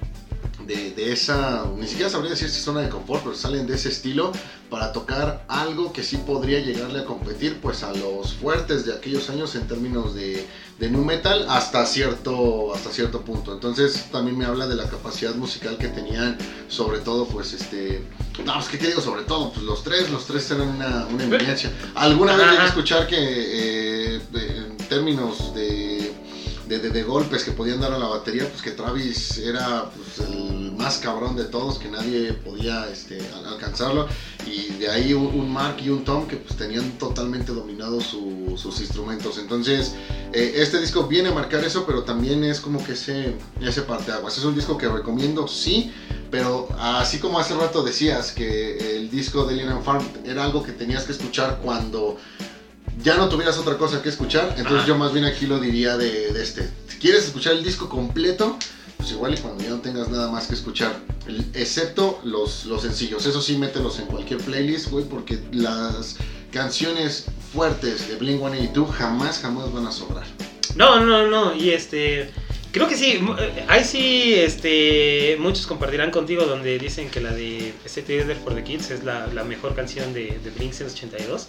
de, 0.66 0.90
de, 0.92 1.12
esa, 1.12 1.64
ni 1.76 1.86
siquiera 1.86 2.10
sabría 2.10 2.30
decir 2.30 2.48
si 2.48 2.60
zona 2.60 2.80
de 2.80 2.88
confort, 2.88 3.22
pero 3.22 3.36
salen 3.36 3.66
de 3.66 3.74
ese 3.74 3.88
estilo 3.88 4.32
para 4.70 4.92
tocar 4.92 5.44
algo 5.48 5.92
que 5.92 6.02
sí 6.02 6.16
podría 6.16 6.60
llegarle 6.60 7.00
a 7.00 7.04
competir 7.04 7.58
pues 7.60 7.82
a 7.82 7.92
los 7.92 8.34
fuertes 8.34 8.84
de 8.84 8.94
aquellos 8.94 9.30
años 9.30 9.54
en 9.54 9.68
términos 9.68 10.14
de, 10.14 10.46
de 10.78 10.90
nu 10.90 11.04
metal 11.04 11.46
hasta 11.48 11.86
cierto, 11.86 12.74
hasta 12.74 12.90
cierto 12.90 13.22
punto. 13.22 13.52
Entonces 13.52 14.06
también 14.10 14.36
me 14.36 14.44
habla 14.44 14.66
de 14.66 14.74
la 14.74 14.88
capacidad 14.88 15.34
musical 15.34 15.78
que 15.78 15.88
tenían, 15.88 16.36
sobre 16.68 16.98
todo 16.98 17.26
pues 17.26 17.52
este, 17.52 18.02
no, 18.44 18.54
pues 18.54 18.68
que 18.68 18.78
te 18.78 18.88
digo 18.88 19.00
sobre 19.00 19.22
todo, 19.22 19.52
pues 19.52 19.64
los 19.64 19.82
tres, 19.82 20.10
los 20.10 20.26
tres 20.26 20.50
eran 20.50 20.68
una, 20.68 21.06
una 21.06 21.24
eminencia. 21.24 21.70
Alguna 21.94 22.36
vez 22.36 22.46
llegué 22.46 22.62
a 22.62 22.66
escuchar 22.66 23.06
que 23.06 23.16
eh, 23.18 24.20
en 24.34 24.76
términos 24.88 25.54
de 25.54 25.95
de, 26.68 26.78
de, 26.78 26.90
de, 26.90 27.02
golpes 27.02 27.44
que 27.44 27.52
podían 27.52 27.80
dar 27.80 27.92
a 27.92 27.98
la 27.98 28.06
batería, 28.06 28.48
pues 28.48 28.62
que 28.62 28.72
Travis 28.72 29.38
era 29.38 29.90
pues, 29.90 30.28
el 30.28 30.72
más 30.72 30.98
cabrón 30.98 31.36
de 31.36 31.44
todos, 31.44 31.78
que 31.78 31.88
nadie 31.88 32.32
podía 32.32 32.88
este, 32.90 33.18
alcanzarlo. 33.46 34.06
Y 34.46 34.72
de 34.74 34.90
ahí 34.90 35.12
un, 35.14 35.26
un, 35.26 35.50
Mark 35.50 35.76
y 35.82 35.88
un 35.88 36.04
Tom 36.04 36.26
que 36.26 36.36
pues 36.36 36.56
tenían 36.56 36.92
totalmente 36.98 37.52
dominados 37.52 38.04
su, 38.04 38.54
sus 38.56 38.80
instrumentos. 38.80 39.38
Entonces, 39.38 39.94
eh, 40.32 40.54
este 40.56 40.80
disco 40.80 41.04
viene 41.04 41.30
a 41.30 41.32
marcar 41.32 41.64
eso, 41.64 41.84
pero 41.86 42.02
también 42.02 42.44
es 42.44 42.60
como 42.60 42.84
que 42.84 42.92
ese, 42.92 43.34
ese 43.60 43.82
parteaguas. 43.82 44.36
Es 44.36 44.44
un 44.44 44.54
disco 44.54 44.76
que 44.76 44.88
recomiendo, 44.88 45.48
sí, 45.48 45.92
pero 46.30 46.68
así 46.78 47.18
como 47.18 47.38
hace 47.38 47.54
rato 47.54 47.82
decías 47.82 48.32
que 48.32 48.96
el 48.96 49.10
disco 49.10 49.44
de 49.44 49.54
Alien 49.54 49.82
Farm 49.82 50.04
era 50.24 50.44
algo 50.44 50.62
que 50.62 50.72
tenías 50.72 51.04
que 51.04 51.12
escuchar 51.12 51.60
cuando 51.62 52.18
ya 53.02 53.16
no 53.16 53.28
tuvieras 53.28 53.58
otra 53.58 53.76
cosa 53.76 54.02
que 54.02 54.08
escuchar, 54.08 54.54
entonces 54.56 54.86
yo 54.86 54.96
más 54.96 55.12
bien 55.12 55.24
aquí 55.24 55.46
lo 55.46 55.58
diría 55.58 55.96
de, 55.96 56.32
de, 56.32 56.42
este. 56.42 56.68
Si 56.88 56.98
quieres 56.98 57.24
escuchar 57.24 57.52
el 57.54 57.64
disco 57.64 57.88
completo, 57.88 58.56
pues 58.96 59.10
igual 59.12 59.34
y 59.34 59.36
cuando 59.36 59.62
ya 59.62 59.70
no 59.70 59.80
tengas 59.80 60.08
nada 60.08 60.30
más 60.30 60.46
que 60.46 60.54
escuchar, 60.54 60.98
excepto 61.54 62.20
los, 62.24 62.64
los 62.64 62.82
sencillos. 62.82 63.26
Eso 63.26 63.40
sí, 63.42 63.58
mételos 63.58 63.98
en 63.98 64.06
cualquier 64.06 64.40
playlist, 64.40 64.88
güey, 64.90 65.04
porque 65.04 65.38
las 65.52 66.16
canciones 66.50 67.26
fuertes 67.52 68.08
de 68.08 68.16
Blink 68.16 68.40
182 68.40 68.94
jamás, 68.94 69.40
jamás 69.40 69.72
van 69.72 69.86
a 69.86 69.92
sobrar. 69.92 70.26
No, 70.74 71.00
no, 71.04 71.26
no, 71.26 71.54
y 71.54 71.70
este... 71.70 72.30
Creo 72.72 72.88
que 72.88 72.96
sí, 72.96 73.18
ahí 73.68 73.84
sí, 73.84 74.34
este, 74.34 75.38
muchos 75.40 75.66
compartirán 75.66 76.10
contigo 76.10 76.44
donde 76.44 76.78
dicen 76.78 77.08
que 77.08 77.20
la 77.20 77.32
de 77.32 77.72
Set 77.86 78.06
for 78.44 78.54
the 78.54 78.62
Kids 78.62 78.90
es 78.90 79.02
la, 79.02 79.28
la 79.28 79.44
mejor 79.44 79.74
canción 79.74 80.12
de, 80.12 80.38
de 80.44 80.50
Blink 80.50 80.74
182. 80.74 81.48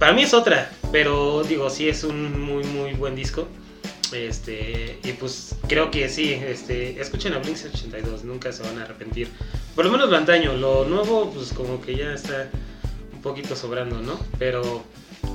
Para 0.00 0.14
mí 0.14 0.22
es 0.22 0.32
otra, 0.32 0.70
pero 0.90 1.42
digo, 1.42 1.68
sí 1.68 1.86
es 1.86 2.04
un 2.04 2.40
muy, 2.40 2.64
muy 2.64 2.94
buen 2.94 3.14
disco. 3.14 3.46
Este, 4.12 4.98
y 5.04 5.12
pues 5.12 5.54
creo 5.68 5.90
que 5.90 6.08
sí, 6.08 6.32
este, 6.32 6.98
escuchen 6.98 7.34
a 7.34 7.38
Blink 7.38 7.58
82, 7.62 8.24
nunca 8.24 8.50
se 8.50 8.62
van 8.62 8.78
a 8.78 8.84
arrepentir. 8.84 9.28
Por 9.74 9.84
lo 9.84 9.92
menos 9.92 10.08
lo 10.08 10.16
antaño, 10.16 10.54
lo 10.54 10.86
nuevo, 10.86 11.30
pues 11.30 11.52
como 11.52 11.82
que 11.82 11.96
ya 11.96 12.14
está 12.14 12.48
un 13.12 13.20
poquito 13.20 13.54
sobrando, 13.54 14.00
¿no? 14.00 14.18
Pero, 14.38 14.82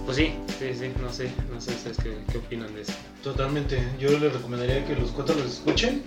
pues 0.05 0.17
sí, 0.17 0.33
sí, 0.57 0.73
sí, 0.73 0.91
no 0.99 1.13
sé, 1.13 1.29
no 1.53 1.61
sé 1.61 1.69
ustedes 1.69 1.97
qué, 1.97 2.17
qué 2.31 2.39
opinan 2.39 2.73
de 2.73 2.81
eso. 2.81 2.93
Totalmente, 3.23 3.87
yo 3.99 4.17
les 4.17 4.33
recomendaría 4.33 4.83
que 4.83 4.95
los 4.95 5.11
cuatro 5.11 5.35
los 5.35 5.45
escuchen, 5.53 6.01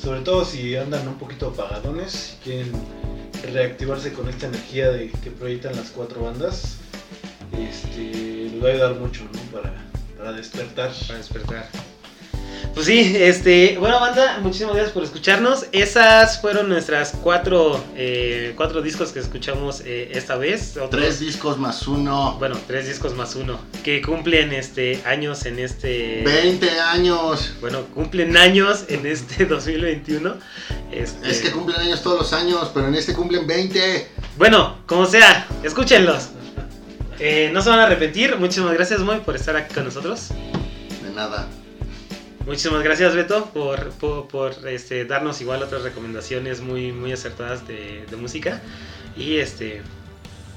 sobre 0.00 0.20
todo 0.20 0.44
si 0.44 0.76
andan 0.76 1.08
un 1.08 1.18
poquito 1.18 1.48
apagadones, 1.48 2.12
si 2.12 2.36
quieren 2.44 2.70
reactivarse 3.52 4.12
con 4.12 4.28
esta 4.28 4.46
energía 4.46 4.92
de, 4.92 5.10
que 5.10 5.32
proyectan 5.32 5.74
las 5.74 5.90
cuatro 5.90 6.22
bandas 6.22 6.78
este, 7.58 8.50
les 8.52 8.62
va 8.62 8.68
a 8.68 8.72
ayudar 8.72 8.94
mucho 8.94 9.22
¿no? 9.24 9.40
para, 9.50 9.72
Para 10.18 10.32
despertar. 10.32 10.90
Para 11.06 11.18
despertar. 11.18 11.68
Pues 12.74 12.86
sí, 12.86 13.16
este, 13.18 13.78
bueno 13.78 13.98
banda, 13.98 14.38
muchísimas 14.42 14.74
gracias 14.74 14.92
por 14.92 15.02
escucharnos. 15.02 15.66
Esas 15.72 16.40
fueron 16.40 16.68
nuestras 16.68 17.12
cuatro, 17.20 17.82
eh, 17.96 18.52
cuatro 18.56 18.80
discos 18.80 19.10
que 19.12 19.18
escuchamos 19.18 19.80
eh, 19.84 20.12
esta 20.14 20.36
vez. 20.36 20.76
Otros- 20.76 20.90
Tres 20.90 21.18
discos 21.20 21.58
más 21.58 21.88
uno. 21.88 22.36
bueno, 22.38 22.56
tres 22.68 22.86
discos 22.86 23.14
más 23.14 23.34
uno, 23.34 23.58
que 23.82 24.00
cumplen 24.02 24.52
este 24.52 25.00
años 25.04 25.46
en 25.46 25.58
este... 25.58 26.22
20 26.24 26.70
años. 26.80 27.54
Bueno, 27.60 27.82
cumplen 27.94 28.36
años 28.36 28.84
en 28.88 29.04
este 29.04 29.46
2021. 29.46 30.34
Este, 30.92 31.30
Es 31.30 31.40
que 31.40 31.50
cumplen 31.50 31.80
años 31.80 32.02
todos 32.02 32.18
los 32.20 32.32
años, 32.32 32.70
pero 32.72 32.86
en 32.88 32.94
este 32.94 33.14
cumplen 33.14 33.46
20. 33.48 34.06
Bueno, 34.36 34.76
como 34.86 35.06
sea, 35.06 35.48
escúchenlos. 35.64 36.28
Eh, 37.20 37.50
no 37.52 37.60
se 37.60 37.68
van 37.68 37.78
a 37.78 37.84
arrepentir. 37.84 38.36
Muchísimas 38.36 38.72
gracias, 38.72 39.00
Moy, 39.00 39.20
por 39.20 39.36
estar 39.36 39.54
aquí 39.54 39.74
con 39.74 39.84
nosotros. 39.84 40.28
De 41.02 41.10
nada. 41.14 41.46
Muchísimas 42.46 42.82
gracias, 42.82 43.14
Beto, 43.14 43.44
por, 43.52 43.90
por, 43.90 44.26
por, 44.26 44.68
este, 44.68 45.04
darnos 45.04 45.40
igual 45.42 45.62
otras 45.62 45.82
recomendaciones 45.82 46.62
muy, 46.62 46.90
muy 46.92 47.12
acertadas 47.12 47.68
de, 47.68 48.06
de 48.10 48.16
música. 48.16 48.62
Y 49.16 49.36
este, 49.36 49.82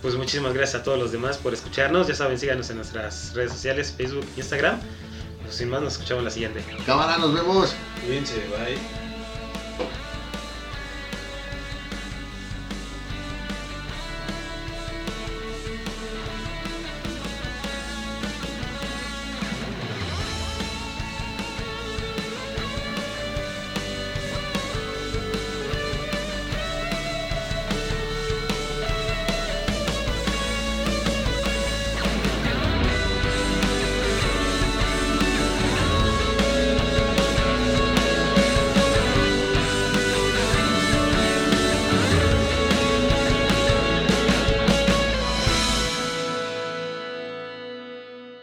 pues 0.02 0.16
muchísimas 0.16 0.54
gracias 0.54 0.82
a 0.82 0.84
todos 0.84 0.98
los 0.98 1.12
demás 1.12 1.38
por 1.38 1.54
escucharnos. 1.54 2.08
Ya 2.08 2.16
saben, 2.16 2.40
síganos 2.40 2.70
en 2.70 2.78
nuestras 2.78 3.34
redes 3.34 3.52
sociales, 3.52 3.94
Facebook, 3.96 4.26
Instagram. 4.38 4.80
Pues 5.42 5.56
sin 5.56 5.70
más, 5.70 5.82
nos 5.82 5.94
escuchamos 5.94 6.24
la 6.24 6.30
siguiente. 6.30 6.64
Cámara, 6.86 7.18
nos 7.18 7.34
vemos. 7.34 7.76
Cuídense, 8.06 8.36
bye. 8.48 8.78